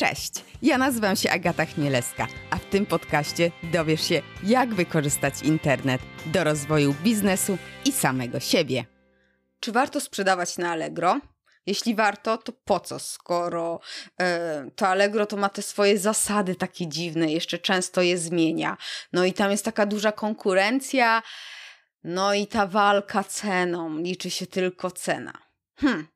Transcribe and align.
Cześć, 0.00 0.32
ja 0.62 0.78
nazywam 0.78 1.16
się 1.16 1.30
Agata 1.30 1.64
Chmielewska, 1.66 2.26
a 2.50 2.56
w 2.56 2.64
tym 2.64 2.86
podcaście 2.86 3.50
dowiesz 3.62 4.08
się, 4.08 4.22
jak 4.42 4.74
wykorzystać 4.74 5.42
internet 5.42 6.00
do 6.26 6.44
rozwoju 6.44 6.94
biznesu 7.02 7.58
i 7.84 7.92
samego 7.92 8.40
siebie. 8.40 8.84
Czy 9.60 9.72
warto 9.72 10.00
sprzedawać 10.00 10.58
na 10.58 10.70
Allegro? 10.70 11.20
Jeśli 11.66 11.94
warto, 11.94 12.38
to 12.38 12.52
po 12.52 12.80
co, 12.80 12.98
skoro 12.98 13.80
e, 14.20 14.70
to 14.76 14.88
Allegro 14.88 15.26
to 15.26 15.36
ma 15.36 15.48
te 15.48 15.62
swoje 15.62 15.98
zasady 15.98 16.54
takie 16.54 16.86
dziwne, 16.86 17.32
jeszcze 17.32 17.58
często 17.58 18.02
je 18.02 18.18
zmienia. 18.18 18.76
No 19.12 19.24
i 19.24 19.32
tam 19.32 19.50
jest 19.50 19.64
taka 19.64 19.86
duża 19.86 20.12
konkurencja, 20.12 21.22
no 22.04 22.34
i 22.34 22.46
ta 22.46 22.66
walka 22.66 23.24
ceną, 23.24 23.98
liczy 23.98 24.30
się 24.30 24.46
tylko 24.46 24.90
cena. 24.90 25.32
Hmm, 25.76 26.08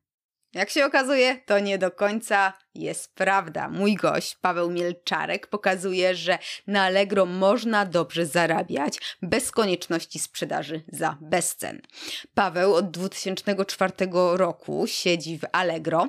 jak 0.53 0.69
się 0.69 0.85
okazuje, 0.85 1.37
to 1.45 1.59
nie 1.59 1.77
do 1.77 1.91
końca 1.91 2.53
jest 2.75 3.15
prawda. 3.15 3.69
Mój 3.69 3.95
gość, 3.95 4.35
Paweł 4.41 4.69
Mielczarek, 4.69 5.47
pokazuje, 5.47 6.15
że 6.15 6.37
na 6.67 6.83
Allegro 6.83 7.25
można 7.25 7.85
dobrze 7.85 8.25
zarabiać 8.25 8.99
bez 9.21 9.51
konieczności 9.51 10.19
sprzedaży 10.19 10.83
za 10.87 11.17
bezcen. 11.21 11.81
Paweł 12.33 12.73
od 12.73 12.91
2004 12.91 13.93
roku 14.33 14.85
siedzi 14.87 15.39
w 15.39 15.43
Allegro. 15.51 16.07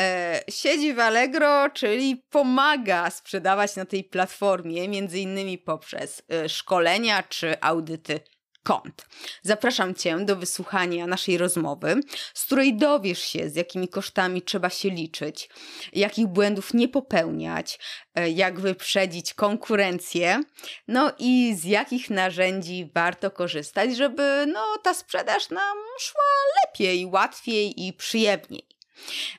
E, 0.00 0.42
siedzi 0.50 0.94
w 0.94 1.00
Allegro, 1.00 1.70
czyli 1.70 2.24
pomaga 2.30 3.10
sprzedawać 3.10 3.76
na 3.76 3.84
tej 3.84 4.04
platformie, 4.04 4.88
między 4.88 5.18
innymi 5.18 5.58
poprzez 5.58 6.22
e, 6.32 6.48
szkolenia 6.48 7.22
czy 7.22 7.60
audyty 7.60 8.20
kont. 8.66 9.06
Zapraszam 9.42 9.94
Cię 9.94 10.24
do 10.24 10.36
wysłuchania 10.36 11.06
naszej 11.06 11.38
rozmowy, 11.38 12.00
z 12.34 12.44
której 12.44 12.76
dowiesz 12.76 13.22
się, 13.22 13.50
z 13.50 13.56
jakimi 13.56 13.88
kosztami 13.88 14.42
trzeba 14.42 14.70
się 14.70 14.90
liczyć, 14.90 15.48
jakich 15.92 16.26
błędów 16.26 16.74
nie 16.74 16.88
popełniać, 16.88 17.78
e, 18.14 18.30
jak 18.30 18.60
wyprzedzić 18.60 19.34
konkurencję, 19.34 20.42
no 20.88 21.12
i 21.18 21.54
z 21.58 21.64
jakich 21.64 22.10
narzędzi 22.10 22.90
warto 22.94 23.30
korzystać, 23.30 23.96
żeby 23.96 24.46
no, 24.52 24.64
ta 24.82 24.94
sprzedaż 24.94 25.50
nam 25.50 25.76
szła 26.00 26.22
lepiej, 26.64 27.06
łatwiej 27.06 27.86
i 27.86 27.92
przyjemniej. 27.92 28.75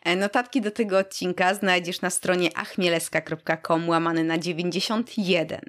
E, 0.04 0.16
notatki 0.16 0.62
do 0.62 0.72
tego 0.72 0.98
odcinka 0.98 1.54
znajdziesz 1.54 2.02
na 2.02 2.10
stronie 2.10 2.58
achmieleska.com 2.58 3.90
łamany 3.90 4.24
na 4.24 4.38
91. 4.38 5.62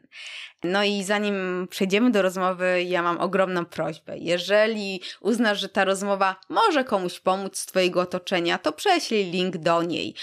No 0.65 0.85
i 0.85 1.05
zanim 1.05 1.69
przejdziemy 1.71 2.11
do 2.11 2.23
rozmowy, 2.23 2.83
ja 2.83 3.03
mam 3.03 3.19
ogromną 3.19 3.65
prośbę. 3.65 4.19
Jeżeli 4.19 5.03
uznasz, 5.21 5.61
że 5.61 5.69
ta 5.69 5.85
rozmowa 5.85 6.37
może 6.49 6.85
komuś 6.85 7.21
pomóc 7.21 7.59
z 7.59 7.67
Twojego 7.67 8.01
otoczenia, 8.01 8.59
to 8.59 8.73
prześlij 8.73 9.31
link 9.31 9.57
do 9.57 9.83
niej. 9.83 10.15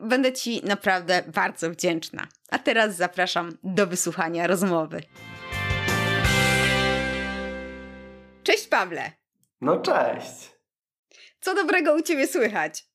Będę 0.00 0.32
Ci 0.32 0.64
naprawdę 0.64 1.22
bardzo 1.34 1.70
wdzięczna. 1.70 2.26
A 2.50 2.58
teraz 2.58 2.96
zapraszam 2.96 3.58
do 3.62 3.86
wysłuchania 3.86 4.46
rozmowy. 4.46 5.00
Cześć 8.42 8.66
Pawle. 8.68 9.12
No 9.60 9.76
cześć. 9.76 10.50
Co 11.40 11.54
dobrego 11.54 11.94
u 11.94 12.02
Ciebie 12.02 12.26
słychać? 12.26 12.87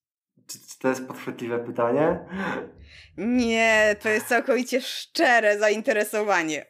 Czy, 0.47 0.59
czy 0.59 0.79
to 0.79 0.87
jest 0.87 1.07
podchwytliwe 1.07 1.59
pytanie? 1.59 2.19
Nie, 3.17 3.95
to 4.01 4.09
jest 4.09 4.27
całkowicie 4.27 4.81
szczere 4.81 5.59
zainteresowanie. 5.59 6.65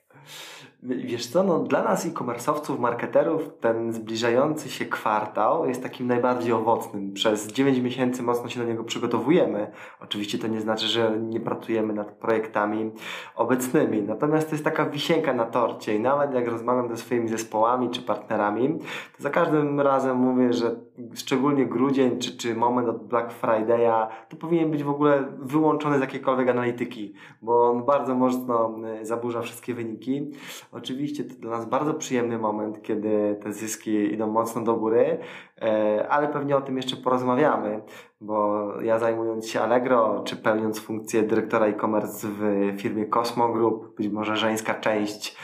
Wiesz 0.85 1.27
co, 1.27 1.43
no 1.43 1.59
dla 1.59 1.83
nas 1.83 2.05
e-commerce'owców, 2.05 2.79
marketerów 2.79 3.49
ten 3.59 3.93
zbliżający 3.93 4.69
się 4.69 4.85
kwartał 4.85 5.65
jest 5.67 5.83
takim 5.83 6.07
najbardziej 6.07 6.53
owocnym. 6.53 7.13
Przez 7.13 7.47
9 7.47 7.79
miesięcy 7.79 8.23
mocno 8.23 8.49
się 8.49 8.59
do 8.59 8.65
niego 8.65 8.83
przygotowujemy. 8.83 9.71
Oczywiście 10.01 10.37
to 10.37 10.47
nie 10.47 10.61
znaczy, 10.61 10.87
że 10.87 11.17
nie 11.19 11.39
pracujemy 11.39 11.93
nad 11.93 12.11
projektami 12.11 12.91
obecnymi. 13.35 14.01
Natomiast 14.01 14.49
to 14.49 14.55
jest 14.55 14.63
taka 14.63 14.85
wisienka 14.85 15.33
na 15.33 15.45
torcie 15.45 15.95
i 15.95 15.99
nawet 15.99 16.33
jak 16.33 16.47
rozmawiam 16.47 16.89
ze 16.89 16.97
swoimi 16.97 17.27
zespołami 17.27 17.89
czy 17.89 18.01
partnerami, 18.01 18.79
to 19.17 19.23
za 19.23 19.29
każdym 19.29 19.79
razem 19.79 20.17
mówię, 20.17 20.53
że 20.53 20.75
szczególnie 21.13 21.65
grudzień 21.65 22.19
czy, 22.19 22.37
czy 22.37 22.55
moment 22.55 22.89
od 22.89 23.07
Black 23.07 23.41
Friday'a 23.41 24.07
to 24.29 24.37
powinien 24.37 24.71
być 24.71 24.83
w 24.83 24.89
ogóle 24.89 25.23
wyłączony 25.39 25.97
z 25.97 26.01
jakiejkolwiek 26.01 26.49
analityki, 26.49 27.13
bo 27.41 27.71
on 27.71 27.85
bardzo 27.85 28.15
mocno 28.15 28.75
y, 29.01 29.05
zaburza 29.05 29.41
wszystkie 29.41 29.73
wyniki. 29.73 30.31
Oczywiście 30.73 31.23
to 31.23 31.35
dla 31.35 31.51
nas 31.51 31.65
bardzo 31.65 31.93
przyjemny 31.93 32.37
moment, 32.37 32.81
kiedy 32.81 33.39
te 33.43 33.53
zyski 33.53 34.13
idą 34.13 34.27
mocno 34.27 34.63
do 34.63 34.75
góry, 34.75 35.19
e, 35.61 36.07
ale 36.09 36.27
pewnie 36.27 36.57
o 36.57 36.61
tym 36.61 36.77
jeszcze 36.77 36.95
porozmawiamy, 36.95 37.81
bo 38.21 38.67
ja 38.81 38.99
zajmując 38.99 39.49
się 39.49 39.61
Allegro, 39.61 40.23
czy 40.25 40.35
pełniąc 40.35 40.79
funkcję 40.79 41.23
dyrektora 41.23 41.65
e-commerce 41.65 42.27
w 42.27 42.73
firmie 42.81 43.05
Cosmo 43.05 43.49
Group, 43.49 43.95
być 43.95 44.07
może 44.07 44.37
żeńska 44.37 44.73
część 44.73 45.37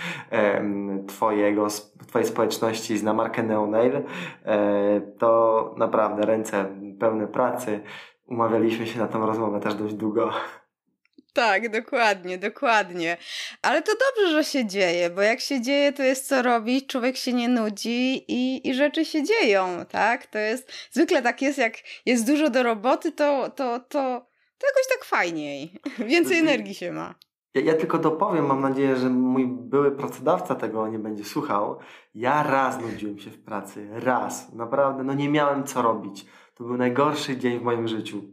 twojego, 1.07 1.67
twojej 2.07 2.27
społeczności 2.27 2.97
zna 2.97 3.13
markę 3.13 3.43
Neonail, 3.43 3.93
e, 4.45 5.01
to 5.01 5.73
naprawdę 5.77 6.25
ręce 6.25 6.65
pełne 6.99 7.27
pracy. 7.27 7.79
Umawialiśmy 8.27 8.87
się 8.87 8.99
na 8.99 9.07
tą 9.07 9.25
rozmowę 9.25 9.59
też 9.59 9.75
dość 9.75 9.93
długo. 9.93 10.29
Tak, 11.33 11.69
dokładnie, 11.69 12.37
dokładnie. 12.37 13.17
Ale 13.61 13.81
to 13.81 13.91
dobrze, 13.91 14.31
że 14.31 14.43
się 14.43 14.65
dzieje, 14.65 15.09
bo 15.09 15.21
jak 15.21 15.39
się 15.39 15.61
dzieje, 15.61 15.93
to 15.93 16.03
jest 16.03 16.27
co 16.27 16.41
robić, 16.41 16.87
człowiek 16.87 17.17
się 17.17 17.33
nie 17.33 17.49
nudzi 17.49 18.25
i, 18.27 18.67
i 18.69 18.73
rzeczy 18.73 19.05
się 19.05 19.23
dzieją, 19.23 19.85
tak? 19.89 20.27
To 20.27 20.37
jest, 20.37 20.71
zwykle 20.91 21.21
tak 21.21 21.41
jest, 21.41 21.57
jak 21.57 21.73
jest 22.05 22.27
dużo 22.27 22.49
do 22.49 22.63
roboty, 22.63 23.11
to, 23.11 23.49
to, 23.49 23.79
to, 23.79 24.25
to 24.57 24.67
jakoś 24.67 24.87
tak 24.89 25.05
fajniej, 25.05 25.79
więcej 26.13 26.39
energii 26.39 26.75
się 26.75 26.91
ma. 26.91 27.15
Ja, 27.53 27.61
ja, 27.61 27.73
tylko 27.73 27.97
dopowiem, 27.97 28.45
mam 28.45 28.61
nadzieję, 28.61 28.95
że 28.95 29.09
mój 29.09 29.47
były 29.47 29.91
pracodawca 29.91 30.55
tego 30.55 30.87
nie 30.87 30.99
będzie 30.99 31.23
słuchał. 31.23 31.79
Ja 32.15 32.43
raz 32.43 32.81
nudziłem 32.81 33.19
się 33.19 33.29
w 33.29 33.43
pracy, 33.43 33.89
raz. 33.91 34.53
Naprawdę, 34.53 35.03
no 35.03 35.13
nie 35.13 35.29
miałem 35.29 35.63
co 35.63 35.81
robić. 35.81 36.25
To 36.55 36.63
był 36.63 36.77
najgorszy 36.77 37.37
dzień 37.37 37.59
w 37.59 37.61
moim 37.61 37.87
życiu 37.87 38.23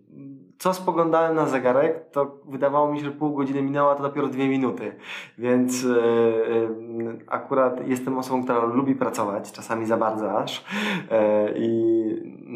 co 0.58 0.74
spoglądałem 0.74 1.36
na 1.36 1.46
zegarek, 1.46 2.10
to 2.10 2.40
wydawało 2.48 2.92
mi 2.92 2.98
się, 2.98 3.04
że 3.04 3.10
pół 3.10 3.34
godziny 3.34 3.62
minęła, 3.62 3.94
to 3.94 4.02
dopiero 4.02 4.28
dwie 4.28 4.48
minuty. 4.48 4.96
Więc 5.38 5.82
yy, 5.82 7.18
akurat 7.26 7.88
jestem 7.88 8.18
osobą, 8.18 8.44
która 8.44 8.64
lubi 8.64 8.94
pracować, 8.94 9.52
czasami 9.52 9.86
za 9.86 9.96
bardzo 9.96 10.38
aż. 10.38 10.64
Yy, 11.10 11.54
I 11.56 12.46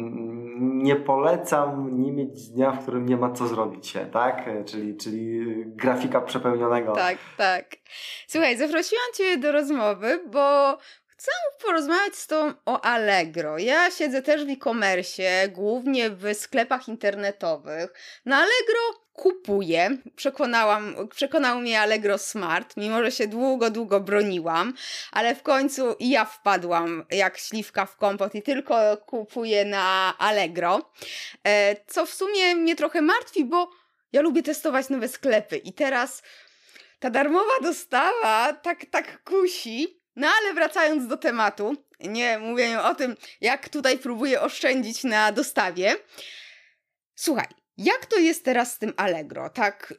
nie 0.61 0.95
polecam 0.95 2.01
nie 2.01 2.11
mieć 2.11 2.49
dnia, 2.49 2.71
w 2.71 2.81
którym 2.81 3.05
nie 3.05 3.17
ma 3.17 3.31
co 3.31 3.47
zrobić 3.47 3.87
się, 3.87 3.99
tak? 3.99 4.49
Czyli, 4.65 4.97
czyli 4.97 5.45
grafika 5.65 6.21
przepełnionego. 6.21 6.91
Tak, 6.91 7.17
tak. 7.37 7.65
Słuchaj, 8.27 8.57
zaprosiłam 8.57 9.05
Cię 9.13 9.37
do 9.37 9.51
rozmowy, 9.51 10.19
bo 10.31 10.77
Chcę 11.21 11.31
porozmawiać 11.65 12.15
z 12.15 12.27
Tobą 12.27 12.53
o 12.65 12.81
Allegro. 12.81 13.57
Ja 13.57 13.91
siedzę 13.91 14.21
też 14.21 14.45
w 14.45 14.49
e-commerce, 14.49 15.49
głównie 15.49 16.09
w 16.09 16.33
sklepach 16.33 16.87
internetowych. 16.87 17.93
Na 18.25 18.37
Allegro 18.37 18.79
kupuję. 19.13 19.97
Przekonałam, 20.15 21.07
przekonał 21.09 21.59
mnie 21.59 21.81
Allegro 21.81 22.17
Smart, 22.17 22.77
mimo 22.77 23.03
że 23.03 23.11
się 23.11 23.27
długo, 23.27 23.69
długo 23.69 23.99
broniłam, 23.99 24.73
ale 25.11 25.35
w 25.35 25.43
końcu 25.43 25.95
i 25.99 26.09
ja 26.09 26.25
wpadłam 26.25 27.05
jak 27.11 27.37
śliwka 27.37 27.85
w 27.85 27.97
kompot 27.97 28.35
i 28.35 28.41
tylko 28.41 28.97
kupuję 28.97 29.65
na 29.65 30.17
Allegro. 30.17 30.91
E, 31.47 31.75
co 31.87 32.05
w 32.05 32.13
sumie 32.13 32.55
mnie 32.55 32.75
trochę 32.75 33.01
martwi, 33.01 33.45
bo 33.45 33.69
ja 34.13 34.21
lubię 34.21 34.43
testować 34.43 34.89
nowe 34.89 35.07
sklepy 35.07 35.57
i 35.57 35.73
teraz 35.73 36.23
ta 36.99 37.09
darmowa 37.09 37.59
dostawa 37.61 38.53
tak, 38.53 38.85
tak 38.85 39.23
kusi, 39.23 40.00
no 40.15 40.27
ale 40.41 40.53
wracając 40.53 41.07
do 41.07 41.17
tematu, 41.17 41.75
nie 41.99 42.39
mówię 42.39 42.81
o 42.81 42.95
tym, 42.95 43.15
jak 43.41 43.69
tutaj 43.69 43.97
próbuję 43.97 44.41
oszczędzić 44.41 45.03
na 45.03 45.31
dostawie. 45.31 45.95
Słuchaj, 47.15 47.47
jak 47.77 48.05
to 48.05 48.17
jest 48.17 48.45
teraz 48.45 48.73
z 48.73 48.77
tym 48.77 48.93
Allegro? 48.97 49.49
Tak, 49.49 49.93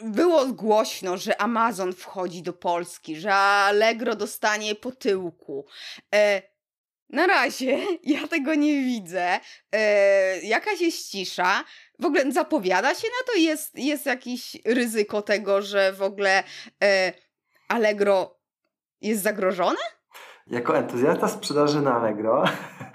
było 0.00 0.46
głośno, 0.46 1.16
że 1.16 1.40
Amazon 1.40 1.92
wchodzi 1.92 2.42
do 2.42 2.52
Polski, 2.52 3.16
że 3.16 3.34
Allegro 3.34 4.16
dostanie 4.16 4.74
po 4.74 4.92
tyłku. 4.92 5.66
E, 6.14 6.42
na 7.08 7.26
razie 7.26 7.78
ja 8.02 8.28
tego 8.28 8.54
nie 8.54 8.82
widzę. 8.82 9.40
E, 9.72 10.40
jakaś 10.40 10.80
jest 10.80 11.10
cisza. 11.10 11.64
W 11.98 12.04
ogóle 12.04 12.32
zapowiada 12.32 12.94
się 12.94 13.06
na 13.06 13.32
to? 13.32 13.38
Jest, 13.38 13.74
jest 13.74 14.06
jakieś 14.06 14.56
ryzyko 14.64 15.22
tego, 15.22 15.62
że 15.62 15.92
w 15.92 16.02
ogóle 16.02 16.44
e, 16.82 17.12
Allegro 17.68 18.37
jest 19.00 19.22
zagrożone? 19.22 19.78
Jako 20.46 20.76
entuzjasta 20.76 21.28
sprzedaży 21.28 21.82
na 21.82 21.94
Allegro 21.94 22.44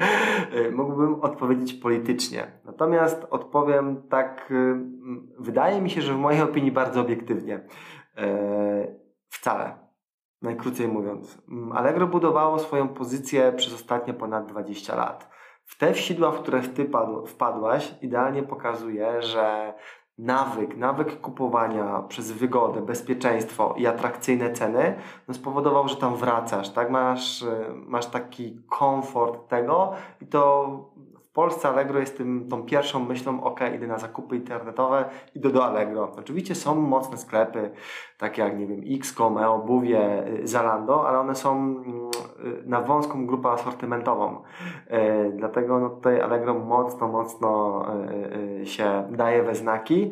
mógłbym 0.72 1.22
odpowiedzieć 1.22 1.74
politycznie. 1.74 2.52
Natomiast 2.66 3.26
odpowiem 3.30 4.04
tak, 4.10 4.52
y, 4.52 4.76
wydaje 5.40 5.82
mi 5.82 5.90
się, 5.90 6.02
że 6.02 6.14
w 6.14 6.18
mojej 6.18 6.42
opinii 6.42 6.72
bardzo 6.72 7.02
obiektywnie. 7.02 7.68
E, 8.18 8.96
wcale. 9.30 9.84
Najkrócej 10.42 10.88
mówiąc. 10.88 11.38
Allegro 11.74 12.08
budowało 12.08 12.60
swoją 12.60 12.90
pozycję 12.90 13.54
przez 13.56 13.74
ostatnie 13.74 14.14
ponad 14.14 14.46
20 14.46 14.96
lat. 14.96 15.30
W 15.66 15.78
te 15.78 15.94
wsidła, 15.94 16.32
w 16.32 16.42
które 16.42 16.62
ty 16.62 16.90
wpadłaś, 17.28 17.96
idealnie 18.02 18.44
pokazuje, 18.44 19.22
że 19.22 19.74
nawyk, 20.18 20.78
nawyk 20.78 21.22
kupowania 21.22 22.04
przez 22.08 22.32
wygodę, 22.32 22.82
bezpieczeństwo 22.82 23.76
i 23.78 23.88
atrakcyjne 23.88 24.52
ceny 24.52 24.96
no 25.28 25.34
spowodował, 25.34 25.88
że 25.88 25.96
tam 25.96 26.16
wracasz, 26.16 26.70
tak? 26.70 26.92
Masz, 26.92 27.42
y, 27.42 27.48
masz 27.76 28.06
taki 28.06 28.62
komfort 28.70 29.48
tego 29.48 29.94
i 30.22 30.28
to 30.28 30.70
Polsce 31.34 31.70
Allegro 31.70 32.00
jest 32.00 32.18
tym, 32.18 32.48
tą 32.50 32.64
pierwszą 32.64 33.00
myślą, 33.00 33.44
ok, 33.44 33.60
idę 33.76 33.88
na 33.88 33.98
zakupy 33.98 34.36
internetowe, 34.36 35.10
idę 35.36 35.50
do 35.50 35.66
Allegro. 35.66 36.12
Oczywiście 36.20 36.56
są 36.56 36.76
mocne 36.76 37.18
sklepy, 37.18 37.72
takie 38.18 38.42
jak, 38.42 38.60
nie 38.60 38.68
wiem, 38.68 38.82
Xcom, 38.96 39.38
Eobuwie, 39.38 40.28
y, 40.28 40.48
Zalando, 40.48 41.08
ale 41.08 41.20
one 41.20 41.36
są 41.36 41.52
mm, 41.52 42.12
na 42.66 42.82
wąską 42.82 43.28
grupę 43.28 43.50
asortymentową. 43.50 44.36
Y, 44.92 45.32
dlatego 45.36 45.80
no, 45.80 45.90
tutaj 45.90 46.22
Allegro 46.22 46.54
mocno, 46.54 47.08
mocno 47.08 47.86
się 48.64 49.08
daje 49.12 49.44
we 49.44 49.56
znaki. 49.56 50.12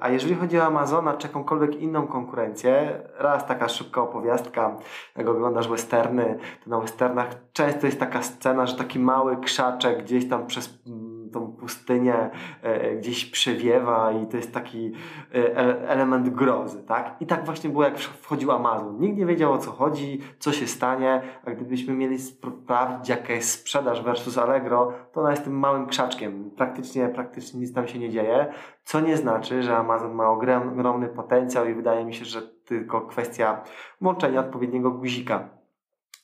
A 0.00 0.08
jeżeli 0.08 0.34
chodzi 0.34 0.58
o 0.58 0.64
Amazona 0.64 1.14
czy 1.14 1.26
jakąkolwiek 1.26 1.76
inną 1.76 2.06
konkurencję, 2.06 3.00
raz 3.18 3.46
taka 3.46 3.68
szybka 3.68 4.02
opowiastka, 4.02 4.76
jak 5.16 5.28
oglądasz 5.28 5.68
westerny, 5.68 6.38
to 6.64 6.70
na 6.70 6.80
westernach 6.80 7.28
często 7.52 7.86
jest 7.86 8.00
taka 8.00 8.22
scena, 8.22 8.66
że 8.66 8.76
taki 8.76 8.98
mały 8.98 9.36
krzaczek 9.36 10.02
gdzieś 10.02 10.28
tam 10.28 10.46
przez 10.46 10.82
mm, 10.86 11.11
tą 11.32 11.52
pustynię 11.52 12.30
e, 12.62 12.96
gdzieś 12.96 13.24
przewiewa 13.24 14.12
i 14.12 14.26
to 14.26 14.36
jest 14.36 14.54
taki 14.54 14.92
e, 15.34 15.88
element 15.88 16.28
grozy, 16.28 16.82
tak? 16.82 17.16
I 17.20 17.26
tak 17.26 17.44
właśnie 17.44 17.70
było 17.70 17.84
jak 17.84 17.98
wchodził 17.98 18.52
Amazon. 18.52 19.00
Nikt 19.00 19.18
nie 19.18 19.26
wiedział 19.26 19.52
o 19.52 19.58
co 19.58 19.70
chodzi, 19.70 20.20
co 20.38 20.52
się 20.52 20.66
stanie, 20.66 21.22
a 21.44 21.50
gdybyśmy 21.50 21.94
mieli 21.94 22.18
sprawdzić 22.18 23.08
jaka 23.08 23.32
jest 23.32 23.50
sprzedaż 23.50 24.02
versus 24.02 24.38
Allegro, 24.38 24.92
to 25.12 25.20
ona 25.20 25.30
jest 25.30 25.44
tym 25.44 25.58
małym 25.58 25.86
krzaczkiem. 25.86 26.50
Praktycznie, 26.56 27.08
praktycznie 27.08 27.60
nic 27.60 27.74
tam 27.74 27.88
się 27.88 27.98
nie 27.98 28.10
dzieje, 28.10 28.52
co 28.84 29.00
nie 29.00 29.16
znaczy, 29.16 29.62
że 29.62 29.76
Amazon 29.76 30.14
ma 30.14 30.28
ogromny 30.28 31.08
potencjał 31.08 31.66
i 31.66 31.74
wydaje 31.74 32.04
mi 32.04 32.14
się, 32.14 32.24
że 32.24 32.42
tylko 32.42 33.00
kwestia 33.00 33.62
włączenia 34.00 34.40
odpowiedniego 34.40 34.90
guzika 34.90 35.61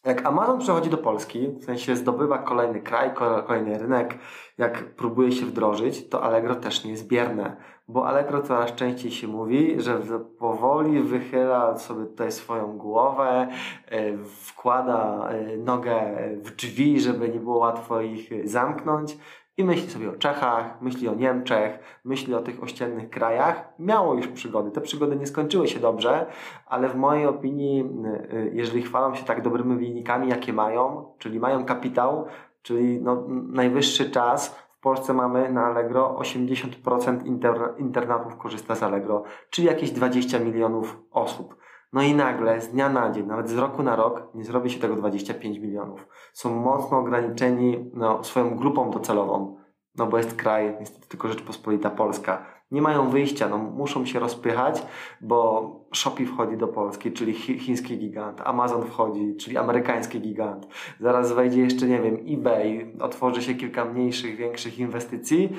jak 0.05 0.27
Amazon 0.27 0.59
przechodzi 0.59 0.91
do 0.91 0.99
Polski, 0.99 1.49
w 1.49 1.65
sensie 1.65 1.97
zdobywa 1.97 2.39
kolejny 2.39 2.81
kraj, 2.81 3.15
kolejny 3.47 3.79
rynek, 3.79 4.19
jak 4.59 4.95
próbuje 4.95 5.33
się 5.33 5.47
wdrożyć, 5.47 6.09
to 6.09 6.23
Allegro 6.23 6.55
też 6.55 6.85
nie 6.85 6.91
jest 6.91 7.07
bierne, 7.07 7.57
bo 7.89 8.07
Allegro 8.07 8.43
coraz 8.43 8.75
częściej 8.75 9.11
się 9.11 9.29
mówi, 9.29 9.81
że 9.81 10.01
powoli 10.39 11.03
wychyla 11.03 11.79
sobie 11.79 12.07
tutaj 12.07 12.33
swoją 12.33 12.79
głowę, 12.79 13.49
e, 13.87 14.19
wkłada 14.19 15.29
e, 15.29 15.57
nogę 15.57 16.19
w 16.43 16.51
drzwi, 16.51 17.01
żeby 17.01 17.29
nie 17.29 17.41
było 17.41 17.59
łatwo 17.59 18.01
ich 18.01 18.49
zamknąć 18.49 19.19
i 19.59 19.65
myśli 19.65 19.91
sobie 19.91 20.11
o 20.11 20.13
Czechach, 20.13 20.83
myśli 20.83 21.09
o 21.09 21.15
Niemczech, 21.15 21.79
myśli 22.05 22.35
o 22.35 22.41
tych 22.41 22.63
ościennych 22.63 23.11
krajach. 23.11 23.69
Miało 23.79 24.15
już 24.15 24.29
przygody. 24.29 24.71
Te 24.71 24.81
przygody 24.81 25.17
nie 25.17 25.27
skończyły 25.27 25.69
się 25.69 25.81
dobrze, 25.81 26.27
ale 26.67 26.89
w 26.89 26.97
mojej 26.97 27.27
opinii, 27.27 27.85
y, 28.33 28.51
jeżeli 28.55 28.83
chwalą 28.83 29.15
się 29.15 29.25
tak 29.25 29.43
dobrymi 29.43 29.77
wynikami, 29.77 30.29
jakie 30.29 30.53
mają, 30.53 31.13
czyli 31.19 31.41
mają 31.41 31.65
kapitał, 31.65 32.27
czyli 32.63 33.01
no, 33.01 33.25
najwyższy 33.29 34.11
czas, 34.11 34.49
w 34.79 34.81
Polsce 34.81 35.15
mamy 35.15 35.53
na 35.53 35.67
Allegro 35.67 36.17
80% 36.21 37.27
inter, 37.27 37.75
internatów 37.79 38.37
korzysta 38.37 38.75
z 38.75 38.83
Allegro, 38.83 39.23
czyli 39.51 39.69
jakieś 39.69 39.91
20 39.91 40.39
milionów 40.39 40.97
osób. 41.11 41.57
No 41.93 42.03
i 42.03 42.15
nagle, 42.15 42.61
z 42.61 42.69
dnia 42.69 42.89
na 42.89 43.11
dzień, 43.11 43.27
nawet 43.27 43.49
z 43.49 43.59
roku 43.59 43.83
na 43.83 43.97
rok, 43.97 44.31
nie 44.35 44.45
zrobi 44.45 44.71
się 44.71 44.81
tego 44.81 44.97
25 44.97 45.59
milionów. 45.59 46.07
Są 46.33 46.61
mocno 46.61 46.99
ograniczeni 46.99 47.91
no, 47.95 48.25
swoją 48.25 48.57
grupą 48.57 48.91
docelową, 48.91 49.57
no 49.95 50.07
bo 50.07 50.19
jest 50.19 50.35
kraj, 50.35 50.77
niestety 50.81 51.09
tylko 51.09 51.29
Rzeczpospolita 51.29 51.91
Polska. 51.91 52.47
Nie 52.71 52.83
mają 52.83 53.11
wyjścia, 53.11 53.49
no 53.49 53.59
muszą 53.59 54.07
się 54.07 54.19
rozpychać, 54.19 54.83
bo 55.21 55.71
Shopee 55.95 56.27
wchodzi 56.27 56.57
do 56.57 56.69
Polski, 56.69 57.13
czyli 57.13 57.35
chiński 57.35 57.99
gigant, 57.99 58.41
Amazon 58.45 58.83
wchodzi, 58.83 59.37
czyli 59.37 59.57
amerykański 59.57 60.21
gigant. 60.21 60.67
Zaraz 61.01 61.33
wejdzie 61.33 61.61
jeszcze, 61.61 61.87
nie 61.87 62.01
wiem, 62.01 62.17
eBay, 62.29 62.97
otworzy 63.01 63.43
się 63.43 63.55
kilka 63.55 63.85
mniejszych, 63.85 64.37
większych 64.37 64.79
inwestycji 64.79 65.53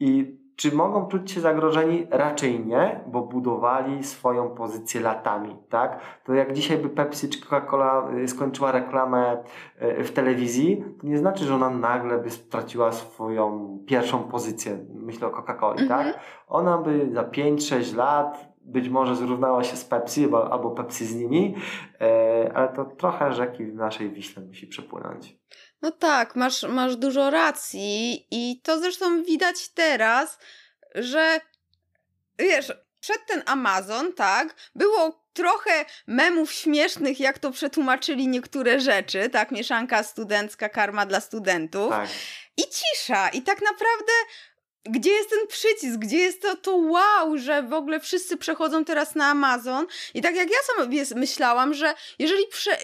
i 0.00 0.38
czy 0.56 0.76
mogą 0.76 1.06
czuć 1.06 1.30
się 1.30 1.40
zagrożeni? 1.40 2.06
Raczej 2.10 2.66
nie, 2.66 3.00
bo 3.06 3.22
budowali 3.22 4.04
swoją 4.04 4.50
pozycję 4.50 5.00
latami, 5.00 5.56
tak? 5.68 6.00
To 6.24 6.34
jak 6.34 6.52
dzisiaj 6.52 6.78
by 6.78 6.88
Pepsi 6.88 7.28
czy 7.28 7.40
Coca-Cola 7.40 8.14
y, 8.18 8.28
skończyła 8.28 8.72
reklamę 8.72 9.36
y, 9.82 10.04
w 10.04 10.12
telewizji, 10.12 10.84
to 11.00 11.06
nie 11.06 11.18
znaczy, 11.18 11.44
że 11.44 11.54
ona 11.54 11.70
nagle 11.70 12.18
by 12.18 12.30
straciła 12.30 12.92
swoją 12.92 13.78
pierwszą 13.86 14.18
pozycję. 14.18 14.78
Myślę 14.94 15.26
o 15.26 15.30
Coca-Coli, 15.30 15.80
mhm. 15.80 15.88
tak? 15.88 16.20
Ona 16.48 16.78
by 16.78 17.10
za 17.12 17.22
5-6 17.22 17.96
lat 17.96 18.54
być 18.64 18.88
może 18.88 19.16
zrównała 19.16 19.64
się 19.64 19.76
z 19.76 19.84
Pepsi 19.84 20.28
albo 20.50 20.70
Pepsi 20.70 21.06
z 21.06 21.14
nimi, 21.14 21.54
e, 22.00 22.52
ale 22.54 22.68
to 22.68 22.84
trochę 22.84 23.32
rzeki 23.32 23.64
w 23.64 23.74
naszej 23.74 24.10
Wiśle 24.10 24.42
musi 24.42 24.66
przepłynąć. 24.66 25.38
No 25.84 25.90
tak, 25.90 26.36
masz, 26.36 26.62
masz 26.62 26.96
dużo 26.96 27.30
racji 27.30 28.26
i 28.30 28.60
to 28.62 28.78
zresztą 28.78 29.22
widać 29.22 29.68
teraz, 29.68 30.38
że 30.94 31.40
wiesz, 32.38 32.72
przed 33.00 33.26
ten 33.26 33.42
Amazon, 33.46 34.12
tak, 34.12 34.54
było 34.74 35.24
trochę 35.32 35.84
memów 36.06 36.52
śmiesznych, 36.52 37.20
jak 37.20 37.38
to 37.38 37.50
przetłumaczyli 37.50 38.28
niektóre 38.28 38.80
rzeczy, 38.80 39.30
tak, 39.30 39.50
mieszanka 39.50 40.02
studencka, 40.02 40.68
karma 40.68 41.06
dla 41.06 41.20
studentów. 41.20 41.90
Tak. 41.90 42.08
I 42.56 42.62
cisza. 42.62 43.28
I 43.28 43.42
tak 43.42 43.62
naprawdę 43.62 44.12
gdzie 44.84 45.10
jest 45.10 45.30
ten 45.30 45.46
przycisk, 45.46 45.98
gdzie 45.98 46.18
jest 46.18 46.42
to, 46.42 46.56
to 46.56 46.76
wow, 46.76 47.38
że 47.38 47.62
w 47.62 47.72
ogóle 47.72 48.00
wszyscy 48.00 48.36
przechodzą 48.36 48.84
teraz 48.84 49.14
na 49.14 49.26
Amazon. 49.26 49.86
I 50.14 50.22
tak 50.22 50.36
jak 50.36 50.50
ja 50.50 50.56
sama 50.66 50.90
myślałam, 51.14 51.74
że 51.74 51.94
jeżeli 52.18 52.46
prze... 52.46 52.78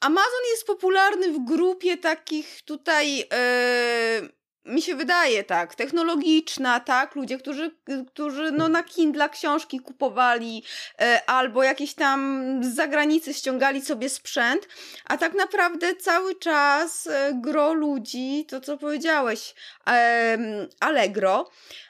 Amazon 0.00 0.40
jest 0.50 0.66
popularny 0.66 1.32
w 1.32 1.44
grupie 1.44 1.96
takich 1.96 2.62
tutaj. 2.62 3.18
Yy 3.18 4.40
mi 4.64 4.82
się 4.82 4.94
wydaje 4.94 5.44
tak, 5.44 5.74
technologiczna, 5.74 6.80
tak, 6.80 7.14
ludzie, 7.14 7.38
którzy, 7.38 7.70
którzy 8.06 8.52
no, 8.52 8.68
na 8.68 8.82
Kindle 8.82 9.28
książki 9.28 9.80
kupowali 9.80 10.64
e, 11.00 11.22
albo 11.26 11.62
jakieś 11.62 11.94
tam 11.94 12.60
z 12.64 12.74
zagranicy 12.74 13.34
ściągali 13.34 13.82
sobie 13.82 14.08
sprzęt, 14.08 14.68
a 15.04 15.16
tak 15.16 15.34
naprawdę 15.34 15.96
cały 15.96 16.34
czas 16.34 17.06
e, 17.06 17.32
gro 17.34 17.72
ludzi, 17.72 18.46
to 18.48 18.60
co 18.60 18.78
powiedziałeś, 18.78 19.54
e, 19.86 20.38
Allegro, 20.80 21.50
e, 21.50 21.89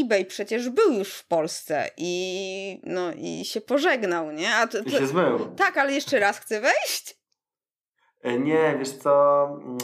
eBay 0.00 0.24
przecież 0.24 0.70
był 0.70 0.92
już 0.92 1.14
w 1.14 1.28
Polsce 1.28 1.90
i 1.96 2.80
no 2.84 3.12
i 3.16 3.44
się 3.44 3.60
pożegnał, 3.60 4.32
nie? 4.32 4.54
A 4.54 4.66
to, 4.66 4.78
to, 4.78 4.88
I 4.88 4.90
się 4.90 5.06
zmył. 5.06 5.38
Tak, 5.38 5.76
ale 5.76 5.92
jeszcze 5.92 6.18
raz 6.18 6.38
chce 6.38 6.60
wejść? 6.60 7.20
E, 8.22 8.38
nie, 8.38 8.76
wiesz 8.78 8.90
co 8.90 9.44
mm, 9.44 9.78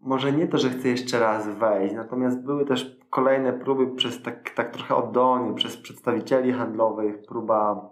może 0.00 0.32
nie 0.32 0.48
to, 0.48 0.58
że 0.58 0.70
chcę 0.70 0.88
jeszcze 0.88 1.18
raz 1.18 1.48
wejść, 1.48 1.94
natomiast 1.94 2.40
były 2.40 2.66
też 2.66 2.96
kolejne 3.10 3.52
próby 3.52 3.96
przez 3.96 4.22
tak, 4.22 4.50
tak 4.50 4.72
trochę 4.72 4.96
oddolnie, 4.96 5.54
przez 5.54 5.76
przedstawicieli 5.76 6.52
handlowych, 6.52 7.26
próba 7.28 7.90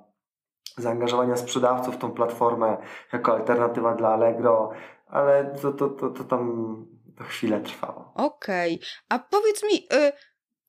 zaangażowania 0.79 1.37
sprzedawców 1.37 1.95
w 1.95 1.99
tą 1.99 2.11
platformę 2.11 2.77
jako 3.13 3.33
alternatywa 3.33 3.95
dla 3.95 4.09
Allegro, 4.09 4.71
ale 5.07 5.55
to, 5.63 5.73
to, 5.73 5.89
to, 5.89 6.11
to 6.11 6.25
tam 6.25 6.77
to 7.17 7.25
chwilę 7.25 7.61
trwało. 7.61 8.13
Okej, 8.15 8.75
okay. 8.75 8.89
a 9.09 9.19
powiedz 9.19 9.63
mi, 9.63 9.77
y, 9.77 10.13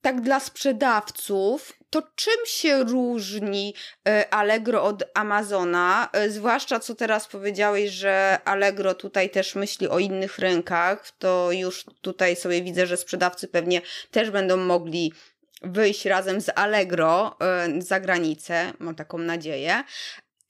tak 0.03 0.21
dla 0.21 0.39
sprzedawców, 0.39 1.73
to 1.89 2.03
czym 2.15 2.45
się 2.45 2.83
różni 2.83 3.73
e, 4.07 4.33
Allegro 4.33 4.83
od 4.83 5.03
Amazona? 5.13 6.09
E, 6.13 6.29
zwłaszcza 6.29 6.79
co 6.79 6.95
teraz 6.95 7.27
powiedziałeś, 7.27 7.91
że 7.91 8.39
Allegro 8.45 8.93
tutaj 8.93 9.29
też 9.29 9.55
myśli 9.55 9.87
o 9.87 9.99
innych 9.99 10.39
rynkach, 10.39 11.11
to 11.19 11.51
już 11.51 11.85
tutaj 12.01 12.35
sobie 12.35 12.61
widzę, 12.61 12.87
że 12.87 12.97
sprzedawcy 12.97 13.47
pewnie 13.47 13.81
też 14.11 14.31
będą 14.31 14.57
mogli 14.57 15.13
wyjść 15.61 16.05
razem 16.05 16.41
z 16.41 16.49
Allegro 16.55 17.35
e, 17.39 17.81
za 17.81 17.99
granicę, 17.99 18.73
mam 18.79 18.95
taką 18.95 19.17
nadzieję. 19.17 19.83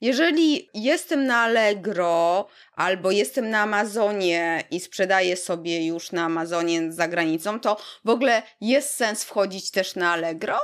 Jeżeli 0.04 0.68
jestem 0.74 1.26
na 1.26 1.36
Allegro 1.36 2.46
albo 2.76 3.10
jestem 3.10 3.50
na 3.50 3.60
Amazonie 3.60 4.64
i 4.70 4.80
sprzedaję 4.80 5.36
sobie 5.36 5.86
już 5.86 6.12
na 6.12 6.24
Amazonie 6.24 6.92
za 6.92 7.08
granicą, 7.08 7.60
to 7.60 7.76
w 8.04 8.08
ogóle 8.08 8.42
jest 8.60 8.94
sens 8.94 9.24
wchodzić 9.24 9.70
też 9.70 9.96
na 9.96 10.12
Allegro? 10.12 10.58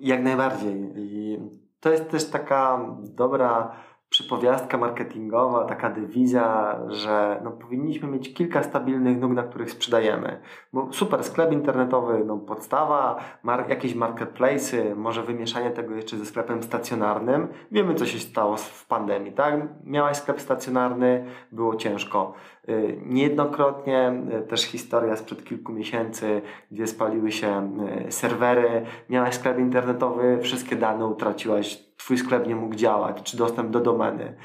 Jak 0.00 0.22
najbardziej. 0.22 0.72
I 0.96 1.38
to 1.80 1.90
jest 1.90 2.10
też 2.10 2.24
taka 2.24 2.80
dobra 2.98 3.76
przypowiastka 4.22 4.78
marketingowa, 4.78 5.64
taka 5.64 5.90
dywizja, 5.90 6.78
że 6.88 7.40
no, 7.44 7.50
powinniśmy 7.50 8.08
mieć 8.08 8.34
kilka 8.34 8.62
stabilnych 8.62 9.20
nóg, 9.20 9.32
na 9.32 9.42
których 9.42 9.70
sprzedajemy. 9.70 10.40
Bo 10.72 10.92
super, 10.92 11.24
sklep 11.24 11.52
internetowy, 11.52 12.24
no, 12.26 12.36
podstawa, 12.36 13.20
mar 13.42 13.68
jakieś 13.68 13.94
marketplace'y, 13.94 14.96
może 14.96 15.22
wymieszanie 15.22 15.70
tego 15.70 15.94
jeszcze 15.94 16.16
ze 16.16 16.26
sklepem 16.26 16.62
stacjonarnym. 16.62 17.48
Wiemy, 17.72 17.94
co 17.94 18.06
się 18.06 18.18
stało 18.18 18.56
w 18.56 18.86
pandemii, 18.86 19.32
tak? 19.32 19.54
Miałaś 19.84 20.16
sklep 20.16 20.40
stacjonarny, 20.40 21.24
było 21.52 21.76
ciężko. 21.76 22.34
Y, 22.68 22.98
niejednokrotnie 23.06 24.22
y, 24.38 24.42
też 24.42 24.62
historia 24.62 25.16
sprzed 25.16 25.44
kilku 25.44 25.72
miesięcy, 25.72 26.42
gdzie 26.70 26.86
spaliły 26.86 27.32
się 27.32 27.78
y, 28.08 28.12
serwery, 28.12 28.84
miałaś 29.10 29.34
sklep 29.34 29.58
internetowy, 29.58 30.38
wszystkie 30.42 30.76
dane 30.76 31.06
utraciłaś, 31.06 31.91
twój 32.04 32.18
sklep 32.18 32.46
nie 32.46 32.56
mógł 32.56 32.74
działać, 32.74 33.22
czy 33.22 33.36
dostęp 33.36 33.70
do 33.70 33.80
domeny. 33.80 34.36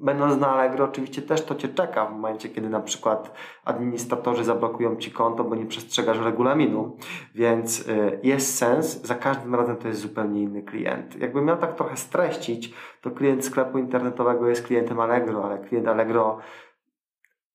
Będąc 0.00 0.40
na 0.40 0.48
Allegro, 0.48 0.84
oczywiście 0.84 1.22
też 1.22 1.44
to 1.44 1.54
Cię 1.54 1.68
czeka 1.68 2.06
w 2.06 2.12
momencie, 2.12 2.48
kiedy 2.48 2.68
na 2.68 2.80
przykład 2.80 3.32
administratorzy 3.64 4.44
zablokują 4.44 4.96
Ci 4.96 5.10
konto, 5.10 5.44
bo 5.44 5.54
nie 5.54 5.66
przestrzegasz 5.66 6.18
regulaminu, 6.18 6.96
więc 7.34 7.88
jest 8.22 8.58
sens, 8.58 9.02
za 9.02 9.14
każdym 9.14 9.54
razem 9.54 9.76
to 9.76 9.88
jest 9.88 10.00
zupełnie 10.00 10.42
inny 10.42 10.62
klient. 10.62 11.16
Jakbym 11.20 11.44
miał 11.44 11.56
tak 11.56 11.74
trochę 11.74 11.96
streścić, 11.96 12.74
to 13.00 13.10
klient 13.10 13.44
sklepu 13.44 13.78
internetowego 13.78 14.48
jest 14.48 14.66
klientem 14.66 15.00
Allegro, 15.00 15.44
ale 15.44 15.58
klient 15.58 15.88
Allegro 15.88 16.38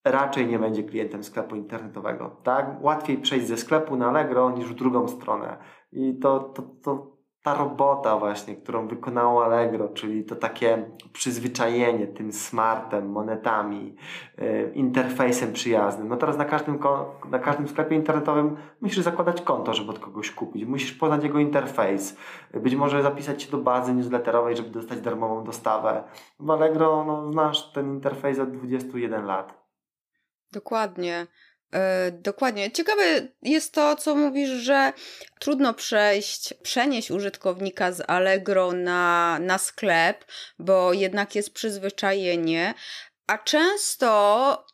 raczej 0.06 0.48
nie 0.48 0.60
będzie 0.60 0.84
klientem 0.84 1.24
sklepu 1.24 1.56
internetowego. 1.56 2.38
Tak? 2.44 2.84
Łatwiej 2.84 3.18
przejść 3.18 3.48
ze 3.48 3.58
sklepu 3.58 3.96
na 3.96 4.10
Allegro 4.10 4.52
niż 4.52 4.68
w 4.68 4.76
drugą 4.76 5.08
stronę. 5.08 5.58
I 5.92 6.20
to, 6.20 6.40
to, 6.40 6.62
to 6.84 7.21
ta 7.44 7.54
robota 7.54 8.18
właśnie, 8.18 8.56
którą 8.56 8.88
wykonało 8.88 9.46
Allegro, 9.46 9.90
czyli 9.90 10.24
to 10.24 10.36
takie 10.36 10.86
przyzwyczajenie 11.14 12.08
tym 12.08 12.34
smartem, 12.34 13.10
monetami, 13.10 13.96
yy, 14.38 14.72
interfejsem 14.76 15.54
przyjaznym. 15.54 16.08
No 16.08 16.18
teraz 16.18 16.38
na 16.38 16.46
każdym, 16.46 16.80
na 17.30 17.40
każdym 17.40 17.68
sklepie 17.68 17.96
internetowym 17.96 18.58
musisz 18.82 19.04
zakładać 19.04 19.42
konto, 19.42 19.74
żeby 19.74 19.92
od 19.92 20.00
kogoś 20.00 20.32
kupić. 20.32 20.66
Musisz 20.66 20.92
poznać 20.94 21.24
jego 21.24 21.40
interfejs. 21.40 22.18
Być 22.54 22.76
może 22.76 23.04
zapisać 23.04 23.44
się 23.44 23.52
do 23.52 23.58
bazy 23.58 23.94
newsletterowej, 23.94 24.56
żeby 24.56 24.70
dostać 24.70 25.02
darmową 25.02 25.44
dostawę. 25.44 26.04
W 26.40 26.52
Allegro 26.52 27.06
no, 27.06 27.32
znasz 27.32 27.72
ten 27.72 27.94
interfejs 27.94 28.40
od 28.40 28.52
21 28.52 29.26
lat. 29.26 29.62
Dokładnie. 30.52 31.28
Yy, 31.74 32.12
dokładnie. 32.12 32.72
Ciekawe 32.72 33.28
jest 33.42 33.74
to, 33.74 33.96
co 33.96 34.16
mówisz, 34.16 34.50
że 34.50 34.94
trudno 35.40 35.74
przejść, 35.74 36.54
przenieść 36.54 37.12
użytkownika 37.12 37.92
z 37.92 38.10
Allegro 38.10 38.72
na, 38.72 39.40
na 39.42 39.58
sklep, 39.58 40.26
bo 40.60 40.94
jednak 40.94 41.36
jest 41.36 41.54
przyzwyczajenie, 41.54 42.74
a 43.28 43.38
często 43.38 44.66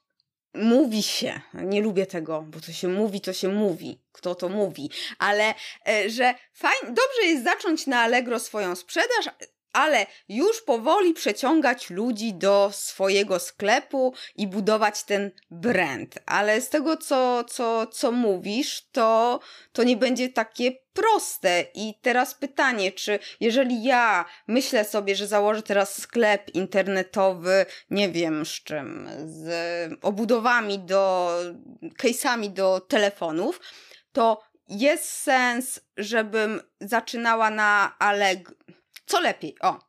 mówi 0.54 1.04
się, 1.04 1.42
nie 1.54 1.82
lubię 1.82 2.06
tego, 2.06 2.42
bo 2.42 2.60
to 2.60 2.72
się 2.72 2.88
mówi, 2.88 3.22
to 3.22 3.34
się 3.34 3.50
mówi, 3.50 4.02
kto 4.12 4.36
to 4.36 4.50
mówi, 4.50 4.90
ale 5.20 5.54
yy, 5.88 6.10
że 6.10 6.34
fajnie, 6.54 6.88
dobrze 6.88 7.26
jest 7.26 7.44
zacząć 7.44 7.88
na 7.88 8.00
Allegro 8.00 8.40
swoją 8.40 8.76
sprzedaż, 8.76 9.30
ale 9.78 10.06
już 10.30 10.62
powoli 10.62 11.14
przeciągać 11.14 11.90
ludzi 11.90 12.34
do 12.34 12.70
swojego 12.74 13.40
sklepu 13.40 14.14
i 14.36 14.48
budować 14.48 15.04
ten 15.04 15.32
brand. 15.52 16.16
Ale 16.26 16.62
z 16.62 16.70
tego, 16.70 16.98
co, 16.98 17.44
co, 17.44 17.88
co 17.88 18.12
mówisz, 18.12 18.88
to, 18.92 19.40
to 19.72 19.84
nie 19.84 19.98
będzie 19.98 20.30
takie 20.30 20.72
proste. 20.94 21.66
I 21.74 21.94
teraz 22.02 22.36
pytanie, 22.36 22.92
czy 22.92 23.20
jeżeli 23.40 23.84
ja 23.84 24.26
myślę 24.48 24.86
sobie, 24.86 25.16
że 25.16 25.28
założę 25.28 25.64
teraz 25.64 26.02
sklep 26.02 26.56
internetowy, 26.56 27.66
nie 27.90 28.10
wiem 28.10 28.46
z 28.46 28.50
czym, 28.64 29.10
z 29.26 29.50
obudowami 30.02 30.80
do, 30.80 31.32
case'ami 32.04 32.50
do 32.50 32.80
telefonów, 32.80 33.60
to 34.12 34.44
jest 34.70 35.06
sens, 35.06 35.80
żebym 35.98 36.62
zaczynała 36.82 37.50
na 37.50 37.96
Allegro 38.00 38.56
co 39.08 39.20
lepiej? 39.20 39.56
O, 39.62 39.80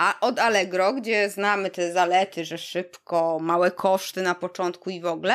a 0.00 0.14
od 0.20 0.38
Allegro, 0.38 0.92
gdzie 0.92 1.30
znamy 1.30 1.70
te 1.70 1.92
zalety, 1.92 2.44
że 2.44 2.58
szybko, 2.58 3.38
małe 3.40 3.70
koszty 3.70 4.22
na 4.22 4.34
początku 4.34 4.90
i 4.90 5.00
w 5.00 5.06
ogóle, 5.06 5.34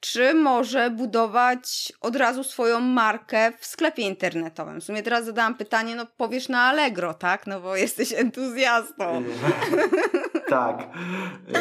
czy 0.00 0.34
może 0.34 0.90
budować 0.90 1.92
od 2.00 2.16
razu 2.16 2.44
swoją 2.44 2.80
markę 2.80 3.52
w 3.58 3.66
sklepie 3.66 4.02
internetowym? 4.02 4.80
W 4.80 4.84
sumie 4.84 5.02
teraz 5.02 5.24
zadałam 5.24 5.54
pytanie, 5.54 5.94
no 5.96 6.06
powiesz 6.16 6.48
na 6.48 6.62
Allegro, 6.62 7.14
tak? 7.14 7.46
No 7.46 7.60
bo 7.60 7.76
jesteś 7.76 8.12
entuzjastą. 8.12 9.24
tak. 10.48 10.82
E, 10.82 11.60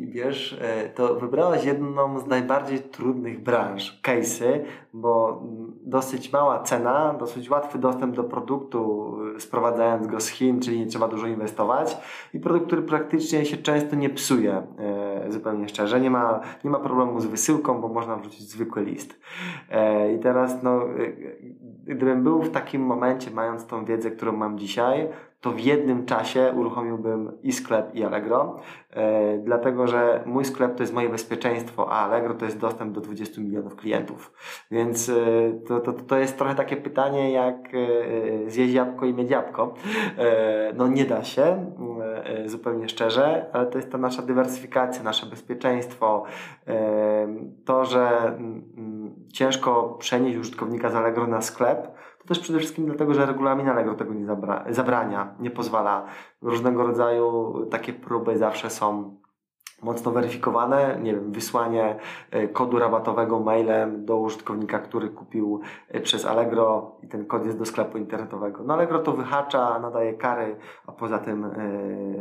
wiesz, 0.00 0.58
e, 0.60 0.88
to 0.88 1.14
wybrałaś 1.14 1.64
jedną 1.64 2.18
z 2.18 2.26
najbardziej 2.26 2.78
trudnych 2.78 3.42
branż, 3.42 4.00
case'y, 4.02 4.60
bo 4.92 5.42
dosyć 5.82 6.32
mała 6.32 6.62
cena, 6.62 7.14
dosyć 7.18 7.50
łatwy 7.50 7.78
dostęp 7.78 8.16
do 8.16 8.24
produktu, 8.24 9.12
e, 9.36 9.40
sprowadzając 9.40 10.06
go 10.06 10.20
z 10.20 10.28
Chin, 10.28 10.60
czyli 10.60 10.78
nie 10.78 10.86
trzeba 10.86 11.08
dużo 11.08 11.26
inwestować 11.26 11.96
i 12.34 12.40
produkt, 12.40 12.66
który 12.66 12.82
praktycznie 12.82 13.44
się 13.44 13.56
często 13.56 13.96
nie 13.96 14.10
psuje, 14.10 14.62
zupełnie 15.28 15.68
szczerze. 15.68 16.00
Nie 16.00 16.10
ma, 16.10 16.40
nie 16.64 16.70
ma 16.70 16.78
problemu 16.78 17.20
z 17.20 17.26
wysyłką, 17.26 17.80
bo 17.80 17.88
można 17.88 18.16
wrzucić 18.16 18.50
zwykły 18.50 18.84
list. 18.84 19.20
I 20.16 20.18
teraz, 20.18 20.62
no, 20.62 20.80
gdybym 21.86 22.22
był 22.22 22.42
w 22.42 22.50
takim 22.50 22.82
momencie, 22.82 23.30
mając 23.30 23.66
tą 23.66 23.84
wiedzę, 23.84 24.10
którą 24.10 24.32
mam 24.32 24.58
dzisiaj, 24.58 25.08
to 25.44 25.52
w 25.52 25.60
jednym 25.60 26.06
czasie 26.06 26.52
uruchomiłbym 26.56 27.32
i 27.42 27.52
sklep, 27.52 27.94
i 27.94 28.04
Allegro, 28.04 28.60
e, 28.90 29.38
dlatego 29.38 29.86
że 29.86 30.22
mój 30.26 30.44
sklep 30.44 30.74
to 30.74 30.82
jest 30.82 30.94
moje 30.94 31.08
bezpieczeństwo, 31.08 31.92
a 31.92 32.06
Allegro 32.06 32.34
to 32.34 32.44
jest 32.44 32.58
dostęp 32.58 32.92
do 32.92 33.00
20 33.00 33.40
milionów 33.40 33.76
klientów. 33.76 34.32
Więc 34.70 35.08
e, 35.08 35.14
to, 35.68 35.80
to, 35.80 35.92
to 35.92 36.18
jest 36.18 36.38
trochę 36.38 36.54
takie 36.54 36.76
pytanie, 36.76 37.32
jak 37.32 37.56
e, 37.74 38.50
zjeść 38.50 38.74
jabłko 38.74 39.06
i 39.06 39.14
mieć 39.14 39.30
jabłko. 39.30 39.74
No 40.74 40.88
nie 40.88 41.04
da 41.04 41.24
się, 41.24 41.72
zupełnie 42.46 42.88
szczerze, 42.88 43.46
ale 43.52 43.66
to 43.66 43.78
jest 43.78 43.92
ta 43.92 43.98
nasza 43.98 44.22
dywersyfikacja, 44.22 45.02
nasze 45.02 45.26
bezpieczeństwo, 45.26 46.24
to, 47.64 47.84
że 47.84 48.08
mm, 48.08 48.64
mm, 48.76 49.14
ciężko 49.32 49.96
przenieść 49.98 50.38
użytkownika 50.38 50.90
z 50.90 50.94
Allegro 50.94 51.26
na 51.26 51.42
sklep, 51.42 51.88
to 52.24 52.28
też 52.28 52.38
przede 52.38 52.58
wszystkim 52.58 52.86
dlatego, 52.86 53.14
że 53.14 53.26
regulamin 53.26 53.68
Allegro 53.68 53.94
tego 53.94 54.14
nie 54.14 54.26
zabra- 54.26 54.72
zabrania, 54.72 55.34
nie 55.40 55.50
pozwala. 55.50 56.04
Różnego 56.42 56.86
rodzaju 56.86 57.54
takie 57.70 57.92
próby 57.92 58.38
zawsze 58.38 58.70
są 58.70 59.16
mocno 59.82 60.12
weryfikowane, 60.12 60.98
nie 61.02 61.14
wiem, 61.14 61.32
wysłanie 61.32 61.96
e, 62.30 62.48
kodu 62.48 62.78
rabatowego 62.78 63.40
mailem 63.40 64.04
do 64.04 64.16
użytkownika, 64.16 64.78
który 64.78 65.08
kupił 65.08 65.60
e, 65.88 66.00
przez 66.00 66.26
Allegro 66.26 66.96
i 67.02 67.08
ten 67.08 67.26
kod 67.26 67.46
jest 67.46 67.58
do 67.58 67.64
sklepu 67.64 67.98
internetowego. 67.98 68.64
No 68.64 68.74
Allegro 68.74 68.98
to 68.98 69.12
wyhacza, 69.12 69.78
nadaje 69.78 70.14
kary, 70.14 70.56
a 70.86 70.92
poza 70.92 71.18
tym 71.18 71.50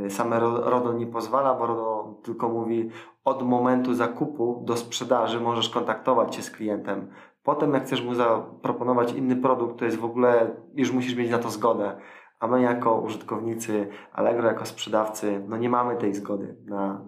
yy, 0.03 0.09
same 0.09 0.39
RODO 0.39 0.93
nie 0.93 1.07
pozwala, 1.07 1.53
bo 1.53 1.65
RODO 1.65 2.15
tylko 2.23 2.49
mówi 2.49 2.89
od 3.25 3.43
momentu 3.43 3.93
zakupu 3.93 4.61
do 4.65 4.77
sprzedaży 4.77 5.39
możesz 5.39 5.69
kontaktować 5.69 6.35
się 6.35 6.41
z 6.41 6.51
klientem. 6.51 7.07
Potem 7.43 7.73
jak 7.73 7.83
chcesz 7.83 8.01
mu 8.01 8.15
zaproponować 8.15 9.13
inny 9.13 9.35
produkt, 9.35 9.79
to 9.79 9.85
jest 9.85 9.97
w 9.97 10.05
ogóle, 10.05 10.55
już 10.73 10.91
musisz 10.91 11.15
mieć 11.15 11.31
na 11.31 11.39
to 11.39 11.49
zgodę. 11.49 11.97
A 12.39 12.47
my 12.47 12.61
jako 12.61 13.01
użytkownicy 13.01 13.87
Allegro, 14.13 14.47
jako 14.47 14.65
sprzedawcy, 14.65 15.43
no 15.47 15.57
nie 15.57 15.69
mamy 15.69 15.97
tej 15.97 16.13
zgody 16.13 16.55
na, 16.65 17.05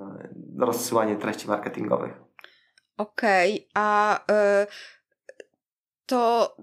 na 0.56 0.66
rozsyłanie 0.66 1.16
treści 1.16 1.48
marketingowych. 1.48 2.22
Okej, 2.98 3.54
okay, 3.54 3.68
a 3.74 4.20
y, 4.64 4.68
to 6.06 6.56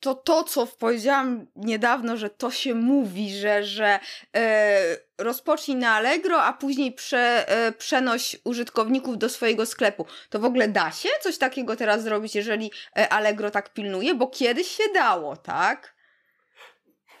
to 0.00 0.14
to, 0.14 0.44
co 0.44 0.66
powiedziałam 0.66 1.46
niedawno, 1.56 2.16
że 2.16 2.30
to 2.30 2.50
się 2.50 2.74
mówi, 2.74 3.36
że, 3.38 3.64
że 3.64 3.98
e, 4.36 4.96
rozpocznij 5.18 5.76
na 5.76 5.94
Allegro, 5.94 6.42
a 6.42 6.52
później 6.52 6.92
prze, 6.92 7.48
e, 7.48 7.72
przenoś 7.72 8.36
użytkowników 8.44 9.18
do 9.18 9.28
swojego 9.28 9.66
sklepu. 9.66 10.06
To 10.30 10.38
w 10.38 10.44
ogóle 10.44 10.68
da 10.68 10.90
się 10.90 11.08
coś 11.20 11.38
takiego 11.38 11.76
teraz 11.76 12.02
zrobić, 12.02 12.34
jeżeli 12.34 12.70
e, 12.98 13.08
Allegro 13.08 13.50
tak 13.50 13.72
pilnuje? 13.72 14.14
Bo 14.14 14.26
kiedyś 14.26 14.68
się 14.68 14.84
dało, 14.94 15.36
tak? 15.36 15.95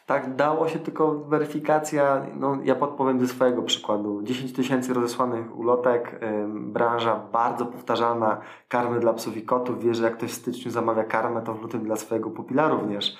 Tak, 0.06 0.36
dało 0.36 0.68
się 0.68 0.78
tylko 0.78 1.14
weryfikacja, 1.14 2.26
no 2.36 2.58
ja 2.64 2.74
podpowiem 2.74 3.20
ze 3.20 3.28
swojego 3.28 3.62
przykładu. 3.62 4.22
10 4.22 4.52
tysięcy 4.52 4.94
rozesłanych 4.94 5.58
ulotek, 5.58 6.20
branża 6.48 7.16
bardzo 7.32 7.66
powtarzalna, 7.66 8.40
karmy 8.68 9.00
dla 9.00 9.12
psów 9.12 9.36
i 9.36 9.42
kotów. 9.42 9.84
Wiesz, 9.84 9.96
że 9.96 10.04
jak 10.04 10.16
ktoś 10.16 10.30
w 10.30 10.34
styczniu 10.34 10.70
zamawia 10.70 11.04
karmę, 11.04 11.42
to 11.42 11.54
w 11.54 11.62
lutym 11.62 11.84
dla 11.84 11.96
swojego 11.96 12.30
pupila 12.30 12.68
również. 12.68 13.16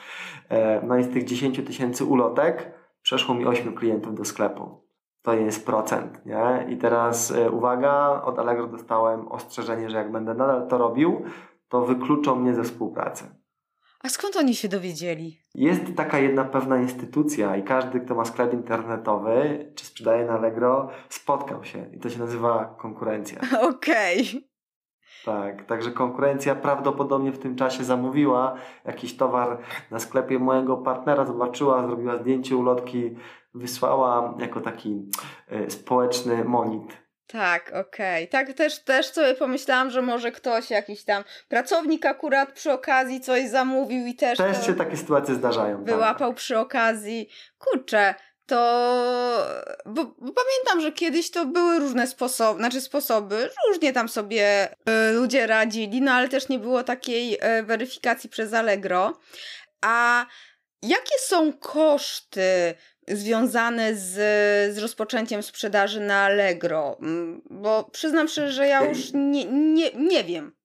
E, 0.48 0.86
no 0.86 0.96
i 0.96 1.04
z 1.04 1.12
tych 1.12 1.24
10 1.24 1.66
tysięcy 1.66 2.04
ulotek 2.04 2.70
przeszło 3.02 3.34
mi 3.34 3.46
8 3.46 3.74
klientów 3.74 4.14
do 4.14 4.24
sklepu. 4.24 4.86
To 5.22 5.34
jest 5.34 5.66
procent, 5.66 6.26
nie? 6.26 6.66
I 6.68 6.76
teraz 6.76 7.30
e, 7.30 7.50
uwaga, 7.50 8.22
od 8.24 8.38
Allegro 8.38 8.66
dostałem 8.66 9.28
ostrzeżenie, 9.28 9.90
że 9.90 9.96
jak 9.96 10.12
będę 10.12 10.34
nadal 10.34 10.68
to 10.68 10.78
robił, 10.78 11.22
to 11.68 11.80
wykluczą 11.82 12.36
mnie 12.36 12.54
ze 12.54 12.62
współpracy. 12.62 13.35
A 14.06 14.08
skąd 14.08 14.36
oni 14.36 14.54
się 14.54 14.68
dowiedzieli? 14.68 15.38
Jest 15.54 15.82
taka 15.96 16.18
jedna 16.18 16.44
pewna 16.44 16.76
instytucja 16.76 17.56
i 17.56 17.62
każdy, 17.62 18.00
kto 18.00 18.14
ma 18.14 18.24
sklep 18.24 18.52
internetowy 18.52 19.66
czy 19.74 19.86
sprzedaje 19.86 20.24
na 20.24 20.32
Allegro, 20.32 20.90
spotkał 21.08 21.64
się 21.64 21.90
i 21.92 22.00
to 22.00 22.10
się 22.10 22.18
nazywa 22.18 22.74
konkurencja. 22.78 23.40
Okej. 23.70 24.20
Okay. 24.20 24.42
Tak, 25.24 25.64
także 25.64 25.90
konkurencja 25.90 26.54
prawdopodobnie 26.54 27.32
w 27.32 27.38
tym 27.38 27.56
czasie 27.56 27.84
zamówiła 27.84 28.54
jakiś 28.84 29.16
towar 29.16 29.58
na 29.90 29.98
sklepie 29.98 30.38
mojego 30.38 30.76
partnera, 30.76 31.24
zobaczyła, 31.24 31.86
zrobiła 31.86 32.18
zdjęcie 32.18 32.56
ulotki, 32.56 33.16
wysłała 33.54 34.34
jako 34.38 34.60
taki 34.60 35.10
y, 35.52 35.70
społeczny 35.70 36.44
monit 36.44 37.05
tak, 37.26 37.68
okej. 37.68 38.24
Okay. 38.24 38.26
Tak 38.26 38.52
też, 38.52 38.78
też 38.78 39.06
sobie 39.06 39.34
pomyślałam, 39.34 39.90
że 39.90 40.02
może 40.02 40.32
ktoś, 40.32 40.70
jakiś 40.70 41.04
tam 41.04 41.24
pracownik 41.48 42.06
akurat 42.06 42.52
przy 42.52 42.72
okazji 42.72 43.20
coś 43.20 43.48
zamówił 43.48 44.06
i 44.06 44.14
też... 44.14 44.38
Też 44.38 44.66
się 44.66 44.74
takie 44.74 44.96
sytuacje 44.96 45.34
zdarzają. 45.34 45.76
Tak. 45.76 45.86
Wyłapał 45.86 46.30
tak. 46.30 46.36
przy 46.36 46.58
okazji. 46.58 47.28
Kurczę, 47.58 48.14
to... 48.46 48.56
Bo, 49.86 50.04
bo, 50.04 50.32
pamiętam, 50.32 50.80
że 50.80 50.92
kiedyś 50.92 51.30
to 51.30 51.46
były 51.46 51.78
różne 51.78 52.06
sposoby, 52.06 52.58
znaczy 52.58 52.80
sposoby, 52.80 53.50
różnie 53.68 53.92
tam 53.92 54.08
sobie 54.08 54.68
y, 54.70 55.12
ludzie 55.12 55.46
radzili, 55.46 56.02
no 56.02 56.12
ale 56.12 56.28
też 56.28 56.48
nie 56.48 56.58
było 56.58 56.82
takiej 56.82 57.34
y, 57.34 57.62
weryfikacji 57.62 58.30
przez 58.30 58.54
Allegro. 58.54 59.20
A 59.80 60.26
jakie 60.82 61.18
są 61.18 61.52
koszty 61.52 62.74
związane 63.08 63.94
z, 63.94 64.14
z 64.74 64.78
rozpoczęciem 64.78 65.42
sprzedaży 65.42 66.00
na 66.00 66.22
Allegro? 66.22 66.96
Mm, 67.00 67.42
bo 67.50 67.84
przyznam 67.92 68.28
szczerze, 68.28 68.52
że 68.52 68.66
ja 68.66 68.84
już 68.84 69.10
nie, 69.14 69.44
nie, 69.44 69.90
nie 69.92 70.24
wiem. 70.24 70.55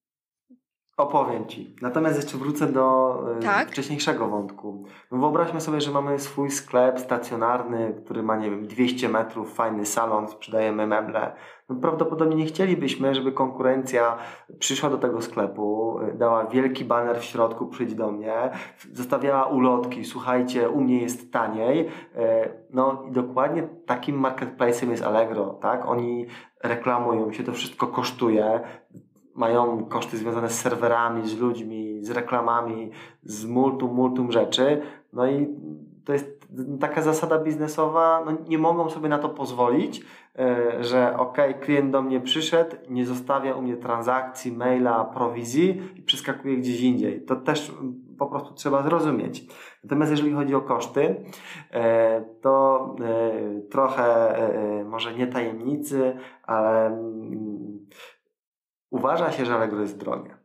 Opowiem 1.01 1.45
Ci. 1.45 1.75
Natomiast 1.81 2.15
jeszcze 2.15 2.37
wrócę 2.37 2.67
do 2.67 3.17
e, 3.37 3.39
tak? 3.39 3.69
wcześniejszego 3.69 4.27
wątku. 4.27 4.85
No 5.11 5.17
wyobraźmy 5.17 5.61
sobie, 5.61 5.81
że 5.81 5.91
mamy 5.91 6.19
swój 6.19 6.51
sklep 6.51 6.99
stacjonarny, 6.99 7.93
który 8.05 8.23
ma, 8.23 8.37
nie 8.37 8.51
wiem, 8.51 8.67
200 8.67 9.09
metrów, 9.09 9.53
fajny 9.53 9.85
salon, 9.85 10.27
sprzedajemy 10.27 10.87
meble. 10.87 11.35
No 11.69 11.75
prawdopodobnie 11.75 12.35
nie 12.35 12.45
chcielibyśmy, 12.45 13.15
żeby 13.15 13.31
konkurencja 13.31 14.17
przyszła 14.59 14.89
do 14.89 14.97
tego 14.97 15.21
sklepu, 15.21 15.99
e, 15.99 16.13
dała 16.13 16.45
wielki 16.45 16.85
baner 16.85 17.19
w 17.19 17.23
środku, 17.23 17.67
przyjdź 17.67 17.95
do 17.95 18.11
mnie, 18.11 18.49
zostawiała 18.93 19.45
ulotki, 19.45 20.05
słuchajcie, 20.05 20.69
u 20.69 20.81
mnie 20.81 21.01
jest 21.01 21.33
taniej. 21.33 21.89
E, 22.15 22.49
no 22.73 23.03
i 23.09 23.11
dokładnie 23.11 23.67
takim 23.85 24.21
marketplace'em 24.21 24.89
jest 24.89 25.03
Allegro, 25.03 25.45
tak? 25.61 25.85
Oni 25.85 26.25
reklamują 26.63 27.33
się, 27.33 27.43
to 27.43 27.51
wszystko 27.51 27.87
kosztuje 27.87 28.61
mają 29.35 29.85
koszty 29.85 30.17
związane 30.17 30.49
z 30.49 30.61
serwerami, 30.61 31.29
z 31.29 31.37
ludźmi, 31.37 31.99
z 32.01 32.09
reklamami, 32.09 32.91
z 33.23 33.45
multum, 33.45 33.93
multum 33.93 34.31
rzeczy. 34.31 34.81
No 35.13 35.27
i 35.27 35.47
to 36.05 36.13
jest 36.13 36.41
taka 36.79 37.01
zasada 37.01 37.39
biznesowa, 37.39 38.23
no 38.25 38.31
nie 38.47 38.57
mogą 38.57 38.89
sobie 38.89 39.09
na 39.09 39.17
to 39.17 39.29
pozwolić, 39.29 40.05
e, 40.39 40.83
że 40.83 41.17
ok, 41.17 41.37
klient 41.61 41.91
do 41.91 42.01
mnie 42.01 42.21
przyszedł, 42.21 42.75
nie 42.89 43.05
zostawia 43.05 43.55
u 43.55 43.61
mnie 43.61 43.77
transakcji, 43.77 44.51
maila, 44.51 45.05
prowizji 45.05 45.81
i 45.95 46.01
przeskakuje 46.01 46.57
gdzieś 46.57 46.81
indziej. 46.81 47.21
To 47.21 47.35
też 47.35 47.71
po 48.17 48.27
prostu 48.27 48.53
trzeba 48.53 48.83
zrozumieć. 48.83 49.45
Natomiast 49.83 50.11
jeżeli 50.11 50.33
chodzi 50.33 50.55
o 50.55 50.61
koszty, 50.61 51.15
e, 51.71 52.21
to 52.41 52.95
e, 53.01 53.61
trochę 53.69 54.35
może 54.85 55.13
nie 55.13 55.27
tajemnicy, 55.27 56.17
ale 56.43 56.87
mm, 56.87 57.79
Uważa 58.91 59.31
się, 59.31 59.45
że 59.45 59.55
Allegro 59.55 59.81
jest 59.81 59.97
drogie. 59.97 60.41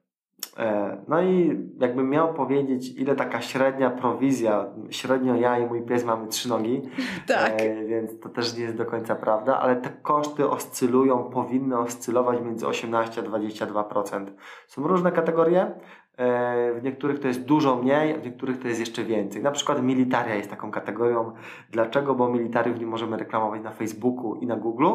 E, 0.58 0.96
no 1.08 1.22
i 1.22 1.60
jakbym 1.78 2.10
miał 2.10 2.34
powiedzieć, 2.34 2.94
ile 2.96 3.16
taka 3.16 3.40
średnia 3.40 3.90
prowizja, 3.90 4.66
średnio 4.90 5.34
ja 5.34 5.58
i 5.58 5.66
mój 5.66 5.82
pies 5.82 6.04
mamy 6.04 6.28
trzy 6.28 6.48
nogi, 6.48 6.82
tak. 7.28 7.60
E, 7.60 7.84
więc 7.84 8.20
to 8.20 8.28
też 8.28 8.56
nie 8.56 8.62
jest 8.62 8.76
do 8.76 8.84
końca 8.84 9.14
prawda, 9.14 9.58
ale 9.60 9.76
te 9.76 9.90
koszty 9.90 10.48
oscylują, 10.48 11.24
powinny 11.24 11.78
oscylować 11.78 12.40
między 12.40 12.66
18 12.66 13.20
a 13.20 13.24
22%. 13.24 14.26
Są 14.66 14.86
różne 14.86 15.12
kategorie, 15.12 15.70
e, 16.16 16.74
w 16.74 16.82
niektórych 16.82 17.18
to 17.18 17.28
jest 17.28 17.44
dużo 17.44 17.76
mniej, 17.76 18.14
w 18.14 18.24
niektórych 18.24 18.62
to 18.62 18.68
jest 18.68 18.80
jeszcze 18.80 19.04
więcej. 19.04 19.42
Na 19.42 19.50
przykład 19.50 19.82
militaria 19.82 20.34
jest 20.34 20.50
taką 20.50 20.70
kategorią. 20.70 21.32
Dlaczego? 21.70 22.14
Bo 22.14 22.28
militariów 22.28 22.80
nie 22.80 22.86
możemy 22.86 23.16
reklamować 23.16 23.62
na 23.62 23.70
Facebooku 23.70 24.34
i 24.34 24.46
na 24.46 24.56
Google. 24.56 24.86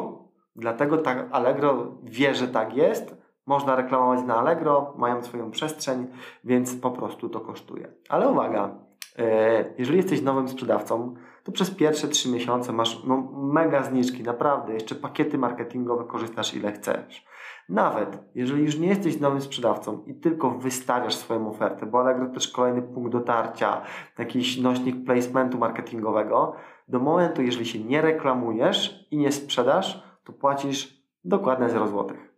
Dlatego 0.55 0.97
tak 0.97 1.27
Allegro 1.31 1.91
wie, 2.03 2.35
że 2.35 2.47
tak 2.47 2.77
jest, 2.77 3.20
można 3.45 3.75
reklamować 3.75 4.25
na 4.25 4.35
Allegro, 4.35 4.93
mają 4.97 5.23
swoją 5.23 5.51
przestrzeń, 5.51 6.07
więc 6.43 6.75
po 6.75 6.91
prostu 6.91 7.29
to 7.29 7.39
kosztuje. 7.39 7.93
Ale 8.09 8.29
uwaga, 8.29 8.75
e, 9.19 9.73
jeżeli 9.77 9.97
jesteś 9.97 10.21
nowym 10.21 10.47
sprzedawcą, 10.47 11.15
to 11.43 11.51
przez 11.51 11.71
pierwsze 11.71 12.07
trzy 12.07 12.31
miesiące 12.31 12.73
masz 12.73 13.03
no, 13.03 13.17
mega 13.33 13.83
zniżki, 13.83 14.23
naprawdę, 14.23 14.73
jeszcze 14.73 14.95
pakiety 14.95 15.37
marketingowe 15.37 16.03
korzystasz 16.03 16.53
ile 16.53 16.71
chcesz. 16.71 17.25
Nawet 17.69 18.23
jeżeli 18.35 18.63
już 18.63 18.79
nie 18.79 18.87
jesteś 18.87 19.19
nowym 19.19 19.41
sprzedawcą 19.41 20.03
i 20.05 20.15
tylko 20.15 20.51
wystawiasz 20.51 21.15
swoją 21.15 21.49
ofertę, 21.49 21.85
bo 21.85 21.99
Allegro 21.99 22.27
też 22.27 22.47
kolejny 22.47 22.81
punkt 22.81 23.11
dotarcia, 23.11 23.81
jakiś 24.19 24.61
nośnik 24.61 25.05
placementu 25.05 25.57
marketingowego, 25.57 26.55
do 26.87 26.99
momentu, 26.99 27.41
jeżeli 27.41 27.65
się 27.65 27.79
nie 27.79 28.01
reklamujesz 28.01 29.07
i 29.11 29.17
nie 29.17 29.31
sprzedasz, 29.31 30.03
to 30.23 30.33
płacisz 30.33 31.03
dokładnie 31.23 31.69
0 31.69 31.87
złotych. 31.87 32.30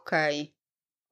Okej. 0.00 0.40
Okay. 0.42 0.62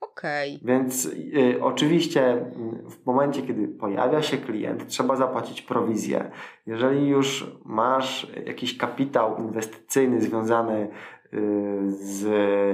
Okay. 0.01 0.59
Więc 0.63 1.07
y, 1.07 1.63
oczywiście 1.63 2.47
w 2.91 3.07
momencie, 3.07 3.43
kiedy 3.43 3.69
pojawia 3.69 4.23
się 4.23 4.39
klient, 4.39 4.87
trzeba 4.87 5.17
zapłacić 5.17 5.63
prowizję. 5.63 6.31
Jeżeli 6.67 7.09
już 7.09 7.57
masz 7.65 8.33
jakiś 8.47 8.77
kapitał 8.77 9.37
inwestycyjny 9.39 10.21
związany 10.21 10.89
y, 11.35 11.39
z 11.87 12.29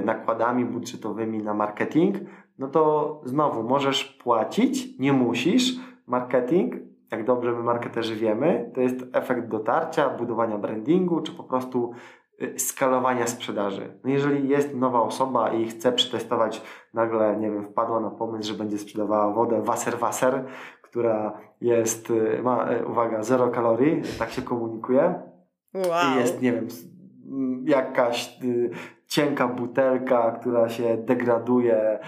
nakładami 0.05 0.65
budżetowymi 0.65 1.43
na 1.43 1.53
marketing, 1.53 2.15
no 2.57 2.67
to 2.67 3.21
znowu 3.25 3.63
możesz 3.63 4.03
płacić, 4.03 4.99
nie 4.99 5.13
musisz. 5.13 5.73
Marketing, 6.07 6.75
jak 7.11 7.25
dobrze 7.25 7.51
my 7.51 7.63
marketerzy 7.63 8.15
wiemy, 8.15 8.71
to 8.75 8.81
jest 8.81 9.05
efekt 9.13 9.47
dotarcia, 9.47 10.09
budowania 10.09 10.57
brandingu, 10.57 11.21
czy 11.21 11.31
po 11.31 11.43
prostu 11.43 11.91
skalowania 12.57 13.27
sprzedaży. 13.27 13.99
No 14.03 14.09
jeżeli 14.09 14.49
jest 14.49 14.75
nowa 14.75 15.01
osoba 15.01 15.49
i 15.49 15.67
chce 15.67 15.91
przetestować, 15.91 16.61
nagle, 16.93 17.37
nie 17.37 17.51
wiem, 17.51 17.65
wpadła 17.65 17.99
na 17.99 18.09
pomysł, 18.09 18.47
że 18.47 18.57
będzie 18.57 18.77
sprzedawała 18.77 19.33
wodę 19.33 19.61
Wasser, 19.99 20.45
która 20.81 21.37
jest, 21.61 22.09
y, 22.09 22.39
ma, 22.43 22.71
y, 22.71 22.85
uwaga, 22.85 23.23
zero 23.23 23.47
kalorii, 23.47 24.01
tak 24.19 24.29
się 24.29 24.41
komunikuje. 24.41 25.21
Wow. 25.73 26.13
I 26.13 26.19
jest, 26.19 26.41
nie 26.41 26.53
wiem, 26.53 26.67
jakaś 27.65 28.39
cienka 29.07 29.47
butelka, 29.47 30.31
która 30.31 30.69
się 30.69 30.97
degraduje 30.97 31.99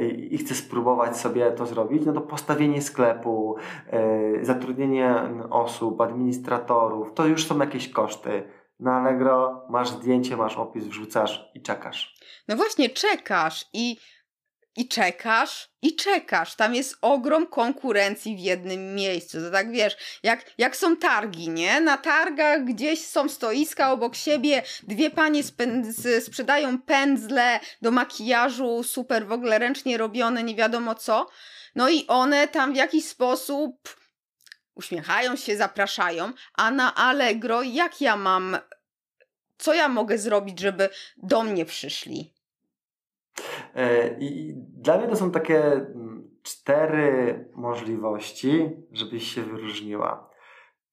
i, 0.00 0.34
i 0.34 0.38
chce 0.38 0.54
spróbować 0.54 1.16
sobie 1.16 1.50
to 1.50 1.66
zrobić, 1.66 2.06
no 2.06 2.12
to 2.12 2.20
postawienie 2.20 2.82
sklepu, 2.82 3.56
zatrudnienie 4.42 5.14
osób, 5.50 6.00
administratorów, 6.00 7.12
to 7.14 7.26
już 7.26 7.46
są 7.46 7.58
jakieś 7.58 7.88
koszty 7.88 8.42
na 8.80 8.96
Allegro 8.96 9.66
masz 9.70 9.88
zdjęcie, 9.88 10.36
masz 10.36 10.56
opis, 10.56 10.84
wrzucasz 10.84 11.50
i 11.54 11.62
czekasz. 11.62 12.14
No 12.48 12.56
właśnie, 12.56 12.90
czekasz 12.90 13.64
i, 13.72 13.96
i 14.76 14.88
czekasz 14.88 15.70
i 15.82 15.96
czekasz. 15.96 16.56
Tam 16.56 16.74
jest 16.74 16.98
ogrom 17.02 17.46
konkurencji 17.46 18.36
w 18.36 18.40
jednym 18.40 18.94
miejscu. 18.94 19.40
To 19.40 19.50
tak 19.50 19.70
wiesz, 19.70 19.96
jak, 20.22 20.44
jak 20.58 20.76
są 20.76 20.96
targi, 20.96 21.48
nie? 21.48 21.80
Na 21.80 21.96
targach 21.96 22.64
gdzieś 22.64 23.06
są 23.06 23.28
stoiska 23.28 23.92
obok 23.92 24.16
siebie, 24.16 24.62
dwie 24.82 25.10
panie 25.10 25.42
sprzedają 26.20 26.82
pędzle 26.82 27.60
do 27.82 27.90
makijażu, 27.90 28.82
super 28.82 29.26
w 29.26 29.32
ogóle 29.32 29.58
ręcznie 29.58 29.98
robione, 29.98 30.42
nie 30.42 30.54
wiadomo 30.54 30.94
co. 30.94 31.26
No 31.74 31.88
i 31.88 32.06
one 32.06 32.48
tam 32.48 32.72
w 32.72 32.76
jakiś 32.76 33.08
sposób 33.08 33.98
uśmiechają 34.78 35.36
się, 35.36 35.56
zapraszają, 35.56 36.32
a 36.54 36.70
na 36.70 36.94
Allegro 36.94 37.62
jak 37.62 38.00
ja 38.00 38.16
mam, 38.16 38.58
co 39.58 39.74
ja 39.74 39.88
mogę 39.88 40.18
zrobić, 40.18 40.60
żeby 40.60 40.88
do 41.16 41.42
mnie 41.42 41.64
przyszli? 41.64 42.32
E, 43.74 44.18
I 44.18 44.54
dla 44.56 44.98
mnie 44.98 45.08
to 45.08 45.16
są 45.16 45.30
takie 45.30 45.72
mm, 45.72 46.30
cztery 46.42 47.44
możliwości, 47.54 48.70
żebyś 48.92 49.34
się 49.34 49.42
wyróżniła. 49.42 50.30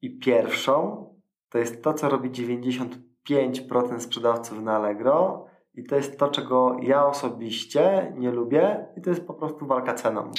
I 0.01 0.19
pierwszą 0.19 1.05
to 1.49 1.57
jest 1.57 1.83
to, 1.83 1.93
co 1.93 2.09
robi 2.09 2.29
95% 2.31 3.99
sprzedawców 3.99 4.61
na 4.61 4.75
Allegro, 4.75 5.45
i 5.73 5.83
to 5.83 5.95
jest 5.95 6.19
to, 6.19 6.27
czego 6.27 6.77
ja 6.81 7.05
osobiście 7.05 8.13
nie 8.17 8.31
lubię, 8.31 8.85
i 8.97 9.01
to 9.01 9.09
jest 9.09 9.27
po 9.27 9.33
prostu 9.33 9.65
walka 9.65 9.93
ceną. 9.93 10.31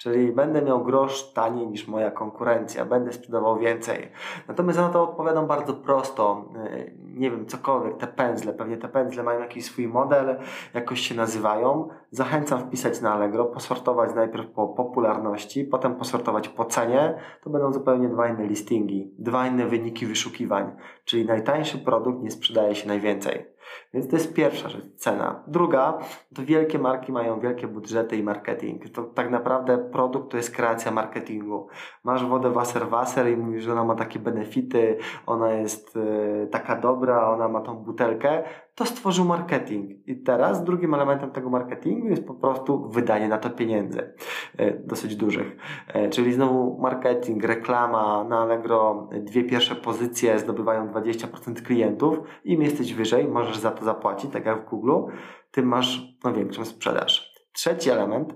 Czyli 0.00 0.32
będę 0.32 0.62
miał 0.62 0.84
grosz 0.84 1.32
taniej 1.32 1.66
niż 1.66 1.88
moja 1.88 2.10
konkurencja, 2.10 2.84
będę 2.84 3.12
sprzedawał 3.12 3.58
więcej. 3.58 4.08
Natomiast 4.48 4.78
na 4.78 4.88
to 4.88 5.02
odpowiadam 5.02 5.46
bardzo 5.46 5.74
prosto. 5.74 6.44
Y, 6.66 6.94
nie 7.14 7.30
wiem, 7.30 7.46
cokolwiek, 7.46 7.96
te 7.96 8.06
pędzle, 8.06 8.52
pewnie 8.52 8.76
te 8.76 8.88
pędzle 8.88 9.22
mają 9.22 9.40
jakiś 9.40 9.64
swój 9.64 9.88
model, 9.88 10.36
jakoś 10.74 11.00
się 11.00 11.14
nazywają. 11.14 11.88
Zachęcam 12.10 12.58
wpisać 12.58 13.00
na 13.00 13.14
Allegro, 13.14 13.44
posortować 13.44 14.14
najpierw 14.14 14.50
po 14.50 14.68
popularności, 14.68 15.64
potem 15.64 15.96
posortować 15.96 16.48
po 16.48 16.64
cenie. 16.64 17.14
To 17.42 17.50
będą 17.50 17.72
zupełnie 17.72 18.08
dwa 18.08 18.28
inne 18.28 18.46
listingi, 18.46 19.14
dwa 19.18 19.46
inne 19.46 19.66
wyniki 19.66 20.06
wyszukiwań. 20.06 20.76
Czyli 21.04 21.26
najtańszy 21.26 21.78
produkt 21.78 22.22
nie 22.22 22.30
sprzedaje 22.30 22.74
się 22.74 22.88
najwięcej. 22.88 23.49
Więc 23.94 24.08
to 24.08 24.16
jest 24.16 24.34
pierwsza 24.34 24.68
rzecz, 24.68 24.94
cena. 24.96 25.44
Druga, 25.46 25.98
to 26.34 26.42
wielkie 26.42 26.78
marki 26.78 27.12
mają 27.12 27.40
wielkie 27.40 27.66
budżety 27.66 28.16
i 28.16 28.22
marketing. 28.22 28.90
To 28.90 29.02
tak 29.02 29.30
naprawdę 29.30 29.78
produkt 29.78 30.30
to 30.30 30.36
jest 30.36 30.56
kreacja 30.56 30.90
marketingu. 30.90 31.68
Masz 32.04 32.24
wodę 32.24 32.50
Wasser 32.50 32.88
Wasser 32.88 33.28
i 33.28 33.36
mówisz, 33.36 33.64
że 33.64 33.72
ona 33.72 33.84
ma 33.84 33.94
takie 33.94 34.18
benefity, 34.18 34.98
ona 35.26 35.52
jest 35.52 35.96
y, 35.96 36.48
taka 36.50 36.76
dobra, 36.76 37.30
ona 37.30 37.48
ma 37.48 37.60
tą 37.60 37.74
butelkę 37.74 38.42
to 38.74 38.86
stworzył 38.86 39.24
marketing. 39.24 40.08
I 40.08 40.22
teraz 40.22 40.64
drugim 40.64 40.94
elementem 40.94 41.30
tego 41.30 41.50
marketingu 41.50 42.08
jest 42.08 42.26
po 42.26 42.34
prostu 42.34 42.88
wydanie 42.88 43.28
na 43.28 43.38
to 43.38 43.50
pieniędzy, 43.50 44.14
e, 44.56 44.78
dosyć 44.78 45.16
dużych. 45.16 45.56
E, 45.88 46.08
czyli 46.08 46.32
znowu 46.32 46.78
marketing, 46.80 47.44
reklama 47.44 48.24
na 48.24 48.38
Allegro, 48.38 49.08
dwie 49.12 49.44
pierwsze 49.44 49.74
pozycje 49.74 50.38
zdobywają 50.38 50.88
20% 50.88 51.62
klientów. 51.62 52.18
Im 52.44 52.62
jesteś 52.62 52.94
wyżej, 52.94 53.28
możesz 53.28 53.58
za 53.58 53.70
to 53.70 53.84
zapłacić, 53.84 54.32
tak 54.32 54.46
jak 54.46 54.66
w 54.66 54.70
Google, 54.70 55.12
tym 55.50 55.66
masz 55.66 56.16
no, 56.24 56.32
większą 56.32 56.64
sprzedaż. 56.64 57.34
Trzeci 57.52 57.90
element 57.90 58.34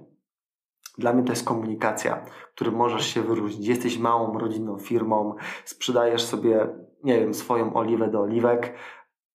dla 0.98 1.12
mnie 1.12 1.22
to 1.22 1.32
jest 1.32 1.44
komunikacja, 1.44 2.24
którym 2.54 2.74
możesz 2.74 3.06
się 3.06 3.22
wyróżnić. 3.22 3.68
Jesteś 3.68 3.98
małą 3.98 4.38
rodzinną 4.38 4.78
firmą, 4.78 5.34
sprzedajesz 5.64 6.22
sobie, 6.22 6.68
nie 7.04 7.20
wiem, 7.20 7.34
swoją 7.34 7.74
oliwę 7.74 8.10
do 8.10 8.20
oliwek, 8.20 8.74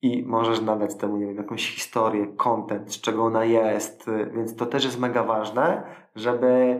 i 0.02 0.24
możesz 0.24 0.62
nadać 0.62 0.96
temu, 0.96 1.18
nie 1.18 1.26
wiem, 1.26 1.36
jakąś 1.36 1.76
historię, 1.76 2.28
content, 2.28 2.94
z 2.94 3.02
czego 3.02 3.24
ona 3.24 3.46
jest, 3.46 4.10
więc 4.34 4.56
to 4.56 4.66
też 4.66 4.86
jest 4.86 5.00
mega 5.00 5.24
ważne, 5.24 5.84
żeby 6.16 6.80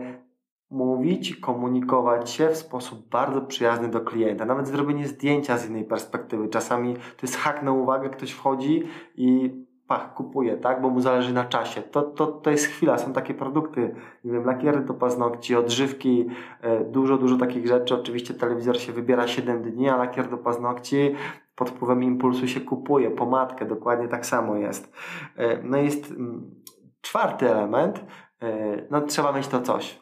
mówić, 0.70 1.36
komunikować 1.36 2.30
się 2.30 2.48
w 2.48 2.56
sposób 2.56 3.08
bardzo 3.08 3.40
przyjazny 3.40 3.88
do 3.88 4.00
klienta. 4.00 4.44
Nawet 4.44 4.68
zrobienie 4.68 5.08
zdjęcia 5.08 5.58
z 5.58 5.68
innej 5.68 5.84
perspektywy. 5.84 6.48
Czasami 6.48 6.94
to 6.94 7.22
jest 7.22 7.36
hak 7.36 7.62
na 7.62 7.72
uwagę, 7.72 8.10
ktoś 8.10 8.30
wchodzi 8.30 8.82
i 9.14 9.50
pach, 9.86 10.14
kupuje, 10.14 10.56
tak, 10.56 10.82
bo 10.82 10.90
mu 10.90 11.00
zależy 11.00 11.32
na 11.34 11.44
czasie. 11.44 11.82
To, 11.82 12.02
to, 12.02 12.26
to 12.26 12.50
jest 12.50 12.66
chwila, 12.66 12.98
są 12.98 13.12
takie 13.12 13.34
produkty, 13.34 13.94
nie 14.24 14.32
wiem, 14.32 14.44
lakiery 14.44 14.80
do 14.80 14.94
paznokci, 14.94 15.56
odżywki, 15.56 16.26
e, 16.60 16.84
dużo, 16.84 17.18
dużo 17.18 17.36
takich 17.36 17.66
rzeczy. 17.66 17.94
Oczywiście 17.94 18.34
telewizor 18.34 18.78
się 18.80 18.92
wybiera 18.92 19.26
7 19.26 19.62
dni, 19.62 19.88
a 19.88 19.96
lakier 19.96 20.30
do 20.30 20.38
paznokci 20.38 21.14
pod 21.60 21.70
wpływem 21.70 22.02
impulsu 22.02 22.48
się 22.48 22.60
kupuje, 22.60 23.10
pomadkę, 23.10 23.66
dokładnie 23.66 24.08
tak 24.08 24.26
samo 24.26 24.56
jest. 24.56 24.92
E, 25.36 25.62
no 25.62 25.76
jest 25.76 26.10
mm, 26.10 26.54
czwarty 27.00 27.50
element, 27.50 28.04
e, 28.42 28.86
no 28.90 29.00
trzeba 29.00 29.32
mieć 29.32 29.48
to 29.48 29.60
coś. 29.60 30.00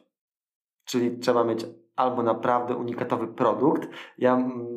Czyli 0.84 1.18
trzeba 1.18 1.44
mieć 1.44 1.66
albo 1.96 2.22
naprawdę 2.22 2.76
unikatowy 2.76 3.26
produkt. 3.26 3.88
Ja, 4.18 4.34
mm, 4.34 4.76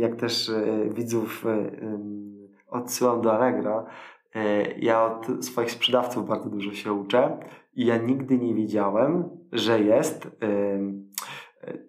jak 0.00 0.16
też 0.16 0.50
widzów 0.90 1.44
odsyłam 2.66 3.20
do 3.20 3.32
Allegro, 3.32 3.86
E, 4.34 4.72
ja 4.78 5.04
od 5.04 5.44
swoich 5.44 5.70
sprzedawców 5.70 6.28
bardzo 6.28 6.50
dużo 6.50 6.72
się 6.72 6.92
uczę 6.92 7.38
i 7.74 7.86
ja 7.86 7.96
nigdy 7.96 8.38
nie 8.38 8.54
wiedziałem, 8.54 9.28
że 9.52 9.80
jest 9.80 10.36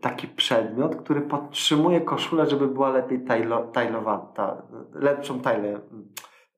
taki 0.01 0.27
przedmiot, 0.27 0.95
który 0.95 1.21
podtrzymuje 1.21 2.01
koszulę, 2.01 2.47
żeby 2.47 2.67
była 2.67 2.89
lepiej 2.89 3.25
tajlowana, 3.73 4.61
lepszą 4.93 5.39
tajlę, 5.39 5.79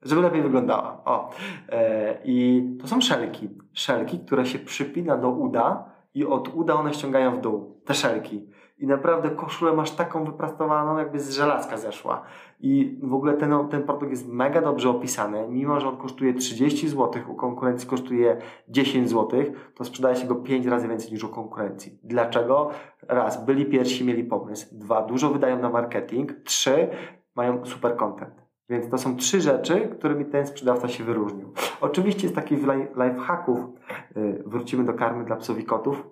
żeby 0.02 0.22
lepiej 0.22 0.42
wyglądała. 0.42 1.02
O. 1.06 1.30
E, 1.70 2.18
I 2.26 2.68
to 2.82 2.88
są 2.88 3.02
szelki. 3.02 3.50
Szelki, 3.74 4.20
które 4.20 4.46
się 4.46 4.60
przypina 4.60 5.18
do 5.18 5.30
uda 5.30 5.86
i 6.14 6.26
od 6.26 6.56
uda 6.56 6.74
one 6.74 6.94
ściągają 6.94 7.36
w 7.36 7.42
dół. 7.42 7.82
Te 7.86 7.94
szelki 7.94 8.54
i 8.84 8.88
naprawdę 8.88 9.30
koszulę 9.30 9.74
masz 9.74 9.92
taką 9.92 10.26
wyprastowaną, 10.26 10.98
jakby 10.98 11.20
z 11.20 11.32
żelazka 11.32 11.78
zeszła. 11.78 12.22
I 12.60 13.00
w 13.04 13.14
ogóle 13.14 13.34
ten, 13.34 13.68
ten 13.70 13.84
produkt 13.84 14.12
jest 14.12 14.28
mega 14.28 14.62
dobrze 14.62 14.90
opisany. 14.90 15.48
Mimo, 15.50 15.80
że 15.80 15.88
on 15.88 15.98
kosztuje 15.98 16.34
30 16.34 16.88
zł, 16.90 17.22
u 17.28 17.36
konkurencji 17.36 17.90
kosztuje 17.90 18.38
10 18.70 19.10
zł, 19.10 19.44
to 19.76 19.86
sprzedaje 19.86 20.16
się 20.16 20.28
go 20.28 20.36
5 20.36 20.66
razy 20.66 20.88
więcej 20.88 21.12
niż 21.12 21.24
u 21.24 21.30
konkurencji. 21.30 22.00
Dlaczego? 22.04 22.70
Raz, 23.08 23.46
byli 23.46 23.66
pierwsi, 23.66 24.06
mieli 24.06 24.24
pomysł. 24.24 24.68
Dwa, 24.72 25.02
dużo 25.02 25.30
wydają 25.30 25.60
na 25.60 25.70
marketing. 25.70 26.32
Trzy, 26.44 26.88
mają 27.36 27.66
super 27.66 27.96
content. 27.96 28.44
Więc 28.70 28.90
to 28.90 28.98
są 28.98 29.16
trzy 29.16 29.42
rzeczy, 29.42 29.90
którymi 30.00 30.26
ten 30.26 30.48
sprzedawca 30.48 30.88
się 30.88 31.04
wyróżnił. 31.04 31.54
Oczywiście 31.82 32.28
z 32.28 32.34
takich 32.34 32.60
lifehacków, 32.96 33.60
yy, 34.16 34.44
wrócimy 34.46 34.84
do 34.84 34.94
karmy 34.94 35.26
dla 35.26 35.36
psów 35.36 35.60
i 35.60 35.66
kotów, 35.66 36.04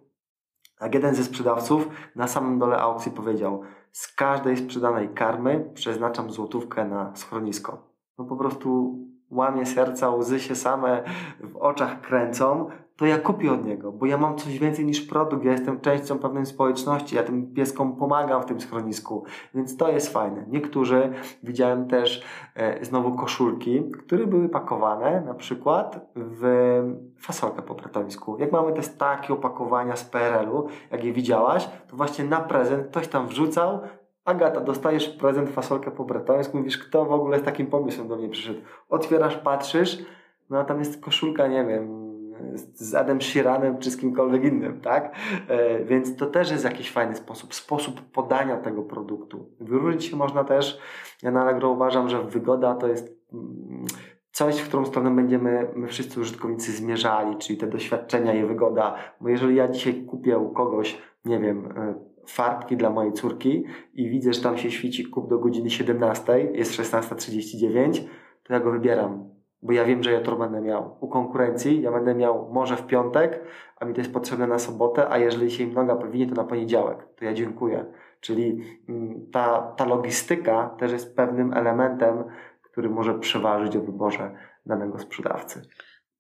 jak 0.82 0.94
jeden 0.94 1.16
ze 1.16 1.24
sprzedawców 1.24 1.88
na 2.16 2.28
samym 2.28 2.60
dole 2.60 2.78
aukcji 2.78 3.12
powiedział, 3.12 3.62
z 3.92 4.16
każdej 4.16 4.58
sprzedanej 4.58 5.10
karmy 5.10 5.72
przeznaczam 5.74 6.32
złotówkę 6.32 6.86
na 6.86 7.16
schronisko. 7.16 7.92
No 8.18 8.26
po 8.26 8.36
prostu 8.36 9.00
łamie 9.30 9.66
serca, 9.66 10.10
łzy 10.10 10.40
się 10.40 10.56
same 10.56 11.04
w 11.40 11.58
oczach 11.58 12.02
kręcą, 12.02 12.70
to 13.02 13.06
ja 13.06 13.18
kupię 13.18 13.52
od 13.52 13.66
niego, 13.66 13.92
bo 13.92 14.06
ja 14.06 14.18
mam 14.18 14.38
coś 14.38 14.60
więcej 14.60 14.86
niż 14.86 15.02
produkt, 15.02 15.46
ja 15.46 15.52
jestem 15.52 15.80
częścią 15.80 16.20
pewnej 16.20 16.46
społeczności, 16.46 17.16
ja 17.16 17.24
tym 17.24 17.54
pieskom 17.54 17.96
pomagam 17.96 18.42
w 18.42 18.46
tym 18.46 18.62
schronisku, 18.62 19.24
więc 19.56 19.78
to 19.78 19.92
jest 19.92 20.14
fajne. 20.14 20.46
Niektórzy, 20.48 21.14
widziałem 21.44 21.88
też 21.88 22.24
e, 22.56 22.86
znowu 22.86 23.16
koszulki, 23.16 23.92
które 23.92 24.28
były 24.28 24.50
pakowane 24.50 25.22
na 25.22 25.34
przykład 25.34 26.10
w 26.16 26.44
fasolkę 27.20 27.62
po 27.62 27.76
bretońsku. 27.76 28.38
Jak 28.40 28.52
mamy 28.52 28.74
też 28.74 28.88
takie 28.88 29.34
opakowania 29.34 29.96
z 29.96 30.06
PRL-u, 30.06 30.68
jak 30.92 31.04
je 31.04 31.14
widziałaś, 31.14 31.70
to 31.88 31.96
właśnie 31.96 32.26
na 32.26 32.40
prezent 32.40 32.88
ktoś 32.88 33.08
tam 33.08 33.28
wrzucał, 33.28 33.80
Agata, 34.26 34.62
dostajesz 34.62 35.10
prezent 35.10 35.50
fasolkę 35.50 35.92
po 35.92 36.04
bretońsku, 36.04 36.58
mówisz, 36.58 36.78
kto 36.78 37.06
w 37.06 37.12
ogóle 37.12 37.40
z 37.40 37.44
takim 37.44 37.68
pomysłem 37.68 38.08
do 38.08 38.16
mnie 38.16 38.30
przyszedł. 38.30 38.60
Otwierasz, 38.90 39.38
patrzysz, 39.38 39.98
no 40.50 40.60
a 40.60 40.64
tam 40.64 40.80
jest 40.80 41.04
koszulka, 41.04 41.48
nie 41.48 41.66
wiem, 41.66 42.11
z 42.74 42.96
Adam 42.96 43.22
Sheeranem 43.22 43.78
czy 43.78 43.92
z 43.92 43.98
kimkolwiek 43.98 44.44
innym, 44.44 44.82
tak? 44.82 45.16
E, 45.48 45.86
więc 45.86 46.16
to 46.16 46.26
też 46.26 46.52
jest 46.52 46.64
jakiś 46.64 46.92
fajny 46.92 47.16
sposób, 47.16 47.54
sposób 47.54 48.02
podania 48.02 48.58
tego 48.58 48.84
produktu. 48.84 49.50
Wyróżnić 49.60 50.06
się 50.06 50.16
można 50.16 50.44
też, 50.44 50.80
ja 51.24 51.32
na 51.32 51.42
Allegro 51.42 51.70
uważam, 51.70 52.10
że 52.10 52.24
wygoda 52.24 52.76
to 52.76 52.88
jest 52.88 53.18
mm, 53.34 53.86
coś, 54.32 54.60
w 54.60 54.68
którą 54.68 54.86
stronę 54.86 55.16
będziemy 55.16 55.68
my 55.76 55.88
wszyscy 55.88 56.20
użytkownicy 56.20 56.72
zmierzali, 56.72 57.38
czyli 57.38 57.58
te 57.60 57.68
doświadczenia 57.68 58.34
i 58.34 58.46
wygoda. 58.46 58.96
Bo 59.22 59.30
jeżeli 59.30 59.56
ja 59.56 59.68
dzisiaj 59.68 60.06
kupię 60.06 60.38
u 60.38 60.50
kogoś, 60.50 60.98
nie 61.26 61.40
wiem, 61.40 61.66
e, 61.78 61.94
farbki 62.28 62.78
dla 62.78 62.90
mojej 62.90 63.14
córki 63.14 63.64
i 63.94 64.10
widzę, 64.10 64.34
że 64.34 64.42
tam 64.42 64.58
się 64.58 64.72
świeci 64.72 65.06
kup 65.06 65.30
do 65.30 65.40
godziny 65.40 65.70
17, 65.70 66.52
jest 66.54 66.72
16.39, 66.72 68.02
to 68.44 68.54
ja 68.54 68.60
go 68.60 68.72
wybieram 68.72 69.41
bo 69.62 69.74
ja 69.74 69.86
wiem, 69.86 70.04
że 70.04 70.12
ja 70.12 70.22
to 70.22 70.36
będę 70.36 70.62
miał. 70.62 70.98
U 71.00 71.08
konkurencji 71.08 71.82
ja 71.82 71.92
będę 71.92 72.16
miał 72.16 72.50
może 72.52 72.78
w 72.78 72.86
piątek, 72.86 73.44
a 73.80 73.86
mi 73.86 73.94
to 73.94 74.02
jest 74.02 74.14
potrzebne 74.14 74.48
na 74.48 74.60
sobotę, 74.60 75.10
a 75.10 75.18
jeżeli 75.18 75.52
się 75.52 75.64
im 75.64 75.74
noga 75.74 75.96
powinie, 75.96 76.28
to 76.28 76.36
na 76.36 76.44
poniedziałek. 76.44 77.08
To 77.16 77.26
ja 77.26 77.34
dziękuję. 77.34 77.86
Czyli 78.20 78.64
mm, 78.90 79.32
ta, 79.32 79.74
ta 79.78 79.86
logistyka 79.86 80.76
też 80.80 80.92
jest 80.92 81.16
pewnym 81.16 81.54
elementem, 81.54 82.24
który 82.62 82.90
może 82.90 83.20
przeważyć 83.20 83.76
o 83.76 83.82
wyborze 83.82 84.32
danego 84.66 85.00
sprzedawcy. 85.00 85.62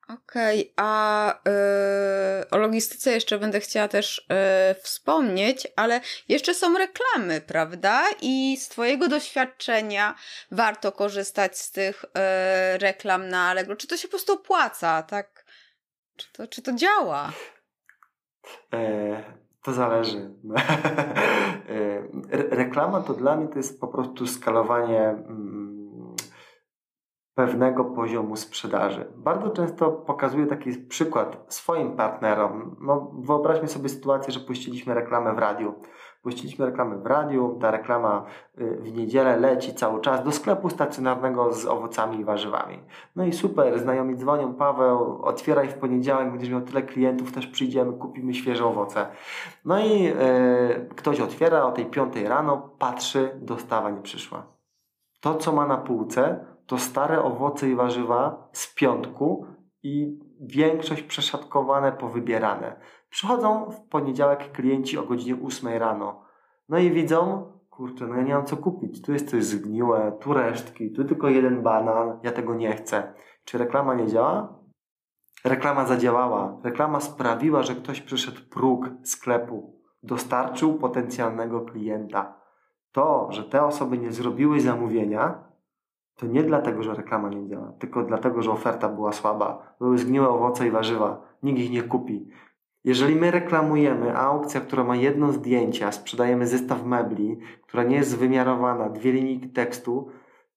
Okej, 0.09 0.61
okay, 0.61 0.73
a 0.77 1.39
yy, 1.45 2.49
o 2.51 2.57
logistyce 2.57 3.11
jeszcze 3.11 3.39
będę 3.39 3.59
chciała 3.59 3.87
też 3.87 4.27
yy, 4.29 4.75
wspomnieć, 4.81 5.67
ale 5.75 6.01
jeszcze 6.29 6.53
są 6.53 6.77
reklamy, 6.77 7.41
prawda? 7.41 8.03
I 8.21 8.57
z 8.57 8.69
Twojego 8.69 9.07
doświadczenia 9.07 10.15
warto 10.51 10.91
korzystać 10.91 11.57
z 11.57 11.71
tych 11.71 12.05
yy, 12.15 12.77
reklam 12.77 13.29
na 13.29 13.47
Allegro. 13.47 13.75
Czy 13.75 13.87
to 13.87 13.97
się 13.97 14.07
po 14.07 14.11
prostu 14.11 14.33
opłaca, 14.33 15.03
tak? 15.03 15.45
Czy 16.17 16.33
to, 16.33 16.47
czy 16.47 16.61
to 16.61 16.73
działa? 16.73 17.31
E, 18.73 19.23
to 19.63 19.73
zależy. 19.73 20.17
E, 21.69 22.55
reklama 22.55 23.01
to 23.01 23.13
dla 23.13 23.35
mnie 23.35 23.47
to 23.47 23.57
jest 23.57 23.79
po 23.79 23.87
prostu 23.87 24.27
skalowanie. 24.27 25.01
Mm, 25.01 25.60
pewnego 27.35 27.85
poziomu 27.85 28.35
sprzedaży. 28.35 29.07
Bardzo 29.15 29.49
często 29.49 29.91
pokazuję 29.91 30.47
taki 30.47 30.71
przykład 30.71 31.45
swoim 31.47 31.95
partnerom. 31.95 32.75
No, 32.81 33.11
wyobraźmy 33.19 33.67
sobie 33.67 33.89
sytuację, 33.89 34.33
że 34.33 34.39
puściliśmy 34.39 34.93
reklamę 34.93 35.33
w 35.33 35.39
radiu. 35.39 35.73
Puściliśmy 36.21 36.65
reklamę 36.65 36.97
w 36.97 37.05
radiu, 37.05 37.57
ta 37.61 37.71
reklama 37.71 38.25
y, 38.61 38.77
w 38.81 38.93
niedzielę 38.93 39.37
leci 39.37 39.73
cały 39.75 40.01
czas 40.01 40.23
do 40.23 40.31
sklepu 40.31 40.69
stacjonarnego 40.69 41.53
z 41.53 41.65
owocami 41.65 42.19
i 42.19 42.25
warzywami. 42.25 42.79
No 43.15 43.25
i 43.25 43.33
super, 43.33 43.79
znajomi 43.79 44.15
dzwonią, 44.15 44.53
Paweł, 44.53 45.21
otwieraj 45.21 45.69
w 45.69 45.73
poniedziałek, 45.73 46.31
będziesz 46.31 46.49
miał 46.49 46.61
tyle 46.61 46.81
klientów, 46.81 47.31
też 47.31 47.47
przyjdziemy, 47.47 47.93
kupimy 47.93 48.33
świeże 48.33 48.65
owoce. 48.65 49.07
No 49.65 49.79
i 49.79 50.03
yy, 50.03 50.13
ktoś 50.95 51.19
otwiera 51.19 51.63
o 51.63 51.71
tej 51.71 51.85
piątej 51.85 52.27
rano, 52.27 52.69
patrzy, 52.79 53.39
dostawa 53.41 53.89
nie 53.89 54.01
przyszła. 54.01 54.43
To, 55.21 55.35
co 55.35 55.51
ma 55.51 55.67
na 55.67 55.77
półce, 55.77 56.45
to 56.71 56.77
stare 56.77 57.23
owoce 57.23 57.69
i 57.69 57.75
warzywa 57.75 58.49
z 58.51 58.73
piątku 58.73 59.45
i 59.83 60.19
większość 60.39 61.03
przeszatkowane, 61.03 61.91
powybierane. 61.91 62.79
Przychodzą 63.09 63.71
w 63.71 63.89
poniedziałek 63.89 64.51
klienci 64.51 64.97
o 64.97 65.03
godzinie 65.03 65.37
8 65.45 65.77
rano. 65.77 66.25
No 66.69 66.77
i 66.77 66.91
widzą, 66.91 67.51
kurczę, 67.69 68.07
no 68.07 68.15
ja 68.15 68.21
nie 68.21 68.33
mam 68.33 68.45
co 68.45 68.57
kupić. 68.57 69.01
Tu 69.01 69.13
jest 69.13 69.29
coś 69.29 69.43
zgniłe, 69.43 70.17
tu 70.21 70.33
resztki, 70.33 70.91
tu 70.91 71.03
tylko 71.03 71.29
jeden 71.29 71.61
banan, 71.61 72.19
ja 72.23 72.31
tego 72.31 72.55
nie 72.55 72.75
chcę. 72.75 73.13
Czy 73.45 73.57
reklama 73.57 73.93
nie 73.93 74.07
działa? 74.07 74.59
Reklama 75.45 75.85
zadziałała. 75.85 76.57
Reklama 76.63 76.99
sprawiła, 76.99 77.63
że 77.63 77.75
ktoś 77.75 78.01
przyszedł 78.01 78.41
próg 78.49 78.89
sklepu, 79.03 79.79
dostarczył 80.03 80.73
potencjalnego 80.73 81.61
klienta. 81.61 82.41
To, 82.91 83.27
że 83.31 83.43
te 83.43 83.65
osoby 83.65 83.97
nie 83.97 84.11
zrobiły 84.11 84.59
zamówienia, 84.59 85.50
to 86.21 86.27
nie 86.27 86.43
dlatego, 86.43 86.83
że 86.83 86.93
reklama 86.93 87.29
nie 87.29 87.47
działa, 87.47 87.73
tylko 87.79 88.03
dlatego, 88.03 88.41
że 88.41 88.51
oferta 88.51 88.89
była 88.89 89.11
słaba. 89.11 89.75
Były 89.79 89.97
zgniłe 89.97 90.29
owoce 90.29 90.67
i 90.67 90.71
warzywa. 90.71 91.21
Nikt 91.43 91.59
ich 91.59 91.71
nie 91.71 91.83
kupi. 91.83 92.27
Jeżeli 92.83 93.15
my 93.15 93.31
reklamujemy 93.31 94.17
aukcja, 94.17 94.61
która 94.61 94.83
ma 94.83 94.95
jedno 94.95 95.31
zdjęcie, 95.31 95.87
a 95.87 95.91
sprzedajemy 95.91 96.47
zestaw 96.47 96.85
mebli, 96.85 97.39
która 97.61 97.83
nie 97.83 97.95
jest 97.95 98.17
wymiarowana, 98.17 98.89
dwie 98.89 99.11
linijki 99.11 99.49
tekstu, 99.49 100.07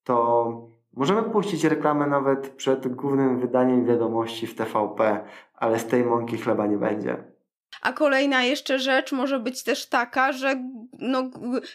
to 0.02 0.68
możemy 0.92 1.22
puścić 1.22 1.64
reklamę 1.64 2.06
nawet 2.06 2.48
przed 2.48 2.94
głównym 2.94 3.38
wydaniem 3.38 3.84
wiadomości 3.84 4.46
w 4.46 4.54
TVP, 4.54 5.24
ale 5.54 5.78
z 5.78 5.86
tej 5.86 6.04
mąki 6.04 6.38
chleba 6.38 6.66
nie 6.66 6.78
będzie. 6.78 7.33
A 7.82 7.92
kolejna 7.92 8.42
jeszcze 8.42 8.78
rzecz 8.78 9.12
może 9.12 9.38
być 9.38 9.64
też 9.64 9.86
taka, 9.86 10.32
że 10.32 10.54
no, 10.98 11.22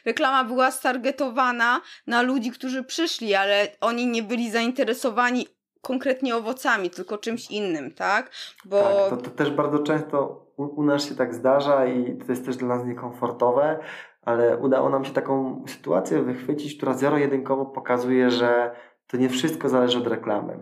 reklama 0.05 0.43
była 0.43 0.71
stargetowana 0.71 1.81
na 2.07 2.21
ludzi, 2.21 2.51
którzy 2.51 2.83
przyszli, 2.83 3.35
ale 3.35 3.67
oni 3.81 4.07
nie 4.07 4.23
byli 4.23 4.51
zainteresowani 4.51 5.47
konkretnie 5.81 6.35
owocami, 6.35 6.89
tylko 6.89 7.17
czymś 7.17 7.51
innym, 7.51 7.91
tak? 7.91 8.31
Bo... 8.65 8.83
Tak, 8.83 9.09
to, 9.09 9.17
to 9.17 9.29
też 9.29 9.51
bardzo 9.51 9.79
często 9.79 10.45
u, 10.57 10.63
u 10.63 10.83
nas 10.83 11.05
się 11.09 11.15
tak 11.15 11.33
zdarza 11.33 11.85
i 11.85 12.17
to 12.17 12.25
jest 12.31 12.45
też 12.45 12.57
dla 12.57 12.67
nas 12.67 12.85
niekomfortowe, 12.85 13.79
ale 14.21 14.57
udało 14.57 14.89
nam 14.89 15.05
się 15.05 15.13
taką 15.13 15.63
sytuację 15.67 16.21
wychwycić, 16.21 16.77
która 16.77 16.93
zero-jedynkowo 16.93 17.65
pokazuje, 17.65 18.31
że 18.31 18.71
to 19.11 19.17
nie 19.17 19.29
wszystko 19.29 19.69
zależy 19.69 19.97
od 19.97 20.07
reklamy. 20.07 20.57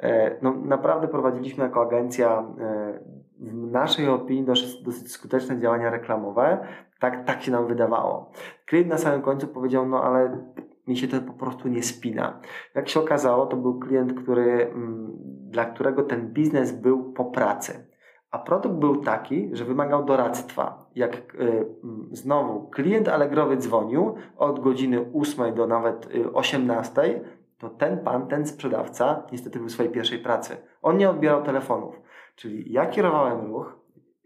E, 0.00 0.36
no, 0.42 0.54
naprawdę 0.64 1.08
prowadziliśmy 1.08 1.64
jako 1.64 1.82
agencja 1.82 2.44
e, 2.60 2.98
w 3.40 3.70
naszej 3.70 4.08
opinii 4.08 4.44
dosyć, 4.44 4.82
dosyć 4.82 5.12
skuteczne 5.12 5.60
działania 5.60 5.90
reklamowe. 5.90 6.66
Tak, 7.00 7.24
tak 7.24 7.42
się 7.42 7.52
nam 7.52 7.66
wydawało. 7.66 8.30
Klient 8.66 8.88
na 8.88 8.98
samym 8.98 9.22
końcu 9.22 9.48
powiedział, 9.48 9.88
no 9.88 10.04
ale 10.04 10.38
mi 10.86 10.96
się 10.96 11.08
to 11.08 11.20
po 11.20 11.32
prostu 11.32 11.68
nie 11.68 11.82
spina. 11.82 12.40
Jak 12.74 12.88
się 12.88 13.00
okazało, 13.00 13.46
to 13.46 13.56
był 13.56 13.78
klient, 13.78 14.22
który, 14.22 14.70
mm, 14.74 15.12
dla 15.50 15.64
którego 15.64 16.02
ten 16.02 16.32
biznes 16.32 16.72
był 16.72 17.12
po 17.12 17.24
pracy. 17.24 17.86
A 18.30 18.38
produkt 18.38 18.74
był 18.74 18.96
taki, 18.96 19.50
że 19.52 19.64
wymagał 19.64 20.04
doradztwa. 20.04 20.90
Jak 20.94 21.34
y, 21.34 21.66
znowu 22.12 22.68
klient 22.68 23.08
Allegrowy 23.08 23.56
dzwonił 23.56 24.14
od 24.36 24.60
godziny 24.60 25.04
8 25.14 25.54
do 25.54 25.66
nawet 25.66 26.08
18, 26.34 27.02
y, 27.02 27.41
to 27.62 27.68
ten 27.70 27.98
pan, 27.98 28.26
ten 28.26 28.46
sprzedawca 28.46 29.22
niestety 29.32 29.58
był 29.58 29.68
w 29.68 29.72
swojej 29.72 29.92
pierwszej 29.92 30.18
pracy. 30.18 30.56
On 30.82 30.96
nie 30.96 31.10
odbierał 31.10 31.42
telefonów. 31.42 32.00
Czyli 32.36 32.72
ja 32.72 32.86
kierowałem 32.86 33.46
ruch, 33.46 33.78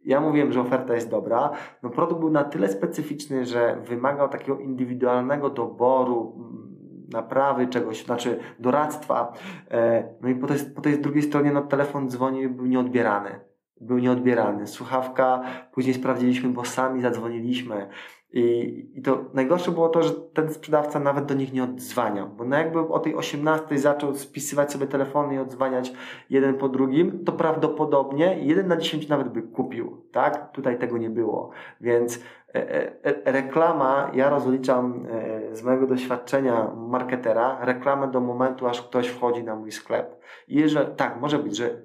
ja 0.05 0.20
mówiłem, 0.20 0.53
że 0.53 0.61
oferta 0.61 0.94
jest 0.94 1.11
dobra. 1.11 1.51
No 1.83 1.90
produkt 1.90 2.20
był 2.20 2.31
na 2.31 2.44
tyle 2.44 2.68
specyficzny, 2.68 3.44
że 3.44 3.83
wymagał 3.85 4.29
takiego 4.29 4.59
indywidualnego 4.59 5.51
doboru, 5.51 6.35
mm, 6.37 6.77
naprawy 7.12 7.66
czegoś, 7.66 8.05
znaczy 8.05 8.38
doradztwa. 8.59 9.33
E, 9.70 10.09
no 10.20 10.29
i 10.29 10.35
po 10.35 10.46
tej, 10.46 10.59
po 10.75 10.81
tej 10.81 11.01
drugiej 11.01 11.22
stronie 11.22 11.53
no, 11.53 11.62
telefon 11.62 12.11
dzwonił 12.11 12.42
i 12.42 12.49
był 12.49 12.66
nieodbierany. 12.66 13.40
Był 13.81 13.99
nieodbierany. 13.99 14.66
Słuchawka, 14.66 15.42
później 15.72 15.94
sprawdziliśmy, 15.94 16.49
bo 16.49 16.64
sami 16.64 17.01
zadzwoniliśmy. 17.01 17.88
I, 18.32 18.86
I 18.94 19.02
to 19.02 19.24
najgorsze 19.34 19.70
było 19.70 19.88
to, 19.88 20.02
że 20.02 20.10
ten 20.12 20.52
sprzedawca 20.52 21.00
nawet 21.00 21.26
do 21.26 21.34
nich 21.34 21.52
nie 21.52 21.64
odzwaniał, 21.64 22.28
bo 22.28 22.44
no 22.44 22.56
jakby 22.56 22.80
o 22.80 22.98
tej 22.98 23.14
18 23.14 23.78
zaczął 23.78 24.14
spisywać 24.14 24.72
sobie 24.72 24.86
telefony 24.86 25.34
i 25.34 25.38
odzwaniać 25.38 25.92
jeden 26.30 26.54
po 26.54 26.68
drugim, 26.68 27.24
to 27.24 27.32
prawdopodobnie 27.32 28.38
jeden 28.40 28.68
na 28.68 28.76
10 28.76 29.08
nawet 29.08 29.28
by 29.28 29.42
kupił, 29.42 30.02
tak? 30.12 30.52
Tutaj 30.52 30.78
tego 30.78 30.98
nie 30.98 31.10
było, 31.10 31.50
więc 31.80 32.20
e, 32.54 32.70
e, 32.70 33.26
e, 33.26 33.32
reklama, 33.32 34.10
ja 34.14 34.30
rozliczam 34.30 35.06
z 35.52 35.62
mojego 35.62 35.86
doświadczenia 35.86 36.70
marketera, 36.76 37.58
reklamę 37.64 38.10
do 38.10 38.20
momentu, 38.20 38.66
aż 38.66 38.82
ktoś 38.82 39.08
wchodzi 39.08 39.44
na 39.44 39.56
mój 39.56 39.72
sklep. 39.72 40.20
I 40.48 40.54
jeżeli, 40.54 40.94
tak, 40.96 41.20
może 41.20 41.38
być, 41.38 41.56
że 41.56 41.82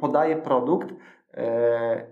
podaję 0.00 0.36
produkt 0.36 0.94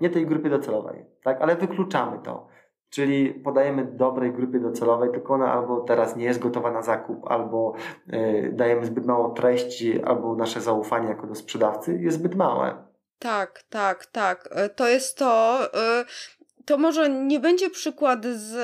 nie 0.00 0.10
tej 0.10 0.26
grupy 0.26 0.50
docelowej, 0.50 1.04
tak? 1.22 1.42
Ale 1.42 1.56
wykluczamy 1.56 2.18
to. 2.18 2.57
Czyli 2.90 3.34
podajemy 3.34 3.84
dobrej 3.84 4.32
grupie 4.32 4.60
docelowej, 4.60 5.10
tylko 5.10 5.34
ona 5.34 5.52
albo 5.52 5.80
teraz 5.80 6.16
nie 6.16 6.24
jest 6.24 6.38
gotowa 6.38 6.70
na 6.70 6.82
zakup, 6.82 7.30
albo 7.30 7.74
y, 8.12 8.50
dajemy 8.52 8.86
zbyt 8.86 9.06
mało 9.06 9.30
treści, 9.30 10.02
albo 10.02 10.34
nasze 10.34 10.60
zaufanie 10.60 11.08
jako 11.08 11.26
do 11.26 11.34
sprzedawcy 11.34 11.98
jest 12.02 12.18
zbyt 12.18 12.34
małe. 12.34 12.84
Tak, 13.18 13.62
tak, 13.70 14.06
tak. 14.06 14.48
E, 14.50 14.68
to 14.68 14.88
jest 14.88 15.18
to. 15.18 15.60
Y, 15.64 16.64
to 16.64 16.78
może 16.78 17.10
nie 17.10 17.40
będzie 17.40 17.70
przykład 17.70 18.24
z 18.24 18.54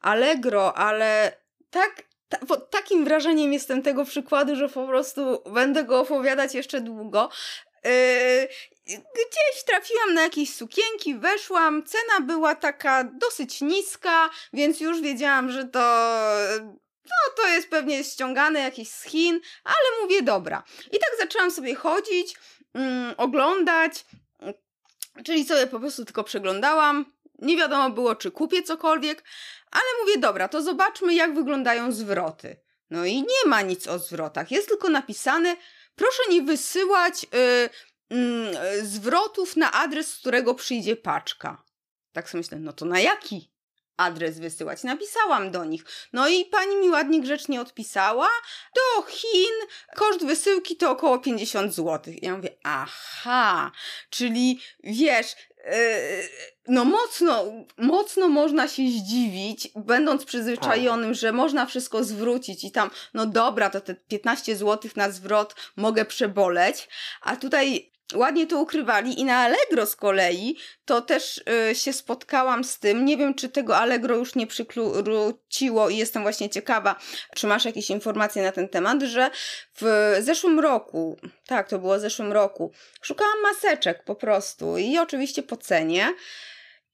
Allegro, 0.00 0.74
ale 0.74 1.32
tak 1.70 2.02
ta, 2.30 2.56
takim 2.70 3.04
wrażeniem 3.04 3.52
jestem 3.52 3.82
tego 3.82 4.04
przykładu, 4.04 4.56
że 4.56 4.68
po 4.68 4.86
prostu 4.86 5.42
będę 5.52 5.84
go 5.84 6.00
opowiadać 6.00 6.54
jeszcze 6.54 6.80
długo. 6.80 7.28
Yy, 7.84 8.48
gdzieś 8.86 9.64
trafiłam 9.66 10.14
na 10.14 10.22
jakieś 10.22 10.54
sukienki, 10.54 11.14
weszłam, 11.14 11.82
cena 11.82 12.26
była 12.26 12.54
taka 12.54 13.04
dosyć 13.04 13.60
niska, 13.60 14.30
więc 14.52 14.80
już 14.80 15.00
wiedziałam, 15.00 15.50
że 15.50 15.64
to 15.64 15.80
no 17.10 17.34
to 17.36 17.48
jest 17.48 17.70
pewnie 17.70 18.04
ściągane 18.04 18.60
jakieś 18.60 18.90
z 18.90 19.02
Chin, 19.02 19.40
ale 19.64 20.02
mówię 20.02 20.22
dobra. 20.22 20.62
I 20.86 20.98
tak 20.98 21.10
zaczęłam 21.18 21.50
sobie 21.50 21.74
chodzić, 21.74 22.36
mm, 22.74 23.14
oglądać, 23.16 24.04
czyli 25.24 25.44
sobie 25.44 25.66
po 25.66 25.80
prostu 25.80 26.04
tylko 26.04 26.24
przeglądałam. 26.24 27.04
Nie 27.38 27.56
wiadomo 27.56 27.90
było, 27.90 28.14
czy 28.14 28.30
kupię 28.30 28.62
cokolwiek, 28.62 29.24
ale 29.70 29.84
mówię 30.00 30.18
dobra, 30.18 30.48
to 30.48 30.62
zobaczmy, 30.62 31.14
jak 31.14 31.34
wyglądają 31.34 31.92
zwroty. 31.92 32.56
No 32.90 33.04
i 33.04 33.16
nie 33.16 33.46
ma 33.46 33.62
nic 33.62 33.86
o 33.86 33.98
zwrotach, 33.98 34.50
jest 34.50 34.68
tylko 34.68 34.88
napisane, 34.88 35.56
proszę 36.00 36.22
nie 36.30 36.42
wysyłać. 36.42 37.26
Yy, 37.32 37.70
mm, 38.10 38.54
zwrotów 38.82 39.56
na 39.56 39.72
adres, 39.72 40.14
z 40.14 40.18
którego 40.18 40.54
przyjdzie 40.54 40.96
paczka. 40.96 41.62
Tak 42.12 42.30
sobie 42.30 42.40
myślę, 42.40 42.58
no 42.58 42.72
to 42.72 42.84
na 42.84 43.00
jaki 43.00 43.50
adres 43.96 44.38
wysyłać? 44.38 44.82
Napisałam 44.82 45.50
do 45.50 45.64
nich. 45.64 45.84
No 46.12 46.28
i 46.28 46.44
pani 46.44 46.76
mi 46.76 46.88
ładnie 46.88 47.20
grzecznie 47.20 47.60
odpisała. 47.60 48.28
Do 48.76 49.02
Chin 49.02 49.54
koszt 49.96 50.26
wysyłki 50.26 50.76
to 50.76 50.90
około 50.90 51.18
50 51.18 51.74
zł. 51.74 52.14
Ja 52.22 52.36
mówię, 52.36 52.56
aha, 52.62 53.72
czyli 54.10 54.60
wiesz, 54.84 55.36
no 56.68 56.84
mocno, 56.84 57.44
mocno 57.78 58.28
można 58.28 58.68
się 58.68 58.82
zdziwić, 58.82 59.68
będąc 59.76 60.24
przyzwyczajonym, 60.24 61.14
że 61.14 61.32
można 61.32 61.66
wszystko 61.66 62.04
zwrócić 62.04 62.64
i 62.64 62.72
tam, 62.72 62.90
no 63.14 63.26
dobra, 63.26 63.70
to 63.70 63.80
te 63.80 63.94
15 63.94 64.56
zł 64.56 64.90
na 64.96 65.10
zwrot 65.10 65.54
mogę 65.76 66.04
przeboleć, 66.04 66.88
a 67.22 67.36
tutaj 67.36 67.92
ładnie 68.14 68.46
to 68.46 68.60
ukrywali 68.60 69.20
i 69.20 69.24
na 69.24 69.38
Allegro 69.38 69.86
z 69.86 69.96
kolei 69.96 70.56
to 70.84 71.00
też 71.00 71.44
y, 71.70 71.74
się 71.74 71.92
spotkałam 71.92 72.64
z 72.64 72.78
tym. 72.78 73.04
Nie 73.04 73.16
wiem, 73.16 73.34
czy 73.34 73.48
tego 73.48 73.76
Allegro 73.76 74.16
już 74.16 74.34
nie 74.34 74.46
przykróciło 74.46 75.88
i 75.88 75.96
jestem 75.96 76.22
właśnie 76.22 76.50
ciekawa, 76.50 76.96
czy 77.34 77.46
masz 77.46 77.64
jakieś 77.64 77.90
informacje 77.90 78.42
na 78.42 78.52
ten 78.52 78.68
temat, 78.68 79.02
że 79.02 79.30
w 79.80 80.16
zeszłym 80.20 80.60
roku, 80.60 81.16
tak, 81.46 81.68
to 81.68 81.78
było 81.78 81.96
w 81.96 82.00
zeszłym 82.00 82.32
roku, 82.32 82.72
szukałam 83.02 83.42
maseczek 83.42 84.04
po 84.04 84.14
prostu 84.14 84.78
i 84.78 84.98
oczywiście 84.98 85.42
po 85.42 85.56
cenie. 85.56 86.14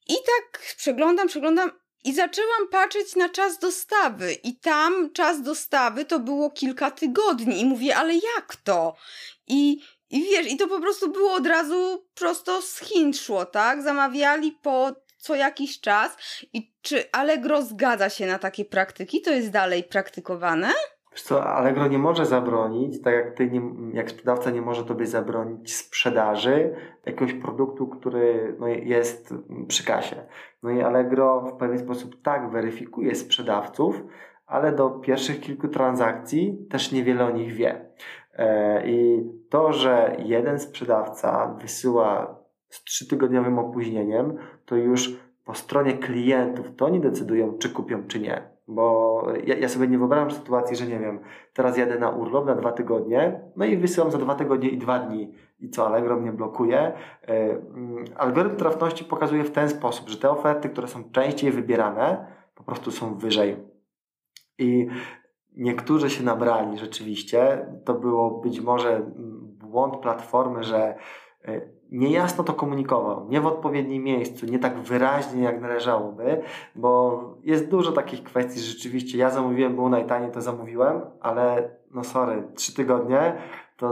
I 0.09 0.13
tak 0.13 0.75
przeglądam, 0.77 1.27
przeglądam 1.27 1.71
i 2.03 2.13
zaczęłam 2.13 2.67
patrzeć 2.71 3.15
na 3.15 3.29
czas 3.29 3.59
dostawy, 3.59 4.33
i 4.33 4.55
tam 4.59 5.13
czas 5.13 5.41
dostawy 5.41 6.05
to 6.05 6.19
było 6.19 6.49
kilka 6.49 6.91
tygodni. 6.91 7.61
I 7.61 7.65
mówię, 7.65 7.95
ale 7.95 8.13
jak 8.13 8.55
to? 8.63 8.95
I 9.47 9.79
i 10.09 10.21
wiesz, 10.23 10.51
i 10.51 10.57
to 10.57 10.67
po 10.67 10.81
prostu 10.81 11.11
było 11.11 11.33
od 11.33 11.47
razu 11.47 12.05
prosto 12.15 12.61
z 12.61 12.79
Chin 12.79 13.13
szło, 13.13 13.45
tak? 13.45 13.81
Zamawiali 13.81 14.51
po 14.51 14.91
co 15.17 15.35
jakiś 15.35 15.79
czas 15.79 16.17
i 16.53 16.73
czy 16.81 17.11
Allegro 17.11 17.61
zgadza 17.61 18.09
się 18.09 18.25
na 18.25 18.39
takie 18.39 18.65
praktyki? 18.65 19.21
To 19.21 19.31
jest 19.31 19.51
dalej 19.51 19.83
praktykowane? 19.83 20.67
Wiesz 21.11 21.21
co, 21.21 21.43
Allegro 21.45 21.87
nie 21.87 21.97
może 21.97 22.25
zabronić, 22.25 23.01
tak 23.01 23.13
jak 23.13 23.33
ty, 23.33 23.51
nie, 23.51 23.61
jak 23.93 24.09
sprzedawca 24.09 24.51
nie 24.51 24.61
może 24.61 24.85
tobie 24.85 25.05
zabronić 25.05 25.75
sprzedaży 25.75 26.75
jakiegoś 27.05 27.33
produktu, 27.33 27.87
który 27.87 28.55
no, 28.59 28.67
jest 28.67 29.33
przy 29.67 29.85
kasie. 29.85 30.15
No 30.63 30.69
i 30.69 30.81
Allegro 30.81 31.41
w 31.41 31.57
pewien 31.57 31.79
sposób 31.79 32.21
tak 32.21 32.51
weryfikuje 32.51 33.15
sprzedawców, 33.15 34.03
ale 34.45 34.71
do 34.71 34.89
pierwszych 34.89 35.39
kilku 35.39 35.67
transakcji 35.67 36.57
też 36.69 36.91
niewiele 36.91 37.25
o 37.25 37.31
nich 37.31 37.53
wie. 37.53 37.89
E, 38.37 38.87
I 38.87 39.23
to, 39.49 39.73
że 39.73 40.15
jeden 40.19 40.59
sprzedawca 40.59 41.55
wysyła 41.61 42.37
z 42.69 42.83
trzytygodniowym 42.83 43.59
opóźnieniem, 43.59 44.37
to 44.65 44.75
już 44.75 45.19
po 45.45 45.53
stronie 45.53 45.93
klientów 45.93 46.75
to 46.75 46.85
oni 46.85 46.99
decydują, 46.99 47.57
czy 47.57 47.69
kupią, 47.69 48.03
czy 48.07 48.19
nie. 48.19 48.41
Bo 48.67 49.27
ja, 49.45 49.55
ja, 49.57 49.69
sobie 49.69 49.87
nie 49.87 49.97
wyobrażam 49.97 50.31
sytuacji, 50.31 50.75
że 50.75 50.87
nie 50.87 50.99
wiem, 50.99 51.19
teraz 51.53 51.77
jadę 51.77 51.99
na 51.99 52.09
urlop 52.09 52.45
na 52.45 52.55
dwa 52.55 52.71
tygodnie, 52.71 53.41
no 53.55 53.65
i 53.65 53.77
wysyłam 53.77 54.11
za 54.11 54.17
dwa 54.17 54.35
tygodnie 54.35 54.69
i 54.69 54.77
dwa 54.77 54.99
dni. 54.99 55.33
I 55.59 55.69
co, 55.69 55.87
Allegro 55.87 56.19
mnie 56.19 56.31
blokuje. 56.31 56.79
E, 56.79 56.93
mm, 57.27 58.05
algorytm 58.15 58.55
trafności 58.55 59.05
pokazuje 59.05 59.43
w 59.43 59.51
ten 59.51 59.69
sposób, 59.69 60.09
że 60.09 60.17
te 60.17 60.29
oferty, 60.29 60.69
które 60.69 60.87
są 60.87 61.11
częściej 61.11 61.51
wybierane, 61.51 62.27
po 62.55 62.63
prostu 62.63 62.91
są 62.91 63.17
wyżej. 63.17 63.57
I 64.57 64.87
niektórzy 65.57 66.09
się 66.09 66.23
nabrali 66.23 66.77
rzeczywiście. 66.77 67.65
To 67.85 67.93
było 67.93 68.31
być 68.31 68.61
może 68.61 69.01
błąd 69.59 69.97
platformy, 69.97 70.63
że 70.63 70.95
e, 71.45 71.61
niejasno 71.91 72.43
to 72.43 72.53
komunikował, 72.53 73.29
nie 73.29 73.41
w 73.41 73.45
odpowiednim 73.45 74.03
miejscu, 74.03 74.45
nie 74.45 74.59
tak 74.59 74.79
wyraźnie 74.79 75.43
jak 75.43 75.61
należałoby, 75.61 76.41
bo 76.75 77.21
jest 77.43 77.69
dużo 77.69 77.91
takich 77.91 78.23
kwestii, 78.23 78.59
że 78.59 78.65
rzeczywiście 78.65 79.17
ja 79.17 79.29
zamówiłem, 79.29 79.75
było 79.75 79.89
najtaniej, 79.89 80.31
to 80.31 80.41
zamówiłem, 80.41 81.01
ale 81.21 81.69
no 81.91 82.03
sorry, 82.03 82.43
trzy 82.55 82.75
tygodnie, 82.75 83.35
to 83.77 83.91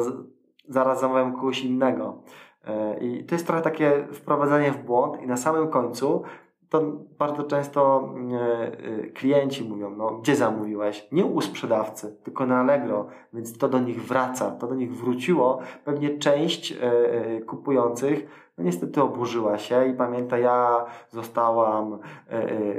zaraz 0.68 1.00
zamawiam 1.00 1.36
kogoś 1.36 1.64
innego. 1.64 2.24
E, 2.66 3.00
I 3.00 3.26
to 3.26 3.36
jest 3.36 3.48
trochę 3.48 3.62
takie 3.62 4.08
wprowadzenie 4.12 4.72
w 4.72 4.84
błąd 4.84 5.22
i 5.22 5.28
na 5.28 5.38
samym 5.38 5.68
końcu 5.68 6.24
bardzo 7.20 7.44
często 7.44 8.10
e, 8.34 8.38
e, 8.38 9.08
klienci 9.08 9.64
mówią, 9.64 9.90
no 9.90 10.12
gdzie 10.12 10.36
zamówiłeś? 10.36 11.08
Nie 11.12 11.26
u 11.26 11.42
sprzedawcy, 11.42 12.18
tylko 12.24 12.46
na 12.46 12.60
Allegro, 12.60 13.08
więc 13.34 13.58
to 13.58 13.70
do 13.70 13.80
nich 13.80 14.06
wraca, 14.06 14.52
to 14.52 14.68
do 14.68 14.76
nich 14.76 14.96
wróciło. 14.96 15.60
Pewnie 15.86 16.18
część 16.18 16.72
e, 16.72 17.42
kupujących 17.42 18.46
no 18.58 18.64
niestety 18.64 19.02
oburzyła 19.02 19.58
się 19.58 19.88
i 19.88 19.94
pamięta, 19.94 20.38
ja 20.38 20.86
zostałam 21.10 22.00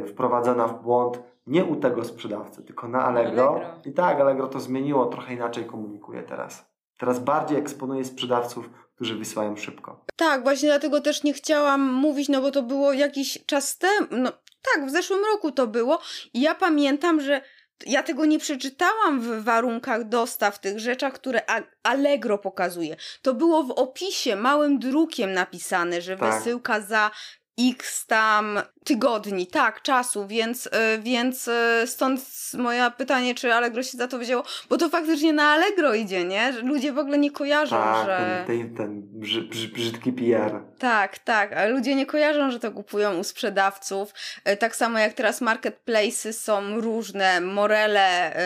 wprowadzona 0.06 0.68
w 0.68 0.82
błąd 0.82 1.22
nie 1.46 1.64
u 1.64 1.76
tego 1.76 2.04
sprzedawcy, 2.04 2.62
tylko 2.62 2.88
na 2.88 3.04
Allegro. 3.04 3.50
Allegro. 3.50 3.68
I 3.84 3.92
tak, 3.92 4.20
Allegro 4.20 4.46
to 4.46 4.60
zmieniło, 4.60 5.06
trochę 5.06 5.34
inaczej 5.34 5.64
komunikuje 5.64 6.22
teraz. 6.22 6.70
Teraz 6.98 7.18
bardziej 7.18 7.58
eksponuje 7.58 8.04
sprzedawców 8.04 8.70
którzy 8.96 9.14
wysyłają 9.14 9.56
szybko. 9.56 10.04
Tak, 10.16 10.42
właśnie 10.42 10.68
dlatego 10.68 11.00
też 11.00 11.22
nie 11.22 11.34
chciałam 11.34 11.92
mówić, 11.92 12.28
no 12.28 12.40
bo 12.40 12.50
to 12.50 12.62
było 12.62 12.92
jakiś 12.92 13.38
czas 13.46 13.78
temu, 13.78 14.06
no 14.10 14.32
tak, 14.74 14.86
w 14.86 14.90
zeszłym 14.90 15.20
roku 15.24 15.52
to 15.52 15.66
było 15.66 16.00
i 16.34 16.40
ja 16.40 16.54
pamiętam, 16.54 17.20
że 17.20 17.40
ja 17.86 18.02
tego 18.02 18.24
nie 18.24 18.38
przeczytałam 18.38 19.20
w 19.20 19.44
warunkach 19.44 20.08
dostaw, 20.08 20.58
tych 20.58 20.78
rzeczach, 20.80 21.12
które 21.12 21.42
Allegro 21.82 22.38
pokazuje. 22.38 22.96
To 23.22 23.34
było 23.34 23.62
w 23.62 23.70
opisie, 23.70 24.36
małym 24.36 24.78
drukiem 24.78 25.32
napisane, 25.32 26.00
że 26.00 26.16
tak. 26.16 26.34
wysyłka 26.34 26.80
za 26.80 27.10
x 27.58 28.06
tam 28.06 28.60
tygodni, 28.86 29.46
tak, 29.46 29.82
czasu, 29.82 30.26
więc, 30.26 30.68
e, 30.72 30.98
więc 30.98 31.48
e, 31.48 31.86
stąd 31.86 32.20
moje 32.54 32.90
pytanie, 32.96 33.34
czy 33.34 33.54
Allegro 33.54 33.82
się 33.82 33.98
za 33.98 34.08
to 34.08 34.18
wzięło, 34.18 34.44
bo 34.68 34.76
to 34.76 34.88
faktycznie 34.88 35.32
na 35.32 35.42
Allegro 35.42 35.94
idzie, 35.94 36.24
nie? 36.24 36.52
Ludzie 36.52 36.92
w 36.92 36.98
ogóle 36.98 37.18
nie 37.18 37.30
kojarzą, 37.30 37.76
tak, 37.76 38.06
że... 38.06 38.44
ten, 38.46 38.76
ten 38.76 39.02
brzy, 39.02 39.42
brzy, 39.42 39.68
brzydki 39.68 40.12
PR. 40.12 40.60
Tak, 40.78 41.18
tak, 41.18 41.52
ale 41.52 41.68
ludzie 41.68 41.94
nie 41.94 42.06
kojarzą, 42.06 42.50
że 42.50 42.60
to 42.60 42.72
kupują 42.72 43.18
u 43.18 43.24
sprzedawców. 43.24 44.14
E, 44.44 44.56
tak 44.56 44.76
samo 44.76 44.98
jak 44.98 45.12
teraz 45.12 45.40
marketplacy 45.40 46.32
są 46.32 46.80
różne, 46.80 47.40
Morele, 47.40 48.36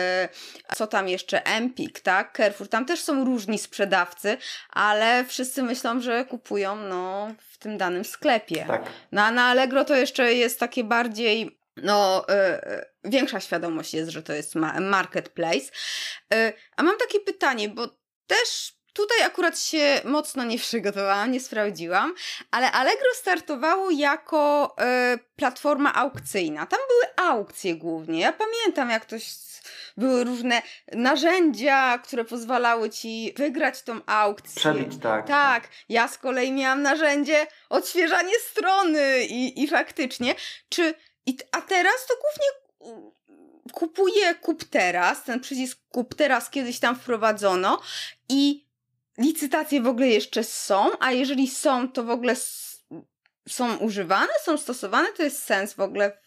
co 0.75 0.87
tam 0.87 1.07
jeszcze, 1.07 1.45
Empik, 1.45 1.99
tak, 1.99 2.37
Carrefour, 2.37 2.69
tam 2.69 2.85
też 2.85 3.01
są 3.01 3.25
różni 3.25 3.57
sprzedawcy, 3.57 4.37
ale 4.69 5.25
wszyscy 5.25 5.63
myślą, 5.63 6.01
że 6.01 6.25
kupują, 6.25 6.75
no, 6.75 7.33
w 7.49 7.57
tym 7.57 7.77
danym 7.77 8.05
sklepie. 8.05 8.65
Tak. 8.67 8.81
Na, 9.11 9.31
na 9.31 9.43
Allegro 9.43 9.85
to 9.85 9.95
jeszcze 9.95 10.30
jest 10.35 10.59
takie 10.59 10.83
bardziej 10.83 11.61
no, 11.77 12.25
y, 12.29 13.09
większa 13.09 13.39
świadomość 13.39 13.93
jest, 13.93 14.11
że 14.11 14.23
to 14.23 14.33
jest 14.33 14.55
ma 14.55 14.79
marketplace. 14.79 15.65
Y, 16.33 16.53
a 16.75 16.83
mam 16.83 16.97
takie 16.97 17.19
pytanie, 17.19 17.69
bo 17.69 17.87
też 18.27 18.73
tutaj 18.93 19.21
akurat 19.21 19.59
się 19.59 20.01
mocno 20.03 20.43
nie 20.43 20.57
przygotowałam, 20.57 21.31
nie 21.31 21.39
sprawdziłam, 21.39 22.15
ale 22.51 22.71
Allegro 22.71 23.13
startowało 23.13 23.91
jako 23.91 24.75
y, 25.13 25.19
platforma 25.35 25.93
aukcyjna. 25.93 26.65
Tam 26.65 26.79
były 26.87 27.29
aukcje 27.29 27.75
głównie. 27.75 28.19
Ja 28.19 28.33
pamiętam, 28.33 28.89
jak 28.89 29.05
to 29.05 29.15
były 29.97 30.23
różne 30.23 30.61
narzędzia, 30.91 31.97
które 31.97 32.25
pozwalały 32.25 32.89
ci 32.89 33.33
wygrać 33.37 33.81
tą 33.81 34.01
aukcję. 34.05 34.59
Przebić, 34.59 35.01
tak. 35.01 35.27
Tak. 35.27 35.69
Ja 35.89 36.07
z 36.07 36.17
kolei 36.17 36.51
miałam 36.51 36.81
narzędzie 36.81 37.47
odświeżanie 37.69 38.33
strony 38.49 39.25
i, 39.25 39.63
i 39.63 39.67
faktycznie. 39.67 40.35
Czy, 40.69 40.93
i, 41.25 41.37
a 41.51 41.61
teraz 41.61 42.07
to 42.07 42.13
głównie 42.21 42.47
kupuję 43.73 44.35
kup 44.35 44.63
teraz, 44.63 45.23
ten 45.23 45.39
przycisk 45.39 45.79
kup 45.89 46.15
teraz 46.15 46.49
kiedyś 46.49 46.79
tam 46.79 46.95
wprowadzono 46.95 47.81
i 48.29 48.65
licytacje 49.17 49.81
w 49.81 49.87
ogóle 49.87 50.07
jeszcze 50.07 50.43
są, 50.43 50.99
a 50.99 51.11
jeżeli 51.11 51.47
są, 51.47 51.91
to 51.91 52.03
w 52.03 52.09
ogóle 52.09 52.35
są 53.49 53.77
używane, 53.77 54.33
są 54.43 54.57
stosowane, 54.57 55.07
to 55.17 55.23
jest 55.23 55.43
sens 55.43 55.73
w 55.73 55.79
ogóle 55.79 56.17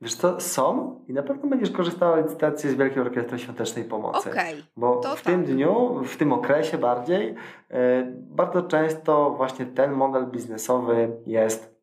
Wiesz 0.00 0.14
co, 0.14 0.40
są 0.40 1.00
i 1.08 1.12
na 1.12 1.22
pewno 1.22 1.48
będziesz 1.48 1.70
korzystała 1.70 2.20
licytacji 2.20 2.70
z 2.70 2.74
Wielkiej 2.74 3.02
Orkiestry 3.02 3.38
Świątecznej 3.38 3.84
Pomocy. 3.84 4.30
Okay, 4.30 4.54
bo 4.76 5.00
w 5.00 5.04
tak. 5.04 5.20
tym 5.20 5.44
dniu, 5.44 6.02
w 6.04 6.16
tym 6.16 6.32
okresie 6.32 6.78
bardziej, 6.78 7.34
yy, 7.70 7.76
bardzo 8.16 8.62
często 8.62 9.30
właśnie 9.30 9.66
ten 9.66 9.92
model 9.92 10.26
biznesowy 10.26 11.16
jest 11.26 11.80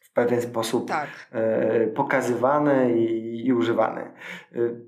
w 0.00 0.12
pewien 0.12 0.42
sposób 0.42 0.88
tak. 0.88 1.08
yy, 1.32 1.86
pokazywany 1.86 2.98
i, 2.98 3.46
i 3.46 3.52
używany. 3.52 4.10
Yy, 4.52 4.80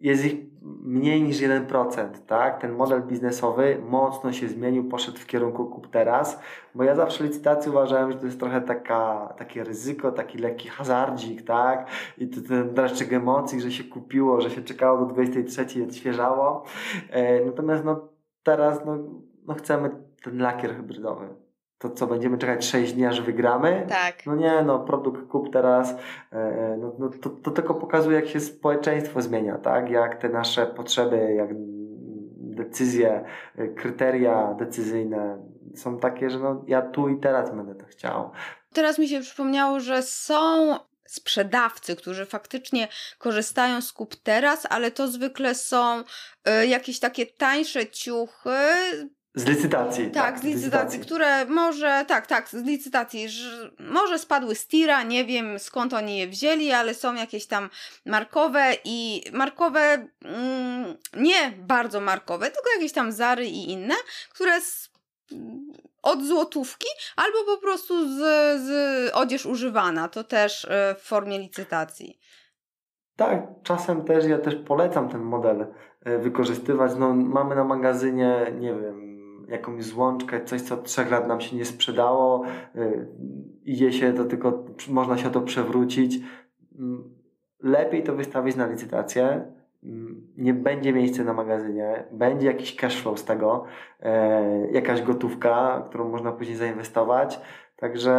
jest 0.00 0.24
ich 0.24 0.47
mniej 0.82 1.22
niż 1.22 1.40
1%, 1.40 2.08
tak? 2.26 2.60
Ten 2.60 2.72
model 2.72 3.02
biznesowy 3.02 3.82
mocno 3.88 4.32
się 4.32 4.48
zmienił, 4.48 4.84
poszedł 4.84 5.18
w 5.18 5.26
kierunku 5.26 5.66
kup 5.66 5.88
teraz, 5.90 6.40
bo 6.74 6.84
ja 6.84 6.94
zawsze 6.94 7.24
licytację 7.24 7.70
uważałem, 7.72 8.12
że 8.12 8.18
to 8.18 8.26
jest 8.26 8.40
trochę 8.40 8.60
taka, 8.60 9.34
takie 9.38 9.64
ryzyko, 9.64 10.12
taki 10.12 10.38
lekki 10.38 10.68
hazardzik, 10.68 11.42
tak? 11.42 11.88
I 12.18 12.28
to 12.28 12.40
ten 12.48 12.74
dreszczyk 12.74 13.12
emocji, 13.12 13.60
że 13.60 13.72
się 13.72 13.84
kupiło, 13.84 14.40
że 14.40 14.50
się 14.50 14.62
czekało 14.62 14.98
do 14.98 15.06
23 15.06 15.78
i 15.78 15.82
odświeżało. 15.82 16.64
E, 17.10 17.44
natomiast 17.44 17.84
no 17.84 18.08
teraz 18.42 18.84
no, 18.84 18.98
no 19.46 19.54
chcemy 19.54 19.90
ten 20.22 20.38
lakier 20.38 20.76
hybrydowy 20.76 21.47
to 21.78 21.90
co, 21.90 22.06
będziemy 22.06 22.38
czekać 22.38 22.66
6 22.66 22.92
dni, 22.92 23.06
aż 23.06 23.20
wygramy? 23.20 23.86
Tak. 23.88 24.26
No 24.26 24.34
nie, 24.34 24.62
no 24.62 24.78
produkt 24.78 25.28
kup 25.28 25.52
teraz, 25.52 25.90
e, 25.90 26.36
e, 26.36 26.76
no, 26.80 26.92
no 26.98 27.08
to, 27.08 27.30
to 27.30 27.50
tylko 27.50 27.74
pokazuje, 27.74 28.16
jak 28.16 28.28
się 28.28 28.40
społeczeństwo 28.40 29.22
zmienia, 29.22 29.58
tak? 29.58 29.90
Jak 29.90 30.20
te 30.22 30.28
nasze 30.28 30.66
potrzeby, 30.66 31.34
jak 31.34 31.48
decyzje, 32.58 33.24
e, 33.56 33.68
kryteria 33.68 34.54
decyzyjne 34.54 35.38
są 35.74 35.98
takie, 35.98 36.30
że 36.30 36.38
no 36.38 36.64
ja 36.66 36.82
tu 36.82 37.08
i 37.08 37.20
teraz 37.20 37.50
będę 37.50 37.74
to 37.74 37.86
chciał. 37.86 38.30
Teraz 38.72 38.98
mi 38.98 39.08
się 39.08 39.20
przypomniało, 39.20 39.80
że 39.80 40.02
są 40.02 40.74
sprzedawcy, 41.08 41.96
którzy 41.96 42.26
faktycznie 42.26 42.88
korzystają 43.18 43.80
z 43.80 43.92
kup 43.92 44.16
teraz, 44.16 44.66
ale 44.70 44.90
to 44.90 45.08
zwykle 45.08 45.54
są 45.54 46.00
y, 46.62 46.66
jakieś 46.66 47.00
takie 47.00 47.26
tańsze 47.26 47.86
ciuchy, 47.86 48.50
z 49.38 49.46
licytacji. 49.46 50.10
Tak, 50.10 50.24
tak 50.24 50.38
z, 50.38 50.42
licytacji, 50.42 50.64
licytacji, 50.64 51.00
które 51.00 51.44
może, 51.44 52.04
tak, 52.08 52.26
tak, 52.26 52.48
z 52.48 52.54
licytacji, 52.54 53.28
że 53.28 53.70
może 53.78 54.18
spadły 54.18 54.54
z 54.54 54.66
tira, 54.66 55.02
nie 55.02 55.24
wiem 55.24 55.58
skąd 55.58 55.94
oni 55.94 56.18
je 56.18 56.26
wzięli, 56.26 56.72
ale 56.72 56.94
są 56.94 57.14
jakieś 57.14 57.46
tam 57.46 57.70
markowe 58.06 58.72
i 58.84 59.24
markowe, 59.32 60.08
mm, 60.24 60.96
nie 61.16 61.52
bardzo 61.58 62.00
markowe, 62.00 62.50
tylko 62.50 62.70
jakieś 62.74 62.92
tam 62.92 63.12
Zary 63.12 63.46
i 63.46 63.72
inne, 63.72 63.94
które 64.30 64.60
z, 64.60 64.90
od 66.02 66.24
złotówki 66.24 66.88
albo 67.16 67.38
po 67.44 67.60
prostu 67.62 68.08
z, 68.08 68.18
z 68.62 68.70
odzież 69.14 69.46
używana, 69.46 70.08
to 70.08 70.24
też 70.24 70.64
e, 70.64 70.94
w 70.98 71.02
formie 71.02 71.38
licytacji. 71.38 72.18
Tak, 73.16 73.42
czasem 73.62 74.04
też 74.04 74.24
ja 74.24 74.38
też 74.38 74.54
polecam 74.54 75.08
ten 75.08 75.20
model 75.20 75.66
e, 76.04 76.18
wykorzystywać. 76.18 76.92
No, 76.98 77.14
mamy 77.14 77.54
na 77.54 77.64
magazynie, 77.64 78.52
nie 78.60 78.74
wiem, 78.74 79.17
jakąś 79.48 79.84
złączkę, 79.84 80.44
coś 80.44 80.60
co 80.60 80.74
od 80.74 80.84
trzech 80.84 81.10
lat 81.10 81.28
nam 81.28 81.40
się 81.40 81.56
nie 81.56 81.64
sprzedało, 81.64 82.44
yy, 82.74 83.06
idzie 83.64 83.92
się 83.92 84.12
to 84.12 84.24
tylko, 84.24 84.64
można 84.88 85.18
się 85.18 85.30
to 85.30 85.40
przewrócić. 85.40 86.18
lepiej 87.62 88.02
to 88.02 88.14
wystawić 88.14 88.56
na 88.56 88.66
licytację, 88.66 89.52
nie 90.36 90.54
będzie 90.54 90.92
miejsca 90.92 91.24
na 91.24 91.32
magazynie, 91.32 92.04
będzie 92.12 92.46
jakiś 92.46 92.76
cash 92.76 93.02
flow 93.02 93.18
z 93.18 93.24
tego, 93.24 93.64
e, 94.00 94.70
jakaś 94.72 95.02
gotówka, 95.02 95.84
którą 95.88 96.08
można 96.08 96.32
później 96.32 96.56
zainwestować. 96.56 97.40
Także 97.76 98.14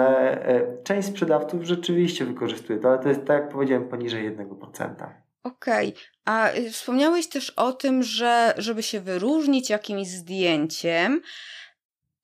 e, 0.47 0.83
część 0.83 1.07
sprzedawców 1.07 1.63
rzeczywiście 1.63 2.25
wykorzystuje 2.25 2.79
to, 2.79 2.89
ale 2.89 2.99
to 2.99 3.09
jest 3.09 3.25
tak 3.25 3.41
jak 3.41 3.49
powiedziałem 3.49 3.87
poniżej 3.87 4.37
1%. 4.37 5.28
Okej, 5.43 5.89
okay. 5.89 6.01
a 6.25 6.51
y, 6.51 6.71
wspomniałeś 6.71 7.27
też 7.27 7.49
o 7.49 7.71
tym, 7.73 8.03
że 8.03 8.53
żeby 8.57 8.83
się 8.83 8.99
wyróżnić 8.99 9.69
jakimś 9.69 10.07
zdjęciem 10.07 11.21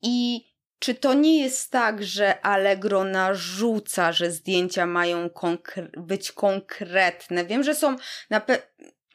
i 0.02 0.46
czy 0.78 0.94
to 0.94 1.14
nie 1.14 1.42
jest 1.42 1.70
tak, 1.70 2.04
że 2.04 2.40
Allegro 2.40 3.04
narzuca, 3.04 4.12
że 4.12 4.30
zdjęcia 4.30 4.86
mają 4.86 5.30
konkre 5.30 5.88
być 5.96 6.32
konkretne? 6.32 7.44
Wiem, 7.44 7.62
że 7.62 7.74
są 7.74 7.96
na 8.30 8.40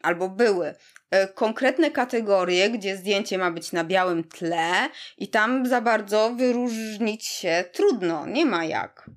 albo 0.01 0.29
były 0.29 0.75
e, 1.11 1.27
konkretne 1.27 1.91
kategorie, 1.91 2.69
gdzie 2.69 2.97
zdjęcie 2.97 3.37
ma 3.37 3.51
być 3.51 3.71
na 3.71 3.83
białym 3.83 4.23
tle 4.23 4.89
i 5.17 5.27
tam 5.27 5.65
za 5.65 5.81
bardzo 5.81 6.33
wyróżnić 6.35 7.25
się 7.25 7.63
trudno, 7.73 8.25
nie 8.25 8.45
ma 8.45 8.65
jak. 8.65 9.09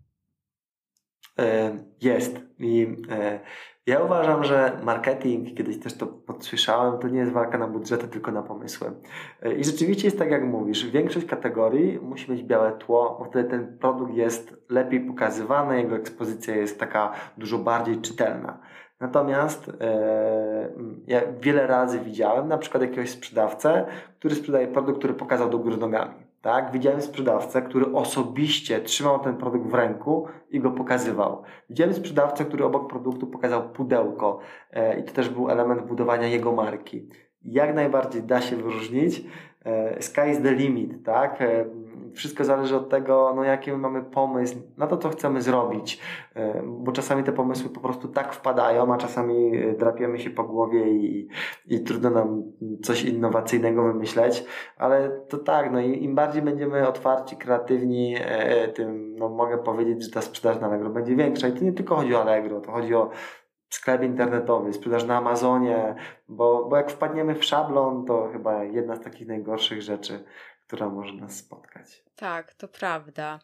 E, 1.38 1.78
jest. 2.00 2.36
I 2.58 2.86
e, 3.10 3.40
ja 3.86 4.02
uważam, 4.02 4.44
że 4.44 4.80
marketing, 4.82 5.56
kiedyś 5.56 5.80
też 5.80 5.94
to 5.94 6.06
podsłyszałem, 6.06 6.98
to 6.98 7.08
nie 7.08 7.18
jest 7.18 7.32
walka 7.32 7.58
na 7.58 7.68
budżety, 7.68 8.08
tylko 8.08 8.32
na 8.32 8.42
pomysły. 8.42 8.92
I 9.58 9.64
rzeczywiście 9.64 10.06
jest 10.06 10.18
tak, 10.18 10.30
jak 10.30 10.44
mówisz. 10.44 10.90
Większość 10.90 11.26
kategorii 11.26 11.98
musi 12.00 12.32
mieć 12.32 12.42
białe 12.42 12.72
tło, 12.72 13.16
bo 13.18 13.24
wtedy 13.24 13.50
ten 13.50 13.78
produkt 13.78 14.14
jest 14.14 14.56
lepiej 14.68 15.00
pokazywany, 15.00 15.80
jego 15.80 15.96
ekspozycja 15.96 16.56
jest 16.56 16.80
taka 16.80 17.12
dużo 17.38 17.58
bardziej 17.58 18.00
czytelna. 18.00 18.58
Natomiast 19.00 19.68
e, 19.80 20.72
ja 21.06 21.20
wiele 21.40 21.66
razy 21.66 22.00
widziałem 22.00 22.48
na 22.48 22.58
przykład 22.58 22.82
jakiegoś 22.82 23.10
sprzedawcę, 23.10 23.86
który 24.18 24.34
sprzedaje 24.34 24.66
produkt, 24.66 24.98
który 24.98 25.14
pokazał 25.14 25.50
do 25.50 25.58
góry 25.58 25.76
nogami. 25.76 26.14
Tak? 26.44 26.72
Widziałem 26.72 27.02
sprzedawcę, 27.02 27.62
który 27.62 27.92
osobiście 27.92 28.80
trzymał 28.80 29.18
ten 29.18 29.36
produkt 29.36 29.66
w 29.66 29.74
ręku 29.74 30.26
i 30.50 30.60
go 30.60 30.70
pokazywał. 30.70 31.42
Widziałem 31.70 31.94
sprzedawcę, 31.94 32.44
który 32.44 32.64
obok 32.64 32.90
produktu 32.90 33.26
pokazał 33.26 33.68
pudełko 33.68 34.38
e, 34.70 35.00
i 35.00 35.04
to 35.04 35.12
też 35.12 35.28
był 35.28 35.50
element 35.50 35.82
budowania 35.82 36.26
jego 36.26 36.52
marki. 36.52 37.08
Jak 37.42 37.74
najbardziej 37.74 38.22
da 38.22 38.40
się 38.40 38.56
wyróżnić. 38.56 39.24
E, 39.64 40.02
sky 40.02 40.30
is 40.30 40.42
the 40.42 40.52
limit, 40.52 41.04
tak? 41.04 41.42
E, 41.42 41.64
wszystko 42.14 42.44
zależy 42.44 42.76
od 42.76 42.88
tego, 42.88 43.32
no 43.36 43.44
jaki 43.44 43.72
mamy 43.72 44.02
pomysł 44.02 44.56
na 44.76 44.86
to, 44.86 44.96
co 44.96 45.08
chcemy 45.08 45.42
zrobić, 45.42 46.00
e, 46.34 46.62
bo 46.66 46.92
czasami 46.92 47.24
te 47.24 47.32
pomysły 47.32 47.70
po 47.70 47.80
prostu 47.80 48.08
tak 48.08 48.32
wpadają, 48.32 48.94
a 48.94 48.96
czasami 48.96 49.52
drapiemy 49.78 50.18
się 50.18 50.30
po 50.30 50.44
głowie 50.44 50.88
i, 50.90 51.28
i 51.66 51.80
trudno 51.80 52.10
nam 52.10 52.42
coś 52.82 53.04
innowacyjnego 53.04 53.82
wymyśleć, 53.82 54.44
ale 54.76 55.10
to 55.28 55.38
tak, 55.38 55.72
no 55.72 55.80
im 55.80 56.14
bardziej 56.14 56.42
będziemy 56.42 56.88
otwarci, 56.88 57.36
kreatywni, 57.36 58.16
tym 58.74 59.14
no 59.16 59.28
mogę 59.28 59.58
powiedzieć, 59.58 60.04
że 60.04 60.10
ta 60.10 60.22
sprzedaż 60.22 60.60
na 60.60 60.66
Allegro 60.66 60.90
będzie 60.90 61.16
większa. 61.16 61.48
I 61.48 61.52
to 61.52 61.64
nie 61.64 61.72
tylko 61.72 61.96
chodzi 61.96 62.14
o 62.14 62.22
Allegro, 62.22 62.60
to 62.60 62.72
chodzi 62.72 62.94
o 62.94 63.10
sklep 63.68 64.02
internetowy, 64.02 64.72
sprzedaż 64.72 65.04
na 65.04 65.16
Amazonie, 65.16 65.94
bo, 66.28 66.68
bo 66.68 66.76
jak 66.76 66.90
wpadniemy 66.90 67.34
w 67.34 67.44
szablon, 67.44 68.04
to 68.04 68.28
chyba 68.32 68.64
jedna 68.64 68.96
z 68.96 69.00
takich 69.00 69.28
najgorszych 69.28 69.82
rzeczy, 69.82 70.24
która 70.66 70.88
może 70.88 71.12
nas 71.12 71.36
spotkać. 71.36 72.04
Tak, 72.16 72.54
to 72.54 72.68
prawda. 72.68 73.40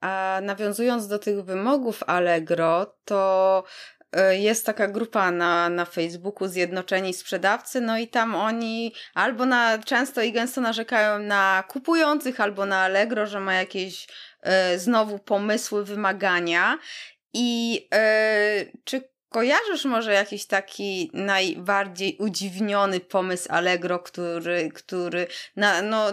A 0.00 0.40
nawiązując 0.42 1.08
do 1.08 1.18
tych 1.18 1.44
wymogów 1.44 2.02
Allegro, 2.06 2.96
to 3.04 3.64
e, 4.12 4.38
jest 4.38 4.66
taka 4.66 4.88
grupa 4.88 5.30
na, 5.30 5.68
na 5.68 5.84
Facebooku 5.84 6.48
Zjednoczeni 6.48 7.14
Sprzedawcy, 7.14 7.80
no 7.80 7.98
i 7.98 8.08
tam 8.08 8.34
oni 8.34 8.94
albo 9.14 9.46
na, 9.46 9.78
często 9.78 10.22
i 10.22 10.32
gęsto 10.32 10.60
narzekają 10.60 11.18
na 11.18 11.64
kupujących, 11.68 12.40
albo 12.40 12.66
na 12.66 12.78
Allegro, 12.78 13.26
że 13.26 13.40
ma 13.40 13.54
jakieś 13.54 14.08
e, 14.42 14.78
znowu 14.78 15.18
pomysły, 15.18 15.84
wymagania. 15.84 16.78
I 17.32 17.88
e, 17.94 18.66
czy 18.84 19.13
Kojarzysz 19.34 19.84
może 19.84 20.12
jakiś 20.12 20.46
taki 20.46 21.10
najbardziej 21.12 22.16
udziwniony 22.18 23.00
pomysł 23.00 23.48
Allegro, 23.50 23.98
który, 23.98 24.70
który 24.74 25.26
na, 25.56 25.82
no, 25.82 26.06